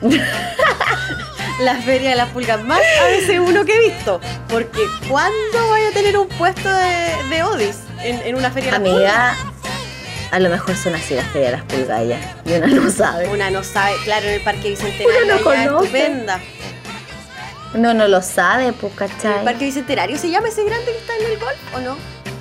la 1.60 1.76
feria 1.76 2.10
de 2.10 2.16
las 2.16 2.28
pulgas 2.30 2.62
más 2.64 2.80
ABC1 2.80 3.64
que 3.64 3.74
he 3.74 3.80
visto. 3.90 4.20
Porque 4.48 4.80
¿cuándo 5.08 5.68
voy 5.68 5.82
a 5.82 5.90
tener 5.92 6.16
un 6.18 6.28
puesto 6.28 6.68
de, 6.68 7.28
de 7.30 7.42
Odis 7.42 7.76
en, 8.02 8.20
en 8.22 8.36
una 8.36 8.50
feria 8.50 8.72
de 8.72 8.78
las 8.78 8.88
pulgas? 8.88 9.14
Amiga, 9.14 9.36
a 10.30 10.38
lo 10.38 10.48
mejor 10.48 10.76
son 10.76 10.94
así 10.94 11.14
las 11.14 11.26
ferias 11.26 11.52
de 11.52 11.56
las 11.58 11.66
pulgallas. 11.66 12.20
Y 12.44 12.52
una 12.52 12.66
no 12.66 12.90
sabe. 12.90 13.28
Una 13.28 13.50
no 13.50 13.62
sabe, 13.62 13.94
claro, 14.04 14.26
en 14.26 14.34
el 14.34 14.40
Parque 14.42 14.70
Bicentenario 14.70 15.22
Uno 15.24 15.44
no 15.44 15.50
allá, 15.50 15.64
estupenda. 15.64 16.40
Uno 17.74 17.94
no 17.94 18.08
lo 18.08 18.22
sabe, 18.22 18.72
pues, 18.72 18.92
¿El 18.92 18.98
¿cachai? 18.98 19.44
Parque 19.44 19.64
Bicentenario 19.66 20.18
se 20.18 20.30
llama 20.30 20.48
ese 20.48 20.64
grande 20.64 20.92
que 20.92 20.98
está 20.98 21.16
en 21.16 21.32
el 21.32 21.38
golf 21.38 21.58
o 21.74 21.80
no? 21.80 21.96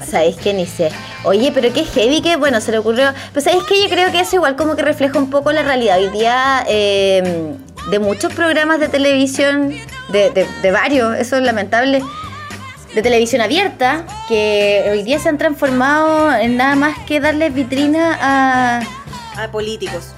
Sabéis 0.05 0.38
que 0.38 0.53
ni 0.53 0.65
sé. 0.65 0.91
Oye, 1.23 1.51
pero 1.53 1.71
qué 1.73 1.84
heavy 1.84 2.21
que, 2.21 2.36
bueno, 2.36 2.62
se 2.62 2.71
le 2.71 2.79
ocurrió. 2.79 3.13
Pues 3.34 3.43
sabéis 3.45 3.63
que 3.65 3.84
yo 3.84 3.89
creo 3.89 4.12
que 4.12 4.21
eso 4.21 4.38
igual 4.38 4.55
como 4.55 4.75
que 4.75 4.82
refleja 4.82 5.19
un 5.19 5.29
poco 5.29 5.51
la 5.51 5.62
realidad. 5.62 5.99
Hoy 5.99 6.10
día, 6.10 6.63
eh, 6.67 7.53
de 7.91 7.99
muchos 7.99 8.34
programas 8.34 8.80
de 8.80 8.88
televisión, 8.89 9.73
de, 10.10 10.30
de- 10.32 10.47
de 10.62 10.71
varios, 10.71 11.15
eso 11.17 11.38
es 11.38 11.43
lamentable, 11.43 12.02
de 12.93 13.02
televisión 13.02 13.41
abierta, 13.41 14.06
que 14.28 14.88
hoy 14.91 15.04
día 15.04 15.19
se 15.19 15.30
han 15.30 15.38
transformado 15.38 16.34
en 16.36 16.58
nada 16.58 16.75
más 16.75 16.97
que 17.06 17.19
darles 17.19 17.54
vitrina 17.54 18.17
a, 18.21 18.82
A 19.43 19.52
políticos. 19.52 20.13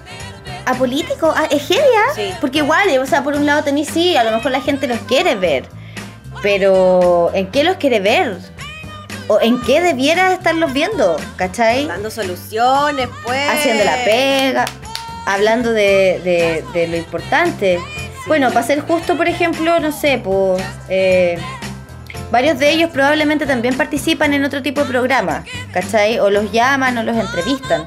a 0.65 0.73
políticos. 0.75 1.35
Heavy, 1.49 1.79
¿ah? 1.79 2.13
Sí. 2.15 2.31
Porque 2.39 2.59
igual, 2.59 2.87
o 2.99 3.05
sea, 3.05 3.23
por 3.23 3.35
un 3.35 3.45
lado 3.45 3.63
tenéis 3.63 3.89
sí, 3.89 4.15
a 4.15 4.23
lo 4.23 4.31
mejor 4.31 4.51
la 4.51 4.61
gente 4.61 4.87
los 4.87 4.99
quiere 4.99 5.35
ver. 5.35 5.65
Pero, 6.41 7.29
¿en 7.33 7.51
qué 7.51 7.63
los 7.63 7.75
quiere 7.77 7.99
ver? 7.99 8.37
¿O 9.27 9.39
en 9.41 9.61
qué 9.61 9.79
debiera 9.81 10.33
estarlos 10.33 10.73
viendo? 10.73 11.15
¿Cachai? 11.35 11.85
Dando 11.87 12.09
soluciones, 12.09 13.07
pues. 13.23 13.49
Haciendo 13.49 13.83
la 13.83 13.95
pega, 14.03 14.65
hablando 15.25 15.71
de, 15.73 16.63
de- 16.73 16.87
lo 16.87 16.97
importante. 16.97 17.79
Bueno, 18.27 18.49
para 18.51 18.65
ser 18.65 18.81
justo, 18.81 19.17
por 19.17 19.27
ejemplo, 19.27 19.79
no 19.79 19.91
sé, 19.91 20.21
pues. 20.23 20.61
varios 22.31 22.59
de 22.59 22.69
ellos 22.71 22.89
probablemente 22.91 23.45
también 23.45 23.75
participan 23.75 24.33
en 24.33 24.45
otro 24.45 24.61
tipo 24.61 24.81
de 24.81 24.87
programa, 24.89 25.43
¿cachai? 25.73 26.19
O 26.19 26.29
los 26.29 26.51
llaman 26.51 26.97
o 26.97 27.03
los 27.03 27.17
entrevistan. 27.17 27.85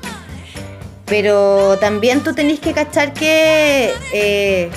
Pero 1.07 1.79
también 1.79 2.23
tú 2.23 2.35
tenés 2.35 2.61
que 2.61 2.73
cachar 2.73 3.13
que 3.13 3.93
eh, 4.13 4.71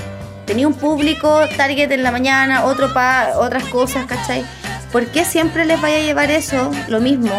un 0.66 0.74
público, 0.74 1.42
target 1.58 1.92
en 1.92 2.04
la 2.04 2.12
mañana, 2.12 2.66
otro 2.66 2.94
para 2.94 3.38
otras 3.40 3.64
cosas, 3.66 4.06
¿cachai? 4.06 4.46
¿Por 4.92 5.08
qué 5.08 5.26
siempre 5.26 5.66
les 5.66 5.80
vaya 5.82 5.98
a 5.98 6.02
llevar 6.02 6.32
eso, 6.32 6.72
lo 6.88 7.00
mismo, 7.02 7.32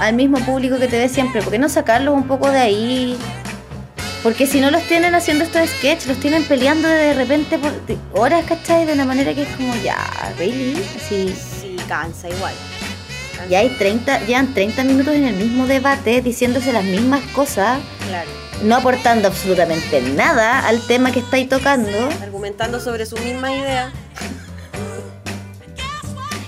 al 0.00 0.14
mismo 0.14 0.38
público 0.40 0.78
que 0.78 0.88
te 0.88 0.98
ve 0.98 1.08
siempre? 1.08 1.42
¿Por 1.42 1.52
qué 1.52 1.58
no 1.58 1.68
sacarlos 1.68 2.14
un 2.14 2.26
poco 2.26 2.50
de 2.50 2.58
ahí? 2.58 3.18
Porque 4.22 4.46
si 4.46 4.60
no 4.60 4.70
los 4.70 4.82
tienen 4.84 5.14
haciendo 5.16 5.44
estos 5.44 5.68
sketches, 5.68 6.06
los 6.06 6.18
tienen 6.20 6.44
peleando 6.44 6.86
de 6.88 7.12
repente 7.12 7.58
por 7.58 7.72
horas, 8.14 8.44
¿cachai? 8.46 8.86
De 8.86 8.92
una 8.92 9.04
manera 9.04 9.34
que 9.34 9.42
es 9.42 9.48
como, 9.56 9.74
ya, 9.82 9.96
¿really? 10.38 10.80
Así, 10.96 11.34
Sí, 11.60 11.76
cansa 11.88 12.28
igual. 12.28 12.54
Cansa. 13.36 13.48
ya 13.50 13.58
hay 13.58 13.68
30, 13.70 14.20
llevan 14.26 14.54
30 14.54 14.84
minutos 14.84 15.14
en 15.14 15.24
el 15.26 15.34
mismo 15.34 15.66
debate 15.66 16.20
diciéndose 16.22 16.72
las 16.72 16.84
mismas 16.84 17.20
cosas, 17.34 17.80
Claro. 18.08 18.30
no 18.62 18.76
aportando 18.76 19.26
absolutamente 19.26 20.00
nada 20.00 20.68
al 20.68 20.80
tema 20.86 21.10
que 21.10 21.18
estáis 21.18 21.48
tocando. 21.48 21.90
Argumentando 22.22 22.78
sobre 22.78 23.06
su 23.06 23.16
misma 23.18 23.52
idea. 23.52 23.90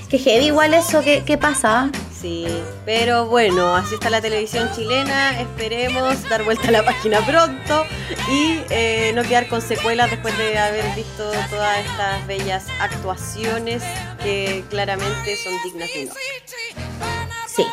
Que 0.08 0.18
heavy 0.18 0.46
igual 0.46 0.74
eso 0.74 1.02
que, 1.02 1.24
que 1.24 1.36
pasa. 1.38 1.90
Sí, 2.24 2.46
pero 2.86 3.26
bueno, 3.26 3.76
así 3.76 3.96
está 3.96 4.08
la 4.08 4.22
televisión 4.22 4.70
chilena. 4.74 5.38
Esperemos 5.42 6.26
dar 6.26 6.42
vuelta 6.42 6.68
a 6.68 6.70
la 6.70 6.82
página 6.82 7.20
pronto 7.20 7.84
y 8.30 8.60
eh, 8.70 9.12
no 9.14 9.22
quedar 9.24 9.46
con 9.46 9.60
secuelas 9.60 10.10
después 10.10 10.34
de 10.38 10.56
haber 10.56 10.86
visto 10.94 11.30
todas 11.50 11.84
estas 11.84 12.26
bellas 12.26 12.64
actuaciones 12.80 13.82
que 14.22 14.64
claramente 14.70 15.36
son 15.36 15.52
dignas 15.64 15.90
de 15.92 16.04
un 16.04 16.08
Oscar. 16.08 17.46
Sí. 17.46 17.66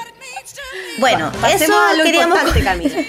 Bueno, 0.99 1.32
Pasemos 1.39 1.62
eso 1.62 1.80
a 1.80 1.93
lo 1.93 2.04
queríamos 2.04 2.38
importante, 2.38 2.64
Camila. 2.66 3.06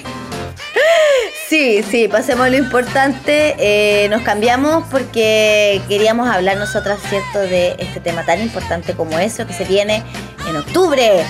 Sí, 1.48 1.82
sí, 1.82 2.08
pasemos 2.08 2.48
lo 2.48 2.56
importante. 2.56 3.54
Eh, 3.58 4.08
nos 4.08 4.22
cambiamos 4.22 4.84
porque 4.90 5.82
queríamos 5.88 6.28
hablar 6.28 6.56
nosotras, 6.56 6.98
¿cierto?, 7.08 7.40
de 7.40 7.76
este 7.78 8.00
tema 8.00 8.24
tan 8.24 8.40
importante 8.40 8.94
como 8.94 9.18
eso 9.18 9.46
que 9.46 9.52
se 9.52 9.64
viene 9.64 10.02
en 10.48 10.56
octubre. 10.56 11.24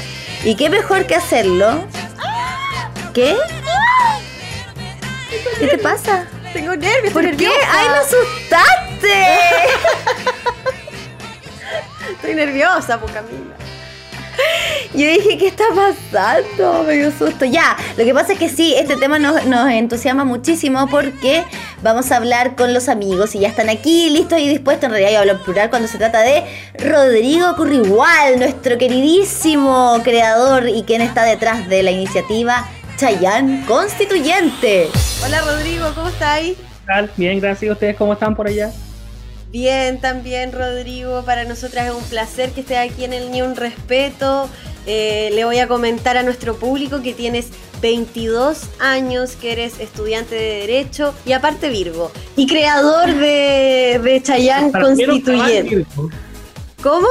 ¿Y 0.45 0.55
qué 0.55 0.71
mejor 0.71 1.07
que 1.07 1.17
hacerlo? 1.17 1.85
¿Qué? 3.13 3.37
¿Qué 5.59 5.67
te 5.67 5.79
pasa? 5.79 6.25
Tengo 6.53 6.77
nervios, 6.77 7.13
¿Por 7.13 7.25
estoy 7.25 7.47
qué? 7.47 7.53
nerviosa. 7.53 7.73
¡Ay, 7.73 7.89
me 7.89 7.97
asustaste! 7.97 9.27
Estoy 12.13 12.35
nerviosa, 12.35 13.01
pues 13.01 13.13
Camila. 13.13 13.55
Yo 14.95 15.07
dije, 15.07 15.39
¿qué 15.39 15.47
está 15.47 15.65
pasando? 15.75 16.83
Me 16.83 16.93
dio 16.95 17.11
susto. 17.11 17.47
Ya, 17.47 17.79
lo 17.97 18.05
que 18.05 18.13
pasa 18.13 18.35
es 18.35 18.39
que 18.39 18.51
sí, 18.51 18.75
este 18.77 18.97
tema 18.97 19.19
nos, 19.19 19.47
nos 19.47 19.71
entusiasma 19.71 20.25
muchísimo 20.25 20.87
porque 20.87 21.45
vamos 21.83 22.13
a 22.13 22.17
hablar 22.19 22.57
con 22.57 22.75
los 22.75 22.91
amigos 22.91 23.35
y 23.35 23.39
ya 23.41 23.49
están 23.49 23.71
aquí, 23.71 24.11
listos 24.11 24.39
y 24.39 24.49
dispuestos. 24.51 24.85
En 24.85 24.91
realidad 24.91 25.13
yo 25.13 25.19
hablo 25.21 25.33
en 25.33 25.39
plural 25.39 25.71
cuando 25.71 25.89
se 25.89 25.97
trata 25.97 26.21
de 26.21 26.45
Rodrigo 26.79 27.57
Currigual, 27.57 28.39
nuestro 28.39 28.77
queridísimo 28.77 29.99
creador 30.05 30.69
y 30.69 30.83
quien 30.83 31.01
está 31.01 31.25
detrás 31.25 31.71
de 31.71 31.83
la 31.83 31.91
iniciativa 31.91 32.69
Chayán 32.99 33.65
Constituyente. 33.65 34.89
Hola 35.25 35.41
Rodrigo, 35.41 35.91
¿cómo 35.95 36.09
estáis? 36.09 36.59
¿Qué 36.59 36.87
tal? 36.87 37.11
Bien, 37.17 37.41
gracias. 37.41 37.73
¿Ustedes 37.73 37.97
cómo 37.97 38.13
están 38.13 38.37
por 38.37 38.47
allá? 38.47 38.71
Bien, 39.53 40.01
también 40.01 40.53
Rodrigo, 40.53 41.25
para 41.25 41.45
nosotras 41.45 41.87
es 41.87 41.95
un 41.95 42.05
placer 42.05 42.51
que 42.53 42.61
estés 42.61 42.79
aquí 42.79 43.05
en 43.05 43.15
el 43.15 43.31
Ni 43.31 43.41
Un 43.41 43.57
Respeto. 43.57 44.51
Eh, 44.87 45.31
le 45.35 45.45
voy 45.45 45.59
a 45.59 45.69
comentar 45.69 46.17
a 46.17 46.23
nuestro 46.23 46.57
público 46.57 47.03
que 47.03 47.13
tienes 47.15 47.49
22 47.81 48.69
años, 48.79 49.37
que 49.37 49.53
eres 49.53 49.81
estudiante 49.81 50.35
de 50.35 50.67
Derecho 50.67 51.15
y 51.25 51.33
aparte 51.33 51.69
Virgo, 51.69 52.11
y 52.37 52.47
creador 52.47 53.15
de, 53.15 54.01
de 54.03 54.23
Chayán 54.23 54.73
Constituyente. 54.73 55.77
Virgo. 55.77 56.11
¿Cómo? 56.83 57.09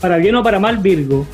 Para 0.00 0.16
bien 0.18 0.34
o 0.34 0.42
para 0.42 0.58
mal, 0.58 0.78
Virgo. 0.78 1.26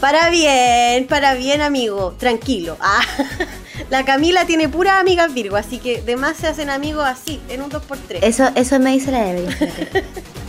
Para 0.00 0.30
bien, 0.30 1.06
para 1.08 1.34
bien 1.34 1.60
amigo, 1.60 2.14
tranquilo. 2.18 2.76
Ah, 2.80 3.02
la 3.90 4.04
Camila 4.04 4.44
tiene 4.46 4.68
puras 4.68 5.00
amigas 5.00 5.34
Virgo, 5.34 5.56
así 5.56 5.78
que 5.78 6.02
de 6.02 6.16
más 6.16 6.36
se 6.36 6.46
hacen 6.46 6.70
amigos 6.70 7.04
así, 7.04 7.40
en 7.48 7.62
un 7.62 7.70
2x3. 7.70 8.18
Eso, 8.22 8.48
eso 8.54 8.78
me 8.78 8.92
dice 8.92 9.10
la 9.10 9.30
Evelyn. 9.30 9.50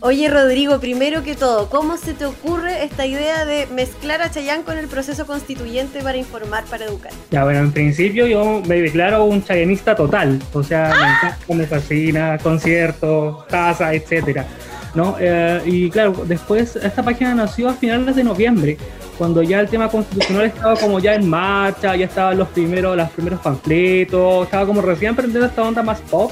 Oye, 0.00 0.28
Rodrigo, 0.28 0.78
primero 0.78 1.22
que 1.22 1.34
todo, 1.34 1.70
¿cómo 1.70 1.96
se 1.96 2.12
te 2.12 2.26
ocurre 2.26 2.84
esta 2.84 3.06
idea 3.06 3.46
de 3.46 3.66
mezclar 3.68 4.20
a 4.20 4.30
Chayán 4.30 4.62
con 4.62 4.76
el 4.76 4.88
proceso 4.88 5.26
constituyente 5.26 6.02
para 6.02 6.18
informar, 6.18 6.64
para 6.64 6.84
educar? 6.84 7.12
Ya, 7.30 7.44
bueno, 7.44 7.60
en 7.60 7.72
principio 7.72 8.26
yo 8.26 8.60
me 8.66 8.82
declaro 8.82 9.24
un 9.24 9.42
chayanista 9.42 9.96
total. 9.96 10.38
O 10.52 10.62
sea, 10.62 10.88
me 10.88 11.28
encanta, 11.28 11.54
me 11.54 11.66
fascina, 11.66 12.38
conciertos, 12.38 13.44
casa, 13.46 13.94
etcétera. 13.94 14.46
¿no? 14.94 15.16
Eh, 15.18 15.62
y 15.64 15.90
claro, 15.90 16.24
después 16.26 16.76
esta 16.76 17.02
página 17.02 17.34
nació 17.34 17.70
a 17.70 17.74
finales 17.74 18.16
de 18.16 18.24
noviembre, 18.24 18.76
cuando 19.16 19.42
ya 19.42 19.60
el 19.60 19.68
tema 19.68 19.88
constitucional 19.88 20.46
estaba 20.46 20.76
como 20.76 20.98
ya 20.98 21.14
en 21.14 21.28
marcha, 21.28 21.96
ya 21.96 22.04
estaban 22.04 22.36
los 22.36 22.48
primeros, 22.48 22.96
los 22.96 23.10
primeros 23.10 23.40
panfletos, 23.40 24.44
estaba 24.44 24.66
como 24.66 24.82
recién 24.82 25.12
aprendiendo 25.12 25.46
esta 25.46 25.62
onda 25.62 25.82
más 25.82 26.00
pop. 26.02 26.30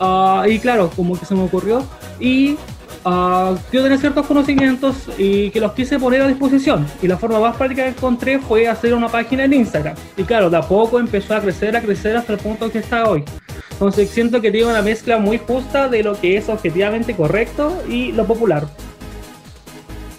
Ah, 0.00 0.44
y 0.48 0.58
claro, 0.58 0.90
como 0.96 1.18
que 1.18 1.24
se 1.26 1.34
me 1.34 1.42
ocurrió 1.42 1.84
y 2.18 2.56
ah, 3.04 3.54
yo 3.72 3.82
tenía 3.82 3.98
ciertos 3.98 4.26
conocimientos 4.26 5.08
y 5.18 5.50
que 5.50 5.60
los 5.60 5.72
quise 5.72 5.98
poner 5.98 6.22
a 6.22 6.28
disposición. 6.28 6.86
Y 7.00 7.08
la 7.08 7.16
forma 7.16 7.40
más 7.40 7.56
práctica 7.56 7.84
que 7.84 7.90
encontré 7.90 8.38
fue 8.38 8.68
hacer 8.68 8.94
una 8.94 9.08
página 9.08 9.44
en 9.44 9.52
Instagram. 9.52 9.96
Y 10.16 10.24
claro, 10.24 10.50
de 10.50 10.56
a 10.56 10.62
poco 10.62 10.98
empezó 10.98 11.34
a 11.34 11.40
crecer, 11.40 11.76
a 11.76 11.80
crecer 11.80 12.16
hasta 12.16 12.32
el 12.32 12.38
punto 12.38 12.70
que 12.70 12.78
está 12.78 13.08
hoy. 13.08 13.24
Entonces 13.72 14.10
siento 14.10 14.40
que 14.40 14.50
tiene 14.50 14.70
una 14.70 14.82
mezcla 14.82 15.18
muy 15.18 15.38
justa 15.38 15.88
de 15.88 16.02
lo 16.02 16.20
que 16.20 16.36
es 16.36 16.48
objetivamente 16.48 17.16
correcto 17.16 17.82
y 17.88 18.12
lo 18.12 18.24
popular. 18.26 18.68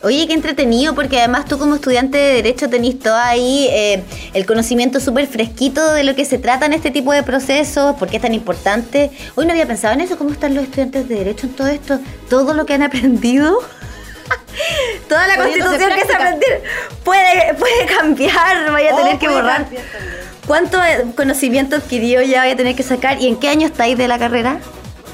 Oye, 0.04 0.28
qué 0.28 0.34
entretenido, 0.34 0.94
porque 0.96 1.18
además 1.18 1.46
tú 1.46 1.58
como 1.58 1.76
estudiante 1.76 2.18
de 2.18 2.34
Derecho 2.34 2.70
tenés 2.70 3.00
todo 3.00 3.16
ahí 3.16 3.70
eh, 3.72 4.04
el 4.34 4.46
conocimiento 4.46 5.00
súper 5.00 5.28
fresquito 5.28 5.94
de 5.94 6.04
lo 6.04 6.14
que 6.14 6.26
se 6.26 6.38
trata 6.38 6.66
en 6.66 6.74
este 6.74 6.92
tipo 6.92 7.14
de 7.14 7.24
procesos, 7.24 7.96
por 7.96 8.10
qué 8.10 8.18
es 8.18 8.22
tan 8.22 8.34
importante. 8.34 9.12
Hoy 9.36 9.46
no 9.46 9.54
había 9.54 9.66
pensado 9.66 9.94
en 9.94 10.02
eso, 10.02 10.18
cómo 10.18 10.32
están 10.32 10.56
los 10.56 10.66
estudiantes 10.66 11.08
de 11.08 11.16
Derecho 11.16 11.48
en 11.48 11.54
todo 11.54 11.68
esto, 11.68 12.00
todo 12.30 12.54
lo 12.54 12.66
que 12.66 12.74
han 12.74 12.84
aprendido. 12.84 13.58
Toda 15.08 15.26
la 15.26 15.36
Poniéndose 15.36 15.70
constitución 15.70 16.00
que 16.00 16.06
se 16.06 16.14
aprender 16.14 16.64
puede, 17.06 17.54
puede 17.54 17.86
cambiar, 17.86 18.72
vaya 18.72 18.92
a 18.92 18.96
Oh, 18.96 18.98
tener 18.98 19.20
que 19.20 19.30
borrar. 19.30 19.68
¿Cuánto 20.46 20.84
eh, 20.84 21.06
conocimiento 21.16 21.78
adquirido 21.78 22.22
ya 22.24 22.42
voy 22.42 22.52
a 22.52 22.56
tener 22.58 22.76
que 22.76 22.84
sacar? 22.84 23.22
¿Y 23.22 23.28
en 23.28 23.38
qué 23.38 23.48
año 23.48 23.68
estáis 23.68 23.98
de 23.98 24.10
la 24.10 24.20
carrera? 24.20 24.60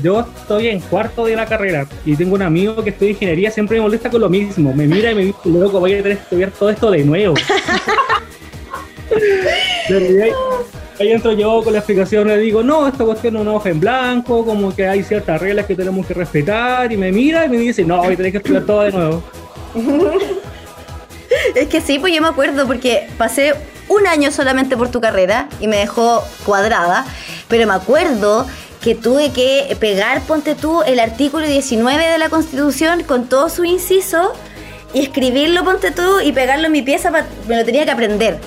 Yo 0.01 0.21
estoy 0.21 0.67
en 0.67 0.79
cuarto 0.79 1.25
de 1.25 1.35
la 1.35 1.45
carrera 1.45 1.85
y 2.05 2.15
tengo 2.15 2.35
un 2.35 2.41
amigo 2.41 2.81
que 2.83 2.91
estudia 2.91 3.11
ingeniería, 3.11 3.51
siempre 3.51 3.77
me 3.77 3.83
molesta 3.83 4.09
con 4.09 4.21
lo 4.21 4.29
mismo. 4.29 4.73
Me 4.73 4.87
mira 4.87 5.11
y 5.11 5.15
me 5.15 5.25
dice, 5.25 5.37
loco, 5.45 5.79
voy 5.79 5.93
a 5.93 6.03
tener 6.03 6.17
que 6.17 6.23
estudiar 6.23 6.51
todo 6.51 6.69
esto 6.69 6.91
de 6.91 7.03
nuevo. 7.03 7.35
Pero 9.89 10.23
ahí, 10.23 10.31
ahí 10.99 11.11
entro 11.11 11.33
yo 11.33 11.61
con 11.63 11.73
la 11.73 11.79
explicación, 11.79 12.27
le 12.27 12.37
digo, 12.37 12.63
no, 12.63 12.87
esta 12.87 13.03
cuestión 13.03 13.35
es 13.35 13.41
una 13.41 13.53
hoja 13.53 13.69
en 13.69 13.79
blanco, 13.79 14.45
como 14.45 14.73
que 14.73 14.87
hay 14.87 15.03
ciertas 15.03 15.41
reglas 15.41 15.65
que 15.65 15.75
tenemos 15.75 16.05
que 16.05 16.13
respetar. 16.13 16.91
Y 16.91 16.97
me 16.97 17.11
mira 17.11 17.45
y 17.45 17.49
me 17.49 17.57
dice, 17.57 17.83
no, 17.83 17.97
voy 17.97 18.13
a 18.13 18.17
tener 18.17 18.31
que 18.31 18.37
estudiar 18.37 18.65
todo 18.65 18.81
de 18.83 18.91
nuevo. 18.91 19.23
Es 21.55 21.67
que 21.67 21.81
sí, 21.81 21.99
pues 21.99 22.13
yo 22.13 22.21
me 22.21 22.27
acuerdo 22.27 22.65
porque 22.67 23.07
pasé 23.17 23.53
un 23.87 24.07
año 24.07 24.31
solamente 24.31 24.77
por 24.77 24.89
tu 24.89 25.01
carrera 25.01 25.47
y 25.59 25.67
me 25.67 25.77
dejó 25.77 26.23
cuadrada, 26.45 27.05
pero 27.47 27.67
me 27.67 27.73
acuerdo 27.73 28.47
que 28.81 28.95
tuve 28.95 29.31
que 29.31 29.75
pegar, 29.79 30.21
ponte 30.21 30.55
tú, 30.55 30.81
el 30.83 30.99
artículo 30.99 31.45
19 31.45 32.07
de 32.07 32.17
la 32.17 32.29
Constitución 32.29 33.03
con 33.03 33.27
todo 33.27 33.49
su 33.49 33.65
inciso 33.65 34.33
y 34.93 35.01
escribirlo, 35.01 35.63
ponte 35.65 35.91
tú, 35.91 36.19
y 36.23 36.31
pegarlo 36.31 36.67
en 36.67 36.71
mi 36.71 36.81
pieza, 36.81 37.11
pa- 37.11 37.25
me 37.47 37.57
lo 37.57 37.65
tenía 37.65 37.83
que 37.85 37.91
aprender. 37.91 38.39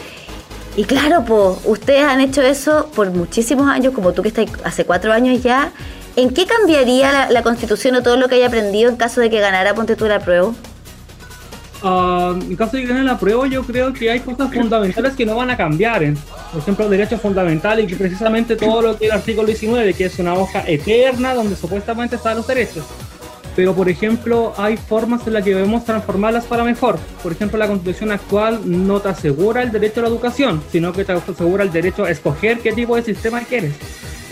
Y 0.77 0.85
claro, 0.85 1.23
pues, 1.27 1.59
ustedes 1.67 2.03
han 2.03 2.21
hecho 2.23 2.41
eso 2.43 2.91
por 2.95 3.11
muchísimos 3.11 3.69
años, 3.69 3.93
como 3.93 4.13
tú 4.13 4.23
que 4.23 4.29
estás 4.29 4.47
hace 4.65 4.85
cuatro 4.87 5.13
años 5.13 5.43
ya. 5.43 5.71
¿En 6.17 6.31
qué 6.33 6.47
cambiaría 6.47 7.13
la, 7.13 7.31
la 7.31 7.43
Constitución 7.43 7.95
o 7.97 8.03
todo 8.03 8.17
lo 8.17 8.29
que 8.29 8.37
haya 8.37 8.47
aprendido 8.47 8.89
en 8.91 8.97
caso 8.97 9.21
de 9.21 9.29
que 9.31 9.39
ganara, 9.41 9.75
ponte 9.75 9.97
tú, 9.97 10.07
la 10.07 10.21
prueba? 10.21 10.53
Ah, 11.85 12.35
en 12.41 12.55
caso 12.55 12.77
de 12.77 12.83
que 12.83 12.89
ganen 12.89 13.07
la 13.07 13.19
prueba, 13.19 13.47
yo 13.49 13.65
creo 13.65 13.93
que 13.93 14.11
hay 14.11 14.21
cosas 14.21 14.53
fundamentales 14.53 15.15
que 15.15 15.27
no 15.27 15.37
van 15.37 15.51
a 15.51 15.57
cambiar. 15.57 16.03
¿eh? 16.03 16.15
Por 16.53 16.61
ejemplo, 16.61 16.89
derechos 16.89 17.21
fundamentales 17.21 17.85
y 17.85 17.89
que 17.89 17.97
precisamente 17.97 18.57
todo 18.57 18.83
lo 18.83 18.99
que 18.99 19.07
el 19.07 19.13
artículo 19.13 19.47
19, 19.47 19.95
que 19.95 20.05
es 20.05 20.19
una 20.19 20.35
hoja 20.35 20.63
eterna 20.67 21.35
donde 21.35 21.57
supuestamente 21.57 22.17
están 22.17 22.37
los 22.37 22.47
derechos. 22.47 22.85
Pero, 23.57 23.75
por 23.75 23.89
ejemplo, 23.89 24.55
hay 24.57 24.77
formas 24.77 25.27
en 25.27 25.35
las 25.35 25.45
que 25.45 25.55
debemos 25.55 25.85
transformarlas 25.85 26.45
para 26.47 26.65
mejor. 26.65 26.99
Por 27.23 27.33
ejemplo, 27.33 27.59
la 27.59 27.67
constitución 27.67 28.11
actual 28.13 28.61
no 28.65 29.01
te 29.01 29.09
asegura 29.09 29.63
el 29.63 29.71
derecho 29.71 30.01
a 30.01 30.05
la 30.05 30.09
educación, 30.09 30.63
sino 30.71 30.93
que 30.93 31.05
te 31.05 31.13
asegura 31.13 31.63
el 31.63 31.73
derecho 31.73 32.05
a 32.05 32.11
escoger 32.11 32.61
qué 32.61 32.73
tipo 32.73 32.97
de 32.97 33.03
sistema 33.03 33.41
quieres. 33.41 33.75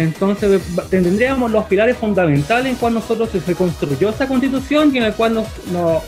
Entonces 0.00 0.62
tendríamos 0.88 1.50
los 1.50 1.66
pilares 1.66 1.94
fundamentales 1.98 2.72
en 2.72 2.76
cual 2.76 2.94
nosotros 2.94 3.28
se 3.44 3.54
construyó 3.54 4.08
esta 4.08 4.26
constitución 4.26 4.90
y 4.94 4.98
en 4.98 5.04
el 5.04 5.12
cual 5.12 5.34
nos, 5.34 5.46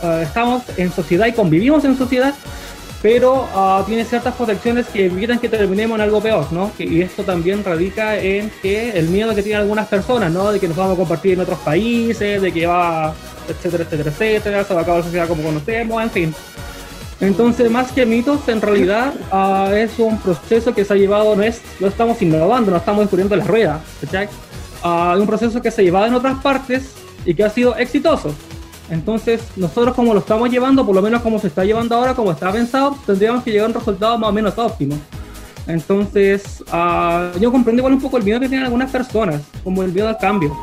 eh, 0.03 0.22
estamos 0.22 0.62
en 0.78 0.90
sociedad 0.90 1.26
y 1.26 1.32
convivimos 1.32 1.84
en 1.84 1.99
sociedad, 1.99 2.34
pero 3.03 3.47
ah, 3.55 3.84
tiene 3.86 4.07
ciertas 4.07 4.34
protecciones 4.34 4.86
que 4.86 5.05
evitan 5.05 5.38
que 5.38 5.51
terminemos 5.51 5.97
en 5.97 6.01
algo 6.01 6.22
peor, 6.22 6.51
¿no? 6.55 6.72
Y 6.78 7.03
esto 7.03 7.22
también 7.22 7.62
radica 7.62 8.18
en 8.18 8.51
que 8.62 8.99
el 8.99 9.11
miedo 9.11 9.34
que 9.34 9.43
tienen 9.43 9.61
algunas 9.61 9.86
personas, 9.88 10.32
¿no? 10.32 10.51
De 10.51 10.59
que 10.59 10.68
nos 10.68 10.76
vamos 10.78 10.95
a 10.95 10.97
compartir 10.97 11.34
en 11.34 11.40
otros 11.40 11.59
países, 11.59 12.40
de 12.40 12.51
que 12.51 12.66
va, 12.66 13.12
etcétera, 13.47 13.84
etcétera, 13.84 14.11
etcétera, 14.11 14.64
se 14.64 14.72
va 14.72 14.80
a 14.80 14.82
acabar 14.84 15.01
la 15.01 15.05
sociedad 15.05 15.28
como 15.28 15.43
conocemos, 15.43 16.03
en 16.03 16.11
fin. 16.11 16.34
Entonces, 17.22 17.70
más 17.70 17.92
que 17.92 18.04
mitos, 18.04 18.48
en 18.48 18.60
realidad 18.60 19.14
ah, 19.30 19.70
es 19.72 19.96
un 20.00 20.18
proceso 20.18 20.74
que 20.74 20.84
se 20.84 20.92
ha 20.92 20.96
llevado, 20.96 21.36
no 21.36 21.44
es, 21.44 21.62
lo 21.78 21.86
estamos 21.86 22.20
innovando, 22.20 22.72
no 22.72 22.76
estamos 22.76 23.02
descubriendo 23.02 23.36
la 23.36 23.44
rueda, 23.44 23.80
¿cachai? 24.00 24.28
Ah, 24.82 25.16
un 25.16 25.26
proceso 25.28 25.62
que 25.62 25.70
se 25.70 25.82
ha 25.82 25.84
llevado 25.84 26.06
en 26.06 26.14
otras 26.14 26.42
partes 26.42 26.90
y 27.24 27.32
que 27.32 27.44
ha 27.44 27.50
sido 27.50 27.76
exitoso. 27.76 28.34
Entonces, 28.90 29.40
nosotros 29.54 29.94
como 29.94 30.12
lo 30.14 30.18
estamos 30.18 30.50
llevando, 30.50 30.84
por 30.84 30.96
lo 30.96 31.00
menos 31.00 31.22
como 31.22 31.38
se 31.38 31.46
está 31.46 31.64
llevando 31.64 31.94
ahora, 31.94 32.14
como 32.14 32.32
está 32.32 32.50
pensado, 32.50 32.98
tendríamos 33.06 33.44
que 33.44 33.52
llegar 33.52 33.66
a 33.66 33.68
un 33.68 33.74
resultado 33.74 34.18
más 34.18 34.28
o 34.28 34.32
menos 34.32 34.58
óptimo. 34.58 34.98
Entonces, 35.68 36.64
ah, 36.72 37.30
yo 37.38 37.52
comprendo 37.52 37.82
igual 37.82 37.92
un 37.92 38.00
poco 38.00 38.16
el 38.16 38.24
miedo 38.24 38.40
que 38.40 38.48
tienen 38.48 38.64
algunas 38.64 38.90
personas, 38.90 39.42
como 39.62 39.84
el 39.84 39.92
miedo 39.92 40.08
al 40.08 40.18
cambio. 40.18 40.56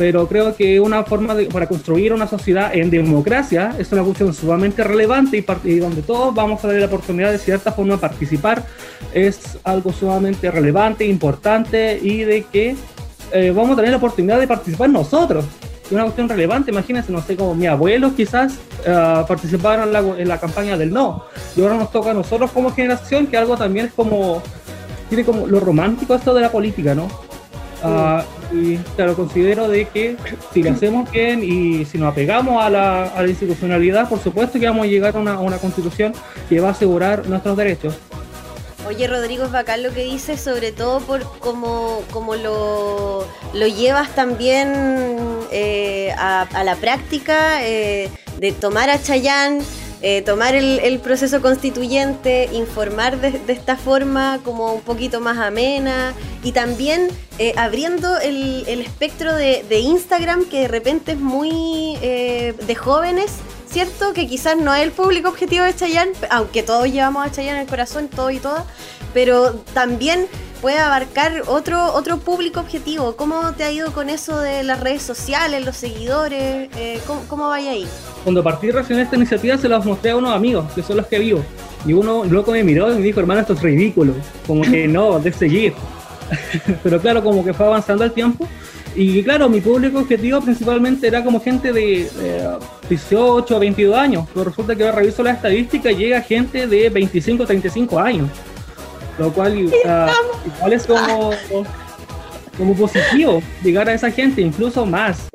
Pero 0.00 0.26
creo 0.26 0.56
que 0.56 0.80
una 0.80 1.04
forma 1.04 1.34
de, 1.34 1.44
para 1.44 1.68
construir 1.68 2.14
una 2.14 2.26
sociedad 2.26 2.74
en 2.74 2.88
democracia 2.88 3.74
es 3.78 3.92
una 3.92 4.02
cuestión 4.02 4.32
sumamente 4.32 4.82
relevante 4.82 5.36
y, 5.36 5.68
y 5.68 5.78
donde 5.78 6.00
todos 6.00 6.34
vamos 6.34 6.64
a 6.64 6.68
tener 6.68 6.80
la 6.80 6.86
oportunidad 6.86 7.30
de 7.30 7.36
cierta 7.36 7.70
forma 7.70 7.96
de 7.96 7.98
participar. 7.98 8.64
Es 9.12 9.58
algo 9.62 9.92
sumamente 9.92 10.50
relevante, 10.50 11.04
importante 11.04 12.00
y 12.02 12.20
de 12.24 12.44
que 12.44 12.76
eh, 13.32 13.52
vamos 13.54 13.72
a 13.72 13.76
tener 13.76 13.90
la 13.90 13.98
oportunidad 13.98 14.40
de 14.40 14.48
participar 14.48 14.88
nosotros. 14.88 15.44
Es 15.84 15.92
una 15.92 16.04
cuestión 16.04 16.30
relevante, 16.30 16.70
imagínense, 16.70 17.12
no 17.12 17.20
sé, 17.20 17.36
como 17.36 17.54
mis 17.54 17.68
abuelos 17.68 18.14
quizás 18.14 18.54
uh, 18.54 19.26
participaron 19.26 19.88
en 19.88 19.92
la, 19.92 19.98
en 19.98 20.28
la, 20.28 20.40
campaña 20.40 20.78
del 20.78 20.94
no. 20.94 21.24
Y 21.54 21.60
ahora 21.60 21.76
nos 21.76 21.92
toca 21.92 22.12
a 22.12 22.14
nosotros 22.14 22.50
como 22.52 22.72
generación, 22.72 23.26
que 23.26 23.36
algo 23.36 23.54
también 23.54 23.84
es 23.84 23.92
como, 23.92 24.42
tiene 25.10 25.26
como 25.26 25.46
lo 25.46 25.60
romántico 25.60 26.14
esto 26.14 26.32
de 26.32 26.40
la 26.40 26.50
política, 26.50 26.94
¿no? 26.94 27.04
Uh, 27.84 28.22
y 28.52 28.76
claro, 28.96 29.14
considero 29.14 29.68
de 29.68 29.86
que 29.86 30.16
si 30.52 30.62
lo 30.62 30.70
hacemos 30.72 31.10
bien 31.10 31.42
y 31.42 31.84
si 31.84 31.98
nos 31.98 32.12
apegamos 32.12 32.62
a 32.62 32.70
la, 32.70 33.04
a 33.04 33.22
la 33.22 33.28
institucionalidad, 33.28 34.08
por 34.08 34.20
supuesto 34.20 34.58
que 34.58 34.66
vamos 34.66 34.86
a 34.86 34.88
llegar 34.88 35.16
a 35.16 35.18
una, 35.18 35.34
a 35.34 35.40
una 35.40 35.58
constitución 35.58 36.12
que 36.48 36.60
va 36.60 36.68
a 36.68 36.70
asegurar 36.72 37.28
nuestros 37.28 37.56
derechos. 37.56 37.94
Oye, 38.86 39.06
Rodrigo, 39.06 39.44
es 39.44 39.52
bacán 39.52 39.82
lo 39.82 39.92
que 39.92 40.02
dices, 40.02 40.40
sobre 40.40 40.72
todo 40.72 41.00
por 41.00 41.22
cómo, 41.38 42.02
cómo 42.10 42.34
lo, 42.34 43.24
lo, 43.52 43.66
llevas 43.66 44.14
también 44.14 44.72
eh, 45.52 46.12
a, 46.16 46.42
a, 46.42 46.64
la 46.64 46.74
práctica 46.76 47.64
eh, 47.64 48.08
de 48.38 48.52
tomar 48.52 48.90
a 48.90 49.00
Chayán, 49.00 49.60
eh, 50.02 50.22
tomar 50.22 50.54
el, 50.54 50.98
proceso 51.00 51.42
constituyente, 51.42 52.48
informar 52.52 53.20
de, 53.20 53.32
de, 53.32 53.52
esta 53.52 53.76
forma 53.76 54.40
como 54.44 54.72
un 54.72 54.80
poquito 54.80 55.20
más 55.20 55.36
amena 55.38 56.14
y 56.42 56.52
también 56.52 57.08
eh, 57.38 57.52
abriendo 57.56 58.18
el, 58.18 58.64
el 58.66 58.80
espectro 58.80 59.34
de, 59.34 59.64
de, 59.68 59.80
Instagram 59.80 60.44
que 60.46 60.60
de 60.60 60.68
repente 60.68 61.12
es 61.12 61.18
muy 61.18 61.98
eh, 62.00 62.54
de 62.66 62.74
jóvenes 62.74 63.32
¿cierto? 63.70 64.12
Que 64.12 64.26
quizás 64.26 64.56
no 64.56 64.74
es 64.74 64.82
el 64.82 64.90
público 64.90 65.28
objetivo 65.28 65.64
de 65.64 65.74
Chayanne, 65.74 66.12
aunque 66.30 66.62
todos 66.62 66.90
llevamos 66.90 67.24
a 67.24 67.30
Chayanne 67.30 67.58
en 67.58 67.62
el 67.62 67.68
corazón, 67.68 68.08
todo 68.08 68.30
y 68.30 68.38
todas, 68.38 68.64
pero 69.14 69.54
también 69.74 70.26
puede 70.60 70.78
abarcar 70.78 71.42
otro, 71.46 71.92
otro 71.94 72.18
público 72.18 72.60
objetivo. 72.60 73.16
¿Cómo 73.16 73.52
te 73.52 73.64
ha 73.64 73.72
ido 73.72 73.92
con 73.92 74.08
eso 74.08 74.40
de 74.40 74.62
las 74.62 74.80
redes 74.80 75.02
sociales, 75.02 75.64
los 75.64 75.76
seguidores? 75.76 76.68
Eh, 76.76 77.00
¿cómo, 77.06 77.22
¿Cómo 77.28 77.48
vaya 77.48 77.70
ahí? 77.70 77.86
Cuando 78.24 78.42
partí 78.42 78.70
recién 78.70 78.98
esta 79.00 79.16
iniciativa 79.16 79.56
se 79.56 79.68
las 79.68 79.84
mostré 79.84 80.10
a 80.10 80.16
unos 80.16 80.34
amigos, 80.34 80.70
que 80.74 80.82
son 80.82 80.98
los 80.98 81.06
que 81.06 81.18
vivo. 81.18 81.42
Y 81.86 81.92
uno 81.92 82.24
loco 82.24 82.52
me 82.52 82.62
miró 82.62 82.92
y 82.92 82.96
me 82.96 83.02
dijo, 83.02 83.20
hermano, 83.20 83.40
esto 83.40 83.54
es 83.54 83.62
ridículo. 83.62 84.14
Como 84.46 84.62
que 84.62 84.86
no, 84.86 85.18
de 85.18 85.32
seguir. 85.32 85.72
Pero 86.82 87.00
claro, 87.00 87.22
como 87.22 87.44
que 87.44 87.54
fue 87.54 87.66
avanzando 87.66 88.04
el 88.04 88.12
tiempo. 88.12 88.46
Y 88.94 89.22
claro, 89.22 89.48
mi 89.48 89.60
público 89.60 90.00
objetivo 90.00 90.40
principalmente 90.40 91.06
era 91.06 91.22
como 91.22 91.40
gente 91.40 91.72
de, 91.72 92.10
de 92.10 92.58
18 92.88 93.54
a 93.54 93.58
22 93.60 93.96
años, 93.96 94.26
pero 94.34 94.46
resulta 94.46 94.74
que 94.74 94.82
ahora 94.82 94.98
reviso 94.98 95.22
la 95.22 95.30
estadística 95.30 95.92
llega 95.92 96.20
gente 96.22 96.66
de 96.66 96.90
25 96.90 97.44
a 97.44 97.46
35 97.46 98.00
años, 98.00 98.28
lo 99.20 99.30
cual 99.34 99.58
igual 99.58 100.72
es 100.72 100.86
como, 100.86 101.30
como 102.56 102.74
positivo 102.74 103.42
llegar 103.62 103.86
a 103.88 103.92
esa 103.92 104.10
gente, 104.10 104.40
incluso 104.40 104.86
más. 104.86 105.28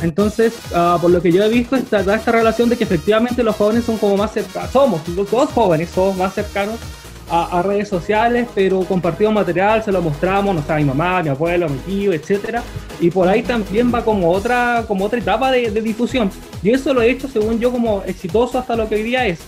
Entonces, 0.00 0.54
uh, 0.70 1.00
por 1.00 1.10
lo 1.10 1.20
que 1.20 1.32
yo 1.32 1.42
he 1.42 1.48
visto, 1.48 1.74
está 1.74 2.00
esta 2.14 2.30
relación 2.30 2.68
de 2.68 2.76
que 2.76 2.84
efectivamente 2.84 3.42
los 3.42 3.56
jóvenes 3.56 3.84
son 3.84 3.98
como 3.98 4.16
más 4.16 4.32
cercanos, 4.32 4.70
somos, 4.70 5.00
todos 5.28 5.50
jóvenes, 5.50 5.90
somos 5.90 6.16
más 6.16 6.32
cercanos 6.32 6.76
a, 7.28 7.58
a, 7.58 7.62
redes 7.62 7.88
sociales, 7.88 8.46
pero 8.54 8.80
compartido 8.84 9.32
material, 9.32 9.82
se 9.82 9.90
lo 9.90 10.00
mostramos, 10.00 10.54
no 10.54 10.62
a 10.68 10.76
mi 10.76 10.84
mamá, 10.84 11.22
mi 11.22 11.30
abuelo, 11.30 11.68
mi 11.68 11.78
tío, 11.78 12.12
etcétera, 12.12 12.62
y 13.00 13.10
por 13.10 13.26
ahí 13.26 13.42
también 13.42 13.92
va 13.92 14.04
como 14.04 14.30
otra, 14.30 14.84
como 14.86 15.06
otra 15.06 15.18
etapa 15.18 15.50
de, 15.50 15.72
de, 15.72 15.80
difusión. 15.80 16.30
Y 16.62 16.70
eso 16.70 16.94
lo 16.94 17.02
he 17.02 17.10
hecho, 17.10 17.26
según 17.26 17.58
yo, 17.58 17.72
como 17.72 18.04
exitoso 18.04 18.60
hasta 18.60 18.76
lo 18.76 18.88
que 18.88 18.94
hoy 18.94 19.02
día 19.02 19.26
es. 19.26 19.40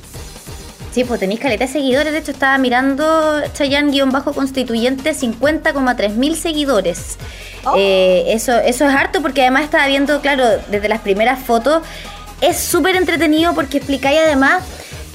Sí, 0.97 1.05
pues 1.05 1.20
tenéis 1.20 1.40
caleta 1.40 1.66
de 1.66 1.70
seguidores, 1.70 2.11
de 2.11 2.20
hecho 2.20 2.30
estaba 2.30 2.57
mirando 2.57 3.42
Chayanne-constituyente 3.53 5.11
50,3 5.11 6.14
mil 6.14 6.34
seguidores. 6.36 7.18
Oh. 7.66 7.74
Eh, 7.76 8.24
eso, 8.28 8.57
eso 8.57 8.88
es 8.88 8.94
harto 8.94 9.20
porque 9.20 9.42
además 9.42 9.64
estaba 9.64 9.86
viendo, 9.88 10.22
claro, 10.22 10.47
desde 10.70 10.88
las 10.88 11.03
primeras 11.03 11.38
fotos, 11.38 11.82
es 12.40 12.57
súper 12.57 12.97
entretenido 12.97 13.53
porque 13.53 13.76
explicáis 13.76 14.20
además 14.20 14.62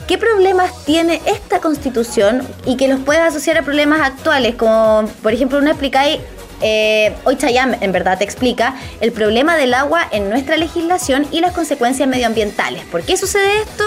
¿Qué 0.08 0.20
problemas 0.20 0.86
tiene 0.86 1.20
esta 1.26 1.62
constitución 1.62 2.48
y 2.64 2.78
que 2.78 2.88
los 2.88 3.00
puedes 3.00 3.24
asociar 3.24 3.58
a 3.58 3.64
problemas 3.64 4.02
actuales? 4.02 4.54
Como, 4.54 5.06
por 5.24 5.34
ejemplo, 5.34 5.58
uno 5.58 5.72
explicáis, 5.72 6.20
eh, 6.62 7.16
hoy 7.24 7.38
Chayam 7.38 7.76
en 7.82 7.92
verdad 7.92 8.20
te 8.20 8.24
explica 8.24 8.76
el 9.00 9.14
problema 9.14 9.58
del 9.58 9.74
agua 9.74 10.08
en 10.12 10.30
nuestra 10.30 10.58
legislación 10.58 11.26
y 11.32 11.40
las 11.40 11.54
consecuencias 11.54 12.08
medioambientales. 12.08 12.84
¿Por 12.86 13.02
qué 13.02 13.18
sucede 13.18 13.62
esto? 13.62 13.86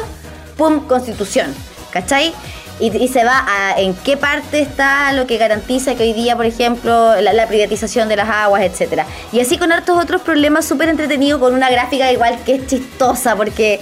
¡Pum! 0.57 0.89
Constitución. 0.89 1.55
¿Cachai? 1.95 2.35
Y, 2.81 3.07
se 3.07 3.23
va 3.23 3.45
a 3.47 3.81
en 3.81 3.95
qué 3.95 4.17
parte 4.17 4.59
está 4.59 5.13
lo 5.13 5.29
que 5.29 5.39
garantiza 5.39 5.95
que 5.95 6.03
hoy 6.03 6.13
día, 6.13 6.35
por 6.35 6.45
ejemplo, 6.45 7.21
la, 7.21 7.47
privatización 7.47 8.09
de 8.09 8.17
las 8.17 8.29
aguas, 8.29 8.63
etcétera. 8.63 9.07
Y 9.33 9.39
así 9.39 9.59
con 9.59 9.71
hartos 9.71 9.97
otros 9.97 10.23
problemas 10.23 10.65
súper 10.65 10.89
entretenidos 10.89 11.41
con 11.41 11.55
una 11.55 11.71
gráfica 11.71 12.11
igual 12.11 12.37
que 12.45 12.57
es 12.57 12.67
chistosa 12.67 13.37
porque 13.37 13.79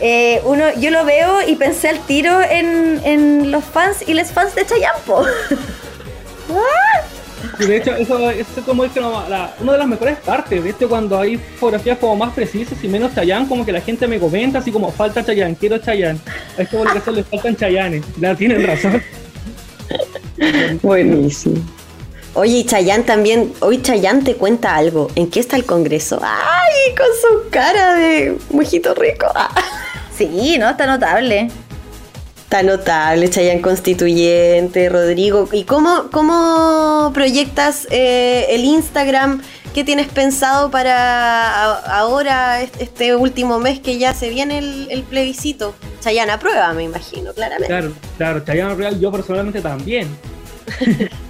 eh, 0.00 0.40
uno, 0.44 0.64
yo 0.76 0.90
lo 0.90 1.04
veo 1.04 1.46
y 1.46 1.54
pensé 1.54 1.88
al 1.88 2.00
tiro 2.00 2.40
en, 2.42 3.00
en 3.04 3.52
los 3.52 3.62
fans 3.62 3.98
y 4.04 4.14
les 4.14 4.32
fans 4.32 4.56
de 4.56 4.66
Chayampo. 4.66 5.24
de 7.58 7.76
hecho, 7.76 7.94
eso, 7.94 8.30
eso 8.30 8.50
es 8.56 8.64
como 8.64 8.84
dice 8.84 9.00
la, 9.00 9.54
una 9.60 9.72
de 9.72 9.78
las 9.78 9.86
mejores 9.86 10.18
partes. 10.18 10.62
De 10.62 10.70
hecho, 10.70 10.88
cuando 10.88 11.18
hay 11.18 11.36
fotografías 11.36 11.98
como 11.98 12.16
más 12.16 12.34
precisas 12.34 12.82
y 12.82 12.88
menos 12.88 13.14
Chayanne, 13.14 13.48
como 13.48 13.64
que 13.64 13.72
la 13.72 13.80
gente 13.80 14.06
me 14.06 14.18
comenta 14.18 14.58
así 14.58 14.70
como 14.70 14.90
falta 14.92 15.24
Chayanne, 15.24 15.56
quiero 15.56 15.78
Chayanne. 15.78 16.18
Es 16.58 16.68
como 16.68 16.84
lo 16.84 17.02
que 17.02 17.10
les 17.10 17.26
faltan 17.26 17.56
Chayanne. 17.56 18.02
La 18.20 18.34
tienen 18.34 18.66
razón. 18.66 19.02
Buenísimo. 20.82 21.56
Oye, 22.34 22.58
y 22.58 22.64
Chayanne 22.64 23.04
también, 23.04 23.52
hoy 23.60 23.80
Chayanne 23.80 24.22
te 24.22 24.34
cuenta 24.34 24.76
algo. 24.76 25.08
¿En 25.14 25.30
qué 25.30 25.40
está 25.40 25.56
el 25.56 25.64
Congreso? 25.64 26.20
¡Ay! 26.22 26.94
Con 26.94 27.06
su 27.20 27.50
cara 27.50 27.94
de 27.94 28.36
mojito 28.50 28.94
rico. 28.94 29.26
Ah. 29.34 29.50
Sí, 30.16 30.56
¿no? 30.58 30.70
Está 30.70 30.86
notable. 30.86 31.50
Está 32.46 32.62
notable, 32.62 33.28
Chayanne 33.28 33.60
Constituyente, 33.60 34.88
Rodrigo. 34.88 35.48
¿Y 35.50 35.64
cómo, 35.64 36.10
cómo 36.12 37.10
proyectas 37.12 37.88
eh, 37.90 38.46
el 38.50 38.64
Instagram? 38.64 39.42
¿Qué 39.74 39.82
tienes 39.82 40.06
pensado 40.06 40.70
para 40.70 41.74
ahora, 41.80 42.62
este 42.62 43.16
último 43.16 43.58
mes 43.58 43.80
que 43.80 43.98
ya 43.98 44.14
se 44.14 44.28
viene 44.30 44.58
el, 44.58 44.86
el 44.92 45.02
plebiscito? 45.02 45.74
Chayanne 46.00 46.30
aprueba, 46.30 46.72
me 46.72 46.84
imagino, 46.84 47.32
claramente. 47.32 47.66
Claro, 47.66 47.92
claro, 48.16 48.44
Chayanne 48.44 48.76
Real, 48.76 49.00
yo 49.00 49.10
personalmente 49.10 49.60
también. 49.60 50.06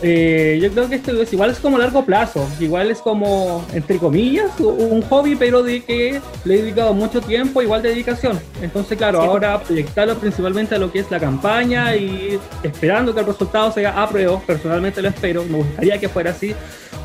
Eh, 0.00 0.58
yo 0.62 0.70
creo 0.70 0.88
que 0.88 0.94
esto 0.96 1.20
es 1.20 1.32
igual 1.32 1.50
es 1.50 1.58
como 1.58 1.76
largo 1.76 2.04
plazo, 2.04 2.48
igual 2.60 2.90
es 2.90 2.98
como, 2.98 3.64
entre 3.72 3.98
comillas, 3.98 4.50
un 4.60 5.02
hobby, 5.02 5.34
pero 5.34 5.62
de 5.62 5.82
que 5.82 6.20
le 6.44 6.54
he 6.54 6.62
dedicado 6.62 6.94
mucho 6.94 7.20
tiempo, 7.20 7.62
igual 7.62 7.82
de 7.82 7.90
dedicación. 7.90 8.38
Entonces, 8.62 8.96
claro, 8.96 9.20
sí. 9.20 9.26
ahora 9.26 9.60
proyectarlo 9.60 10.16
principalmente 10.16 10.76
a 10.76 10.78
lo 10.78 10.92
que 10.92 11.00
es 11.00 11.10
la 11.10 11.18
campaña 11.18 11.96
y 11.96 12.38
esperando 12.62 13.12
que 13.12 13.20
el 13.20 13.26
resultado 13.26 13.72
sea 13.72 14.00
apruebo, 14.00 14.40
personalmente 14.46 15.02
lo 15.02 15.08
espero, 15.08 15.44
me 15.44 15.58
gustaría 15.58 15.98
que 15.98 16.08
fuera 16.08 16.30
así, 16.30 16.54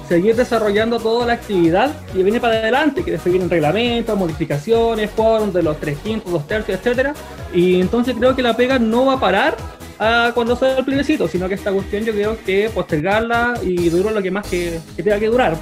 seguir 0.08 0.36
desarrollando 0.36 1.00
toda 1.00 1.26
la 1.26 1.34
actividad 1.34 1.92
y 2.14 2.22
viene 2.22 2.40
para 2.40 2.56
adelante, 2.60 3.04
que 3.04 3.12
después 3.12 3.34
vienen 3.34 3.50
reglamentos, 3.50 4.18
modificaciones, 4.18 5.10
foros 5.10 5.54
de 5.54 5.64
los 5.64 5.80
tres 5.80 5.98
quintos, 6.04 6.32
dos 6.32 6.46
tercios, 6.46 6.78
etcétera. 6.78 7.14
Y 7.54 7.82
entonces 7.82 8.16
creo 8.18 8.36
que 8.36 8.44
la 8.44 8.56
pega 8.56 8.78
no 8.78 9.08
va 9.08 9.14
a 9.14 9.20
parar 9.20 9.58
a 10.00 10.32
cuando 10.34 10.56
sea 10.56 10.78
el 10.78 10.86
plebiscito, 10.86 11.28
sino 11.28 11.48
que 11.48 11.56
esta 11.56 11.72
cuestión 11.72 12.04
yo 12.04 12.14
creo 12.14 12.38
que 12.44 12.70
postergarla 12.74 13.56
y 13.62 13.90
duro 13.90 14.12
lo 14.12 14.22
que 14.22 14.32
más 14.32 14.48
que, 14.48 14.80
que 14.96 15.04
tenga 15.04 15.20
que 15.20 15.28
durar. 15.28 15.56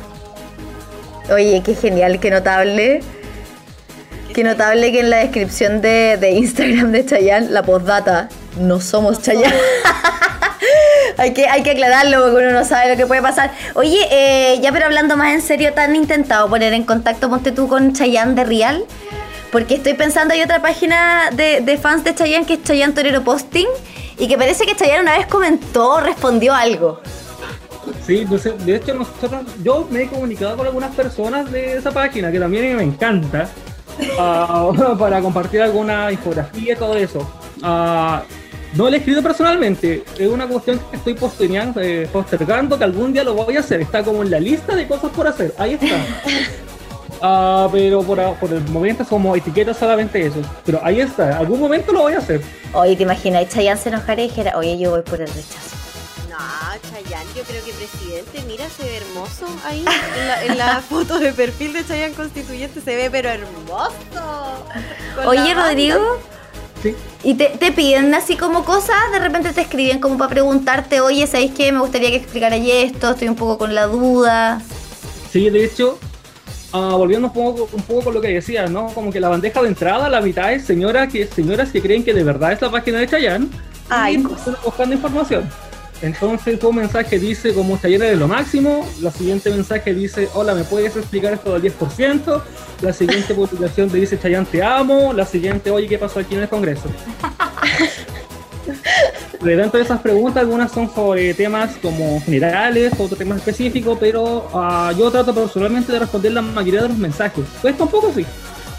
Oye, 1.32 1.61
qué 1.63 1.75
genial, 1.75 2.19
qué 2.19 2.32
notable. 2.32 3.01
Qué 4.34 4.43
notable 4.43 4.91
que 4.91 5.01
en 5.01 5.09
la 5.09 5.17
descripción 5.17 5.82
de, 5.82 6.17
de 6.17 6.32
Instagram 6.32 6.91
de 6.91 7.05
Chayanne, 7.05 7.49
la 7.49 7.63
postdata, 7.63 8.29
no 8.59 8.79
somos 8.79 9.21
Chayanne. 9.21 9.53
hay, 11.17 11.34
que, 11.34 11.47
hay 11.47 11.63
que 11.63 11.71
aclararlo 11.71 12.21
porque 12.21 12.38
uno 12.38 12.51
no 12.51 12.65
sabe 12.65 12.91
lo 12.91 12.97
que 12.97 13.05
puede 13.05 13.21
pasar. 13.21 13.51
Oye, 13.75 13.99
eh, 14.09 14.59
ya 14.61 14.71
pero 14.71 14.86
hablando 14.86 15.17
más 15.17 15.34
en 15.34 15.41
serio, 15.41 15.73
¿te 15.73 15.82
han 15.82 15.95
intentado 15.95 16.49
poner 16.49 16.73
en 16.73 16.84
contacto, 16.84 17.29
ponte 17.29 17.51
tú 17.51 17.67
con 17.67 17.93
Chayanne 17.93 18.36
de 18.36 18.45
Real? 18.45 18.86
Porque 19.51 19.75
estoy 19.75 19.95
pensando, 19.95 20.34
hay 20.34 20.41
otra 20.41 20.61
página 20.61 21.29
de, 21.34 21.59
de 21.59 21.77
fans 21.77 22.05
de 22.05 22.15
Chayanne 22.15 22.45
que 22.45 22.53
es 22.53 22.63
Chayanne 22.63 22.93
Torero 22.93 23.23
Posting 23.23 23.67
y 24.22 24.28
que 24.28 24.38
parece 24.38 24.67
que 24.67 24.76
Chayanne 24.76 25.01
una 25.01 25.17
vez 25.17 25.26
comentó, 25.26 25.99
respondió 25.99 26.53
algo. 26.53 27.01
Sí, 28.05 28.24
no 28.30 28.38
sé, 28.38 28.51
de 28.51 28.76
hecho 28.76 28.93
nosotros, 28.93 29.41
yo 29.63 29.88
me 29.89 30.03
he 30.03 30.07
comunicado 30.07 30.55
con 30.55 30.67
algunas 30.67 30.95
personas 30.95 31.51
de 31.51 31.78
esa 31.78 31.89
página 31.89 32.32
que 32.32 32.39
también 32.39 32.78
me 32.78 32.84
encanta 32.84 33.49
ah, 34.19 34.69
para 34.99 35.22
compartir 35.22 35.63
alguna 35.63 36.11
infografía 36.11 36.74
y 36.74 36.76
todo 36.76 36.95
eso. 36.95 37.28
Ah, 37.63 38.22
no 38.76 38.91
lo 38.91 38.95
he 38.95 38.99
escrito 38.99 39.24
personalmente, 39.24 40.03
es 40.15 40.28
una 40.28 40.47
cuestión 40.47 40.80
que 40.91 40.97
estoy 40.97 41.15
postergando, 41.15 41.82
eh, 41.82 42.07
postergando 42.13 42.78
que 42.78 42.84
algún 42.84 43.11
día 43.11 43.24
lo 43.24 43.34
voy 43.34 43.57
a 43.57 43.61
hacer. 43.61 43.82
Está 43.82 44.03
como 44.03 44.22
en 44.22 44.30
la 44.30 44.39
lista 44.39 44.76
de 44.76 44.88
cosas 44.88 45.09
por 45.09 45.28
hacer, 45.28 45.51
ahí 45.57 45.74
está. 45.74 45.95
Ah, 47.22 47.69
pero 47.72 48.01
por, 48.03 48.17
por 48.36 48.51
el 48.51 48.63
momento 48.69 49.03
es 49.03 49.09
como 49.09 49.36
etiqueta 49.36 49.74
solamente 49.74 50.26
eso. 50.26 50.41
Pero 50.65 50.80
ahí 50.84 50.99
está, 51.01 51.38
algún 51.38 51.59
momento 51.59 51.91
lo 51.91 52.01
voy 52.01 52.13
a 52.13 52.17
hacer. 52.17 52.41
Oye, 52.74 52.95
¿te 52.95 53.03
imaginas? 53.03 53.47
Chayanne 53.49 53.80
se 53.80 53.89
enojaría 53.89 54.26
y 54.26 54.30
dijera, 54.30 54.57
oye, 54.57 54.78
yo 54.80 54.91
voy 54.91 55.01
por 55.03 55.22
el 55.22 55.28
rechazo. 55.28 55.76
No, 56.30 56.38
Chayanne, 56.89 57.30
yo 57.36 57.43
creo 57.43 57.63
que 57.63 57.74
presidente, 57.74 58.41
mira, 58.47 58.65
se 58.69 58.84
ve 58.84 58.97
hermoso 58.97 59.45
ahí. 59.65 59.86
En 60.17 60.28
la, 60.28 60.43
en 60.45 60.57
la 60.57 60.82
foto 60.89 61.19
de 61.19 61.32
perfil 61.34 61.74
de 61.74 61.86
Chayanne 61.86 62.13
Constituyente 62.15 62.82
se 62.82 62.95
ve, 62.95 63.09
pero 63.11 63.30
hermoso. 63.30 63.93
Oye. 65.26 65.53
Rodrigo, 65.53 65.99
Sí. 66.82 66.95
¿y 67.24 67.36
te, 67.36 67.49
te 67.59 67.72
piden 67.72 68.11
así 68.15 68.36
como 68.36 68.65
cosas? 68.65 68.95
De 69.11 69.19
repente 69.19 69.53
te 69.53 69.61
escriben 69.61 69.99
como 69.99 70.17
para 70.17 70.32
preguntarte, 70.32 70.99
oye, 70.99 71.28
¿sabéis 71.28 71.51
qué? 71.55 71.72
Me 71.72 71.80
gustaría 71.80 72.09
que 72.09 72.15
explicaras 72.15 72.59
esto, 72.65 73.11
estoy 73.11 73.28
un 73.28 73.36
poco 73.36 73.59
con 73.59 73.76
la 73.76 73.86
duda. 73.86 74.59
Sí, 75.32 75.51
de 75.51 75.65
hecho, 75.65 75.99
ah, 76.74 76.95
volviendo 76.97 77.28
un 77.28 77.34
poco, 77.34 77.69
un 77.72 77.84
poco 77.84 78.05
con 78.05 78.13
lo 78.13 78.22
que 78.22 78.30
decías, 78.30 78.69
¿no? 78.69 78.88
Como 78.88 79.11
que 79.11 79.19
la 79.19 79.30
bandeja 79.30 79.61
de 79.61 79.67
entrada, 79.69 80.09
la 80.09 80.22
mitad 80.22 80.53
es 80.53 80.65
señora 80.65 81.07
que, 81.07 81.28
señoras 81.28 81.72
que 81.72 81.82
creen 81.82 82.03
que 82.03 82.13
de 82.13 82.24
verdad 82.24 82.51
es 82.51 82.61
la 82.61 82.72
página 82.72 82.99
de 82.99 83.07
Chayanne 83.07 83.47
Ay, 83.89 84.15
y 84.15 84.34
están 84.34 84.55
buscando 84.63 84.95
información. 84.95 85.49
Entonces 86.01 86.63
un 86.63 86.76
mensaje 86.76 87.19
dice 87.19 87.53
como 87.53 87.78
Chayanne 87.78 88.13
es 88.13 88.17
lo 88.17 88.28
máximo, 88.28 88.88
la 89.01 89.11
siguiente 89.11 89.51
mensaje 89.51 89.93
dice 89.93 90.30
hola, 90.34 90.55
¿me 90.55 90.63
puedes 90.63 90.95
explicar 90.95 91.34
esto 91.34 91.57
del 91.57 91.72
10%? 91.74 92.41
La 92.82 92.91
siguiente 92.91 93.34
publicación 93.36 93.89
te 93.89 93.97
dice 93.97 94.19
Chayanne 94.19 94.47
te 94.51 94.63
amo, 94.63 95.13
la 95.13 95.26
siguiente 95.26 95.69
oye, 95.69 95.88
¿qué 95.88 95.99
pasó 95.99 96.19
aquí 96.19 96.34
en 96.34 96.41
el 96.41 96.49
Congreso? 96.49 96.89
De 99.42 99.56
dentro 99.56 99.80
de 99.80 99.86
esas 99.86 100.00
preguntas, 100.02 100.42
algunas 100.42 100.72
son 100.72 100.94
sobre 100.94 101.34
temas 101.34 101.76
como 101.82 102.22
generales, 102.22 102.94
otros 103.00 103.18
temas 103.18 103.39
específicos, 103.39 103.98
pero 104.00 104.48
ah, 104.54 104.94
yo 104.96 105.10
trato 105.10 105.34
personalmente 105.34 105.92
de 105.92 105.98
responder 105.98 106.32
la 106.34 106.44
mayoría 106.44 106.84
de 106.84 106.89
los 106.89 106.98
mensajes. 106.98 107.44
Cuesta 107.60 107.84
un 107.84 107.89
poco, 107.89 108.12
sí, 108.14 108.24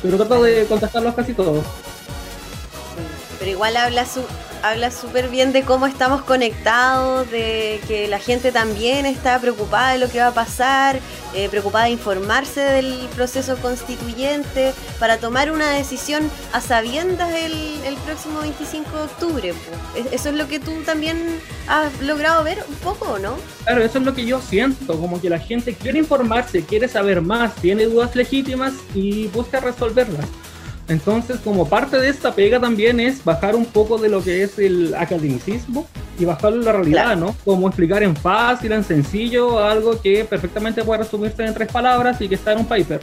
pero 0.01 0.17
trato 0.17 0.41
de 0.43 0.65
contestarlos 0.67 1.15
casi 1.15 1.35
todos. 1.35 1.65
Pero 3.41 3.51
igual 3.51 3.77
habla 3.77 4.07
su 4.07 4.21
habla 4.63 4.91
súper 4.91 5.29
bien 5.29 5.53
de 5.53 5.63
cómo 5.63 5.87
estamos 5.87 6.23
conectados, 6.23 7.31
de 7.31 7.81
que 7.89 8.07
la 8.09 8.19
gente 8.19 8.53
también 8.53 9.07
está 9.07 9.39
preocupada 9.41 9.93
de 9.93 9.99
lo 9.99 10.09
que 10.09 10.21
va 10.21 10.29
a 10.29 10.35
pasar, 10.35 11.01
eh, 11.35 11.49
preocupada 11.49 11.87
de 11.87 11.91
informarse 11.91 12.61
del 12.61 13.09
proceso 13.15 13.57
constituyente 13.57 14.73
para 14.99 15.19
tomar 15.19 15.51
una 15.51 15.71
decisión 15.71 16.31
a 16.53 16.61
sabiendas 16.61 17.33
el, 17.35 17.63
próximo 18.07 18.41
25 18.41 18.91
de 18.97 19.03
octubre. 19.03 19.53
po. 19.55 19.99
Es- 19.99 20.13
Eso 20.13 20.29
es 20.31 20.35
lo 20.35 20.49
que 20.49 20.59
tú 20.59 20.73
también 20.85 21.41
has 21.69 22.01
logrado 22.01 22.43
ver 22.45 22.65
un 22.69 22.75
poco, 22.77 23.13
¿o 23.13 23.19
¿no? 23.19 23.37
Claro, 23.65 23.83
eso 23.83 23.99
es 23.99 24.05
lo 24.05 24.15
que 24.15 24.25
yo 24.27 24.41
siento, 24.41 24.99
como 24.99 25.21
que 25.21 25.31
la 25.31 25.39
gente 25.39 25.75
quiere 25.75 25.99
informarse, 25.99 26.65
quiere 26.65 26.89
saber 26.89 27.21
más, 27.23 27.55
tiene 27.57 27.85
dudas 27.87 28.15
legítimas 28.17 28.73
y 28.95 29.27
busca 29.29 29.61
resolverlas. 29.61 30.27
Entonces, 30.93 31.39
como 31.43 31.69
parte 31.69 31.99
de 31.99 32.09
esta 32.09 32.33
pega 32.35 32.61
también 32.61 33.01
es 33.01 33.25
bajar 33.25 33.57
un 33.57 33.65
poco 33.67 33.99
de 33.99 34.09
lo 34.09 34.23
que 34.23 34.43
es 34.43 34.59
el 34.59 34.95
academicismo 34.95 35.87
y 36.19 36.25
bajarlo 36.25 36.63
a 36.63 36.65
la 36.67 36.73
realidad, 36.73 37.05
Claro. 37.05 37.21
¿no? 37.21 37.37
Como 37.45 37.67
explicar 37.69 38.03
en 38.03 38.15
fácil, 38.15 38.73
en 38.73 38.85
sencillo, 38.85 39.59
algo 39.59 40.01
que 40.01 40.25
perfectamente 40.25 40.85
puede 40.85 41.03
resumirse 41.03 41.45
en 41.45 41.55
tres 41.55 41.69
palabras 41.73 42.21
y 42.21 42.29
que 42.29 42.35
está 42.37 42.53
en 42.53 42.59
un 42.61 42.67
paper. 42.67 43.01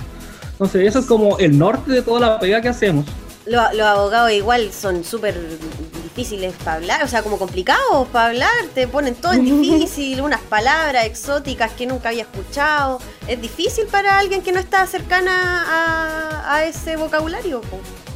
Entonces, 0.51 0.87
eso 0.87 0.99
es 0.99 1.05
como 1.05 1.37
el 1.39 1.57
norte 1.57 1.91
de 1.91 2.01
toda 2.01 2.19
la 2.19 2.39
pega 2.39 2.61
que 2.61 2.69
hacemos. 2.69 3.05
Lo- 3.45 3.71
los 3.73 3.85
abogados 3.87 4.31
igual 4.31 4.71
son 4.71 5.03
súper 5.03 5.35
difíciles 6.19 6.53
para 6.63 6.77
hablar, 6.77 7.03
o 7.03 7.07
sea, 7.07 7.23
como 7.23 7.37
complicados 7.37 8.07
para 8.11 8.27
hablar, 8.27 8.49
te 8.73 8.87
ponen 8.87 9.15
todo 9.15 9.33
en 9.33 9.45
difícil, 9.61 10.21
unas 10.21 10.41
palabras 10.41 11.05
exóticas 11.05 11.71
que 11.71 11.85
nunca 11.87 12.09
había 12.09 12.23
escuchado. 12.23 12.99
Es 13.27 13.41
difícil 13.41 13.85
para 13.87 14.17
alguien 14.19 14.41
que 14.41 14.51
no 14.51 14.59
está 14.59 14.85
cercana 14.85 15.31
a, 15.67 16.55
a 16.55 16.65
ese 16.65 16.97
vocabulario. 16.97 17.61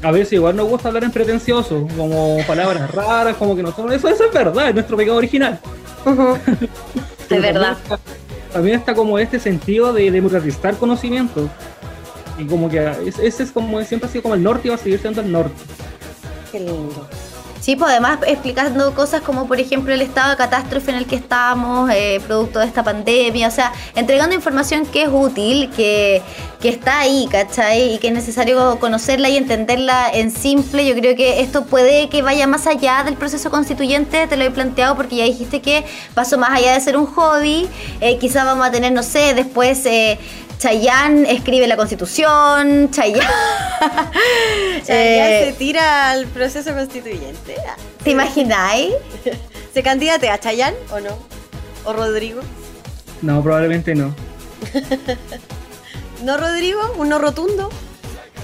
A 0.02 0.12
veces 0.12 0.34
igual 0.34 0.56
nos 0.58 0.68
gusta 0.68 0.90
hablar 0.90 1.06
en 1.06 1.12
pretencioso, 1.12 1.88
como 1.96 2.38
palabras 2.46 2.92
raras, 2.92 3.38
como 3.38 3.56
que 3.56 3.64
no 3.64 3.74
son... 3.74 3.92
Eso, 3.94 4.10
eso 4.10 4.26
es 4.26 4.34
verdad, 4.34 4.68
es 4.70 4.76
nuestro 4.76 4.98
pecado 4.98 5.18
original. 5.18 5.60
Es 7.24 7.30
Pero 7.30 7.42
verdad. 7.42 7.78
También 7.78 7.96
está, 7.96 8.00
también 8.52 8.80
está 8.80 8.94
como 8.94 9.18
este 9.18 9.40
sentido 9.40 9.94
de 9.94 10.12
democratizar 10.12 10.76
conocimiento. 10.76 11.50
Y 12.38 12.46
como 12.46 12.70
que 12.70 12.86
es- 13.06 13.18
ese 13.20 13.44
es 13.44 13.52
como 13.52 13.82
siempre 13.84 14.10
ha 14.10 14.12
sido 14.12 14.24
como 14.24 14.36
el 14.36 14.44
norte 14.44 14.68
y 14.68 14.70
va 14.70 14.76
a 14.76 14.78
seguir 14.78 15.00
siendo 15.00 15.22
el 15.22 15.32
norte. 15.32 15.56
Qué 16.52 16.60
lindo. 16.60 17.08
Sí, 17.64 17.78
pues 17.78 17.92
además 17.92 18.20
explicando 18.28 18.94
cosas 18.94 19.22
como 19.22 19.48
por 19.48 19.58
ejemplo 19.58 19.94
el 19.94 20.02
estado 20.02 20.32
de 20.32 20.36
catástrofe 20.36 20.92
en 20.92 20.98
el 20.98 21.06
que 21.06 21.16
estamos, 21.16 21.90
eh, 21.94 22.20
producto 22.28 22.60
de 22.60 22.66
esta 22.66 22.84
pandemia, 22.84 23.48
o 23.48 23.52
sea, 23.52 23.72
entregando 23.96 24.36
información 24.36 24.86
que 24.86 25.04
es 25.04 25.10
útil, 25.10 25.70
que, 25.70 26.22
que 26.60 26.68
está 26.68 27.00
ahí, 27.00 27.26
¿cachai? 27.32 27.94
Y 27.94 28.00
que 28.00 28.08
es 28.08 28.14
necesario 28.14 28.78
conocerla 28.82 29.30
y 29.30 29.38
entenderla 29.38 30.10
en 30.14 30.32
simple. 30.32 30.86
Yo 30.86 30.94
creo 30.94 31.16
que 31.16 31.40
esto 31.40 31.64
puede 31.64 32.10
que 32.10 32.22
vaya 32.22 32.48
más 32.48 32.68
allá 32.68 33.02
del 33.06 33.16
proceso 33.16 33.50
constituyente, 33.50 34.28
te 34.28 34.36
lo 34.36 34.44
he 34.44 34.52
planteado 34.52 34.98
porque 34.98 35.16
ya 35.16 35.24
dijiste 35.24 35.62
que 35.62 35.86
pasó 36.14 36.38
más 36.38 36.50
allá 36.50 36.74
de 36.74 36.82
ser 36.82 36.98
un 36.98 37.06
hobby, 37.06 37.70
eh, 38.02 38.18
quizás 38.18 38.44
vamos 38.44 38.68
a 38.68 38.72
tener, 38.72 38.92
no 38.92 39.04
sé, 39.04 39.34
después... 39.34 39.86
Eh, 39.86 40.20
Chayanne 40.64 41.30
escribe 41.30 41.68
la 41.68 41.76
constitución, 41.76 42.90
Chayanne... 42.90 43.20
Chayanne 44.86 45.42
Eh, 45.42 45.46
se 45.48 45.54
tira 45.58 46.12
al 46.12 46.26
proceso 46.28 46.74
constituyente. 46.74 47.58
¿Te 48.02 48.12
imagináis? 48.12 48.94
¿Se 49.74 49.84
candidate 49.84 50.30
a 50.30 50.40
Chayanne 50.40 50.78
o 50.90 51.02
no? 51.02 51.18
¿O 51.84 51.92
Rodrigo? 51.92 52.40
No, 53.22 53.44
probablemente 53.44 53.94
no. 53.94 54.16
¿No 56.24 56.38
Rodrigo? 56.38 56.80
¿Un 56.98 57.10
no 57.10 57.20
rotundo? 57.20 57.70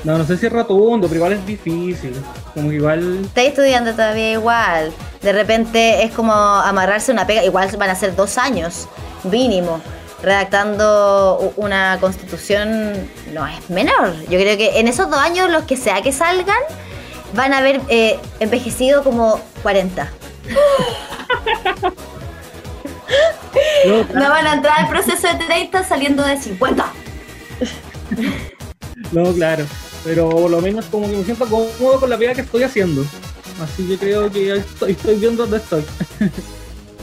No, 0.04 0.18
no 0.18 0.26
sé 0.26 0.36
si 0.36 0.48
es 0.48 0.52
rotundo, 0.52 1.08
pero 1.08 1.20
igual 1.20 1.34
es 1.34 1.46
difícil. 1.46 2.22
Como 2.54 2.68
que 2.68 2.76
igual... 2.76 3.22
Estáis 3.24 3.50
estudiando 3.52 3.92
todavía 3.92 4.34
igual. 4.34 4.92
De 5.22 5.32
repente 5.32 6.04
es 6.04 6.12
como 6.12 6.34
amarrarse 6.34 7.14
una 7.14 7.26
pega. 7.26 7.46
Igual 7.46 7.70
van 7.78 7.92
a 7.92 7.96
ser 7.96 8.14
dos 8.14 8.38
años, 8.38 8.90
mínimo. 9.24 9.80
Redactando 10.22 11.54
una 11.56 11.98
constitución 12.02 13.10
no 13.34 13.48
es 13.48 13.70
menor. 13.70 14.14
Yo 14.30 14.40
creo 14.40 14.58
que 14.58 14.80
en 14.80 14.88
esos 14.88 15.10
dos 15.10 15.20
años, 15.20 15.50
los 15.50 15.64
que 15.64 15.78
sea 15.78 16.02
que 16.02 16.12
salgan, 16.12 16.60
van 17.34 17.54
a 17.54 17.60
haber 17.60 17.82
eh, 17.88 18.20
envejecido 18.40 19.04
como 19.04 19.40
40. 19.64 20.12
No, 23.86 24.30
van 24.30 24.46
a 24.46 24.54
entrar 24.54 24.80
al 24.80 24.90
proceso 24.90 25.28
de 25.28 25.46
30 25.46 25.84
saliendo 25.84 26.24
de 26.24 26.38
50. 26.38 26.94
no, 29.12 29.34
claro. 29.34 29.66
Pero 30.04 30.30
por 30.30 30.52
lo 30.52 30.62
menos 30.62 30.86
como 30.86 31.10
que 31.10 31.18
me 31.18 31.24
siento 31.24 31.46
cómodo 31.46 32.00
con 32.00 32.10
la 32.10 32.18
pega 32.18 32.34
que 32.34 32.42
estoy 32.42 32.64
haciendo. 32.64 33.04
Así 33.62 33.88
que 33.88 33.98
creo 33.98 34.32
que 34.32 34.58
estoy, 34.58 34.92
estoy 34.92 35.16
viendo 35.16 35.44
dónde 35.44 35.58
estoy. 35.58 35.84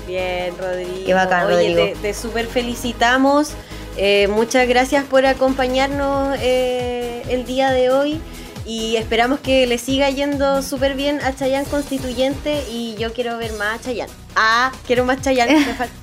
Bien, 0.06 0.54
Rodrigo. 0.58 1.04
Qué 1.06 1.14
bacán, 1.14 1.46
Oye, 1.46 1.54
Rodrigo. 1.74 1.84
te, 1.84 1.94
te 1.96 2.14
super 2.14 2.46
felicitamos. 2.46 3.50
Eh, 3.96 4.28
muchas 4.28 4.68
gracias 4.68 5.04
por 5.04 5.24
acompañarnos 5.26 6.36
eh, 6.40 7.22
el 7.28 7.44
día 7.46 7.70
de 7.70 7.90
hoy 7.90 8.20
y 8.66 8.96
esperamos 8.96 9.40
que 9.40 9.66
le 9.66 9.78
siga 9.78 10.10
yendo 10.10 10.60
súper 10.62 10.94
bien 10.94 11.20
a 11.22 11.34
Chayanne 11.34 11.66
Constituyente 11.66 12.62
y 12.70 12.94
yo 12.98 13.12
quiero 13.14 13.38
ver 13.38 13.52
más 13.54 13.80
a 13.80 13.82
Chayanne. 13.82 14.12
Ah, 14.36 14.70
quiero 14.86 15.04
más 15.04 15.20
Chayanne. 15.22 15.54
me 15.58 15.74
falta- 15.74 15.94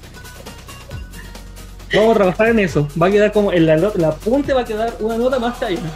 Vamos 1.94 2.12
a 2.12 2.14
trabajar 2.16 2.48
en 2.50 2.60
eso. 2.60 2.88
Va 3.00 3.06
a 3.08 3.12
quedar 3.12 3.32
como 3.32 3.52
en 3.54 3.68
la, 3.68 3.76
la 3.78 4.08
apunte 4.08 4.52
va 4.54 4.62
a 4.62 4.66
quedar 4.66 4.96
una 5.00 5.16
nota 5.16 5.40
más 5.40 5.60
Chayanne. 5.60 5.90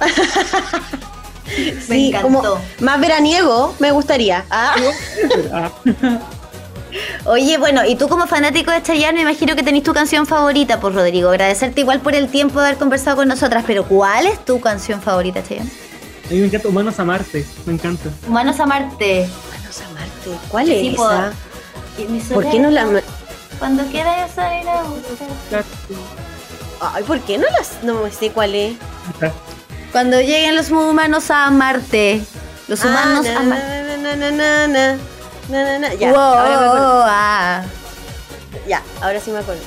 Sí, 1.86 2.08
encantó. 2.08 2.28
como 2.28 2.42
más 2.80 2.98
veraniego 3.00 3.74
me 3.78 3.90
gustaría. 3.90 4.44
Ah, 4.48 4.74
Ah, 5.52 5.70
Oye, 7.24 7.56
bueno, 7.56 7.84
y 7.86 7.94
tú 7.94 8.08
como 8.08 8.26
fanático 8.26 8.72
de 8.72 8.82
Chayanne, 8.82 9.14
me 9.14 9.20
imagino 9.22 9.54
que 9.54 9.62
tenés 9.62 9.84
tu 9.84 9.94
canción 9.94 10.26
favorita, 10.26 10.80
por 10.80 10.92
Rodrigo. 10.94 11.28
Agradecerte 11.30 11.80
igual 11.82 12.00
por 12.00 12.14
el 12.16 12.28
tiempo 12.28 12.60
de 12.60 12.66
haber 12.66 12.78
conversado 12.78 13.16
con 13.18 13.28
nosotras, 13.28 13.62
pero 13.66 13.84
¿cuál 13.84 14.26
es 14.26 14.44
tu 14.44 14.60
canción 14.60 15.00
favorita, 15.00 15.42
Chayanne? 15.42 15.70
a 16.28 16.32
mí 16.34 16.40
me 16.40 16.46
encanta 16.46 16.68
Humanos 16.68 16.98
a 16.98 17.04
Marte. 17.04 17.46
Me 17.66 17.74
encanta. 17.74 18.08
Humanos 18.26 18.58
a 18.58 18.66
Marte. 18.66 19.28
Manos 19.52 19.80
a 19.80 19.88
Marte. 19.92 20.46
¿Cuál 20.48 20.70
es 20.70 20.80
Sí, 20.80 20.88
esa? 20.94 21.32
¿Por 22.34 22.50
qué 22.50 22.58
no 22.58 22.70
la.? 22.70 22.86
Cuando 23.58 23.84
quieras 23.84 24.30
salir 24.34 24.68
a 24.68 24.82
buscar. 24.82 25.64
Ay, 26.80 27.04
¿por 27.04 27.20
qué 27.20 27.38
no 27.38 27.44
las.? 27.56 27.84
No 27.84 28.10
sé 28.10 28.30
cuál 28.30 28.54
es. 28.56 28.76
Cuando 29.92 30.20
lleguen 30.20 30.56
los 30.56 30.70
humanos 30.70 31.30
a 31.30 31.50
Marte. 31.50 32.22
Los 32.66 32.82
humanos 32.84 33.26
Ah, 33.28 33.38
a 33.38 33.42
Marte. 33.42 33.98
na, 34.32 34.66
na, 34.68 34.96
na, 35.48 35.64
na, 35.64 35.78
na. 35.78 35.94
Ya, 35.94 36.10
Wow, 36.12 36.18
ahora 36.20 36.48
me 36.60 36.66
acuerdo. 36.66 37.04
ah. 37.06 37.62
Ya, 38.68 38.82
ahora 39.00 39.20
sí 39.20 39.30
me 39.30 39.38
acuerdo. 39.38 39.62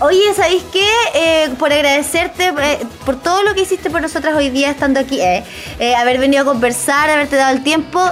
Oye, 0.00 0.34
¿sabéis 0.34 0.62
qué? 0.72 0.86
Eh, 1.14 1.50
por 1.58 1.72
agradecerte 1.72 2.48
eh, 2.48 2.78
por 3.06 3.16
todo 3.20 3.42
lo 3.42 3.54
que 3.54 3.62
hiciste 3.62 3.88
por 3.88 4.02
nosotras 4.02 4.34
hoy 4.34 4.50
día 4.50 4.70
estando 4.70 5.00
aquí, 5.00 5.20
eh, 5.20 5.42
eh, 5.78 5.94
haber 5.94 6.18
venido 6.18 6.42
a 6.42 6.44
conversar, 6.44 7.08
haberte 7.08 7.36
dado 7.36 7.54
el 7.56 7.62
tiempo. 7.62 8.02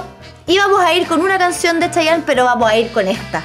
Íbamos 0.47 0.79
a 0.81 0.93
ir 0.93 1.07
con 1.07 1.21
una 1.21 1.37
canción 1.37 1.79
de 1.79 1.91
Chayanne, 1.91 2.23
pero 2.25 2.43
vamos 2.45 2.69
a 2.69 2.75
ir 2.77 2.91
con 2.91 3.07
esta. 3.07 3.43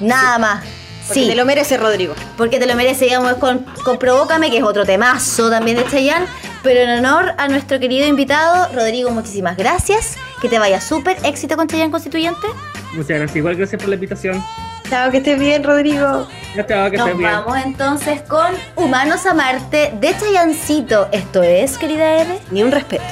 Nada 0.00 0.38
más. 0.38 0.64
Porque 1.06 1.20
sí, 1.22 1.28
te 1.28 1.34
lo 1.34 1.44
merece 1.44 1.76
Rodrigo. 1.76 2.14
porque 2.36 2.58
te 2.58 2.66
lo 2.66 2.74
merece, 2.76 3.04
digamos, 3.06 3.34
con, 3.34 3.58
con 3.84 3.98
Provócame, 3.98 4.50
que 4.50 4.58
es 4.58 4.62
otro 4.64 4.84
temazo 4.84 5.50
también 5.50 5.76
de 5.76 5.84
Chayanne. 5.86 6.26
Pero 6.62 6.80
en 6.80 6.98
honor 7.04 7.34
a 7.38 7.46
nuestro 7.48 7.78
querido 7.78 8.06
invitado, 8.06 8.72
Rodrigo, 8.72 9.10
muchísimas 9.10 9.56
gracias. 9.56 10.14
Que 10.40 10.48
te 10.48 10.58
vaya 10.58 10.80
súper 10.80 11.18
éxito 11.24 11.56
con 11.56 11.66
Chayanne 11.68 11.90
Constituyente. 11.90 12.46
Muchas 12.94 13.08
gracias. 13.18 13.36
Igual 13.36 13.56
gracias 13.56 13.80
por 13.80 13.88
la 13.88 13.94
invitación. 13.96 14.42
Chao, 14.88 15.10
que 15.10 15.18
estés 15.18 15.38
bien, 15.38 15.64
Rodrigo. 15.64 16.28
Va, 16.58 16.64
que 16.90 16.96
Nos 16.96 17.06
estés 17.08 17.18
bien. 17.18 17.30
vamos 17.30 17.56
entonces 17.64 18.22
con 18.22 18.46
Humanos 18.76 19.26
a 19.26 19.34
Marte 19.34 19.92
de 20.00 20.16
Chayancito. 20.16 21.08
Esto 21.10 21.42
es, 21.42 21.78
querida 21.78 22.22
Eve. 22.22 22.38
Ni 22.50 22.62
un 22.62 22.70
respeto. 22.70 23.04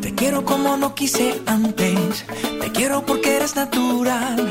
Te 0.00 0.14
quiero 0.14 0.44
como 0.44 0.76
no 0.76 0.94
quise 0.94 1.40
antes. 1.46 2.24
Te 2.62 2.70
quiero 2.70 3.04
porque 3.04 3.34
eres 3.38 3.56
natural. 3.56 4.48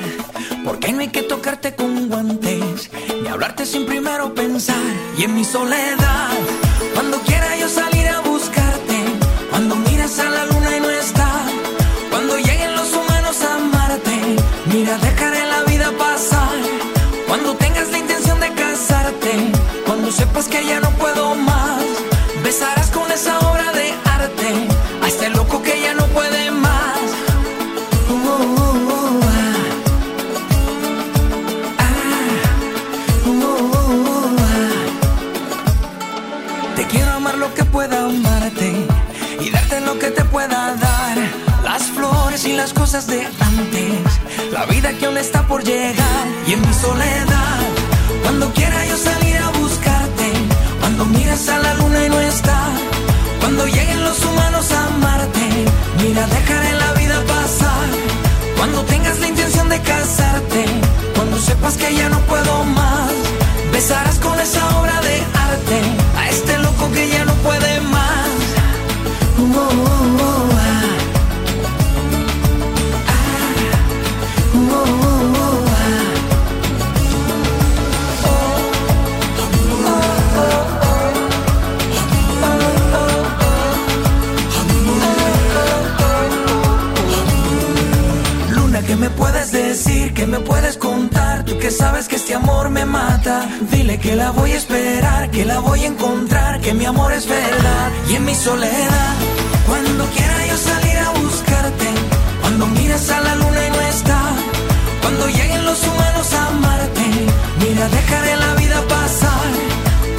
Porque 0.66 0.92
no 0.92 1.00
hay 1.00 1.08
que 1.08 1.24
tocarte 1.24 1.74
con 1.76 2.10
guantes. 2.10 2.92
Ni 3.24 3.28
hablarte 3.30 3.66
sin 3.66 3.86
primero 3.86 4.36
pensar. 4.36 4.76
Y 5.18 5.24
en 5.24 5.34
mi 5.34 5.46
soledad, 5.46 6.32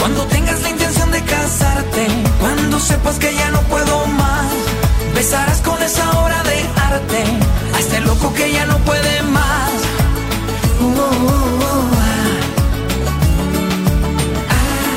Cuando 0.02 0.26
tengas 0.26 0.60
la 0.62 0.70
intención 0.70 1.12
de 1.12 1.22
casarte, 1.22 2.08
cuando 2.40 2.80
sepas 2.80 3.20
que 3.20 3.32
ya 3.36 3.52
no 3.52 3.60
puedo 3.70 4.04
más, 4.08 4.46
besarás 5.14 5.60
con 5.60 5.80
esa 5.80 6.10
obra 6.20 6.42
de 6.42 6.58
arte 6.74 7.22
a 7.72 7.78
este 7.78 8.00
loco 8.00 8.34
que 8.34 8.52
ya 8.52 8.66
no 8.66 8.78
puede 8.78 9.22
más. 9.22 9.70
Uh, 10.80 10.86
uh, 10.86 10.90
uh, 10.90 11.90
ah. 12.00 12.26
Ah. 14.50 14.94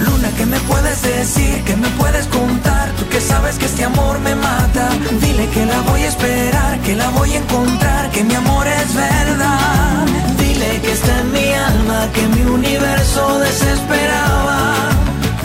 Luna, 0.00 0.28
¿qué 0.36 0.44
me 0.44 0.58
puedes 0.58 1.02
decir? 1.02 1.62
¿Qué 1.64 1.76
me 1.76 1.88
puedes 1.90 2.26
contar? 2.26 2.90
Tú 2.98 3.08
que 3.10 3.20
sabes 3.20 3.58
que 3.58 3.66
este 3.66 3.84
amor 3.84 4.18
me 4.18 4.34
mata. 4.34 4.88
Dile 5.20 5.48
que 5.50 5.66
la 5.66 5.82
voy 5.82 6.02
a 6.02 6.08
esperar, 6.08 6.80
que 6.80 6.96
la 6.96 7.10
voy 7.10 7.32
a 7.32 7.38
encontrar, 7.38 8.10
que 8.10 8.24
mi 8.24 8.34
amor 8.34 8.66
es 8.66 8.92
verdad. 8.92 10.31
Dile 10.62 10.80
que 10.80 10.92
está 10.92 11.18
en 11.18 11.32
mi 11.32 11.52
alma, 11.52 12.08
que 12.14 12.22
mi 12.28 12.42
universo 12.42 13.38
desesperaba. 13.40 14.74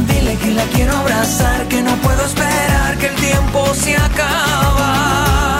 Dile 0.08 0.36
que 0.38 0.52
la 0.52 0.64
quiero 0.66 0.96
abrazar, 0.96 1.68
que 1.68 1.82
no 1.82 1.96
puedo 1.98 2.24
esperar, 2.24 2.98
que 3.00 3.08
el 3.08 3.16
tiempo 3.16 3.74
se 3.74 3.98
acaba. 3.98 5.58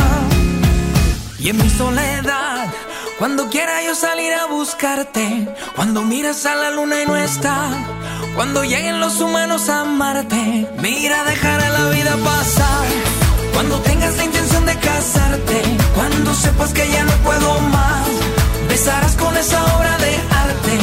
Y 1.40 1.50
en 1.50 1.58
mi 1.58 1.70
soledad, 1.72 2.68
cuando 3.18 3.50
quiera 3.50 3.84
yo 3.84 3.96
salir 3.96 4.32
a 4.34 4.46
buscarte, 4.46 5.48
cuando 5.76 6.04
miras 6.04 6.46
a 6.46 6.56
la 6.56 6.70
luna 6.72 7.02
y 7.02 7.06
no 7.08 7.16
está, 7.16 7.70
cuando 8.36 8.64
lleguen 8.64 9.00
los 9.00 9.20
humanos 9.20 9.70
a 9.70 9.86
Marte, 9.86 10.68
mira, 10.78 11.24
dejaré 11.24 11.70
la 11.70 11.90
vida 11.90 12.16
pasar. 12.24 12.86
Cuando 13.54 13.80
tengas 13.80 14.18
la 14.18 14.26
intención 14.26 14.66
de 14.68 14.76
casarte, 14.76 15.62
cuando 15.96 16.32
sepas 16.36 16.74
que 16.74 16.88
ya 16.92 17.04
no 17.04 17.14
puedo 17.24 17.60
más, 17.62 18.08
Besarás 18.80 19.16
con 19.16 19.36
esa 19.36 19.60
obra 19.76 19.98
de 19.98 20.14
arte 20.46 20.76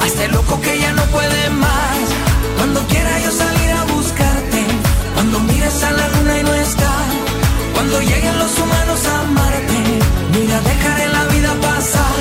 a 0.00 0.06
este 0.06 0.28
loco 0.28 0.60
que 0.60 0.78
ya 0.78 0.92
no 0.92 1.02
puede 1.06 1.50
más. 1.50 1.98
Cuando 2.56 2.78
quiera 2.86 3.18
yo 3.24 3.30
salir 3.32 3.70
a 3.72 3.84
buscarte, 3.92 4.62
cuando 5.14 5.40
mires 5.40 5.82
a 5.82 5.90
la 5.90 6.08
luna 6.10 6.38
y 6.38 6.42
no 6.44 6.54
está, 6.54 6.92
cuando 7.74 8.00
lleguen 8.02 8.38
los 8.38 8.56
humanos 8.56 9.00
a 9.04 9.20
amarte, 9.22 9.78
mira, 10.32 10.60
dejaré 10.60 11.08
la 11.08 11.24
vida 11.24 11.52
pasar. 11.60 12.18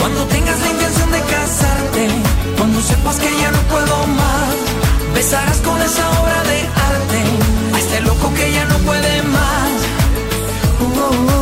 Cuando 0.00 0.26
tengas 0.26 0.60
la 0.60 0.70
intención 0.70 1.10
de 1.12 1.20
casarte, 1.20 2.08
cuando 2.58 2.80
sepas 2.80 3.16
que 3.20 3.30
ya 3.40 3.52
no 3.52 3.60
puedo 3.72 4.06
más, 4.08 4.54
besarás 5.14 5.58
con 5.58 5.80
esa 5.80 6.04
obra 6.20 6.42
de 6.50 6.58
arte 6.90 7.20
a 7.74 7.78
este 7.78 8.00
loco 8.00 8.34
que 8.34 8.52
ya 8.52 8.64
no 8.64 8.78
puede 8.78 9.22
más. 9.22 9.78
Oh, 10.80 11.00
oh, 11.00 11.32
oh. 11.32 11.37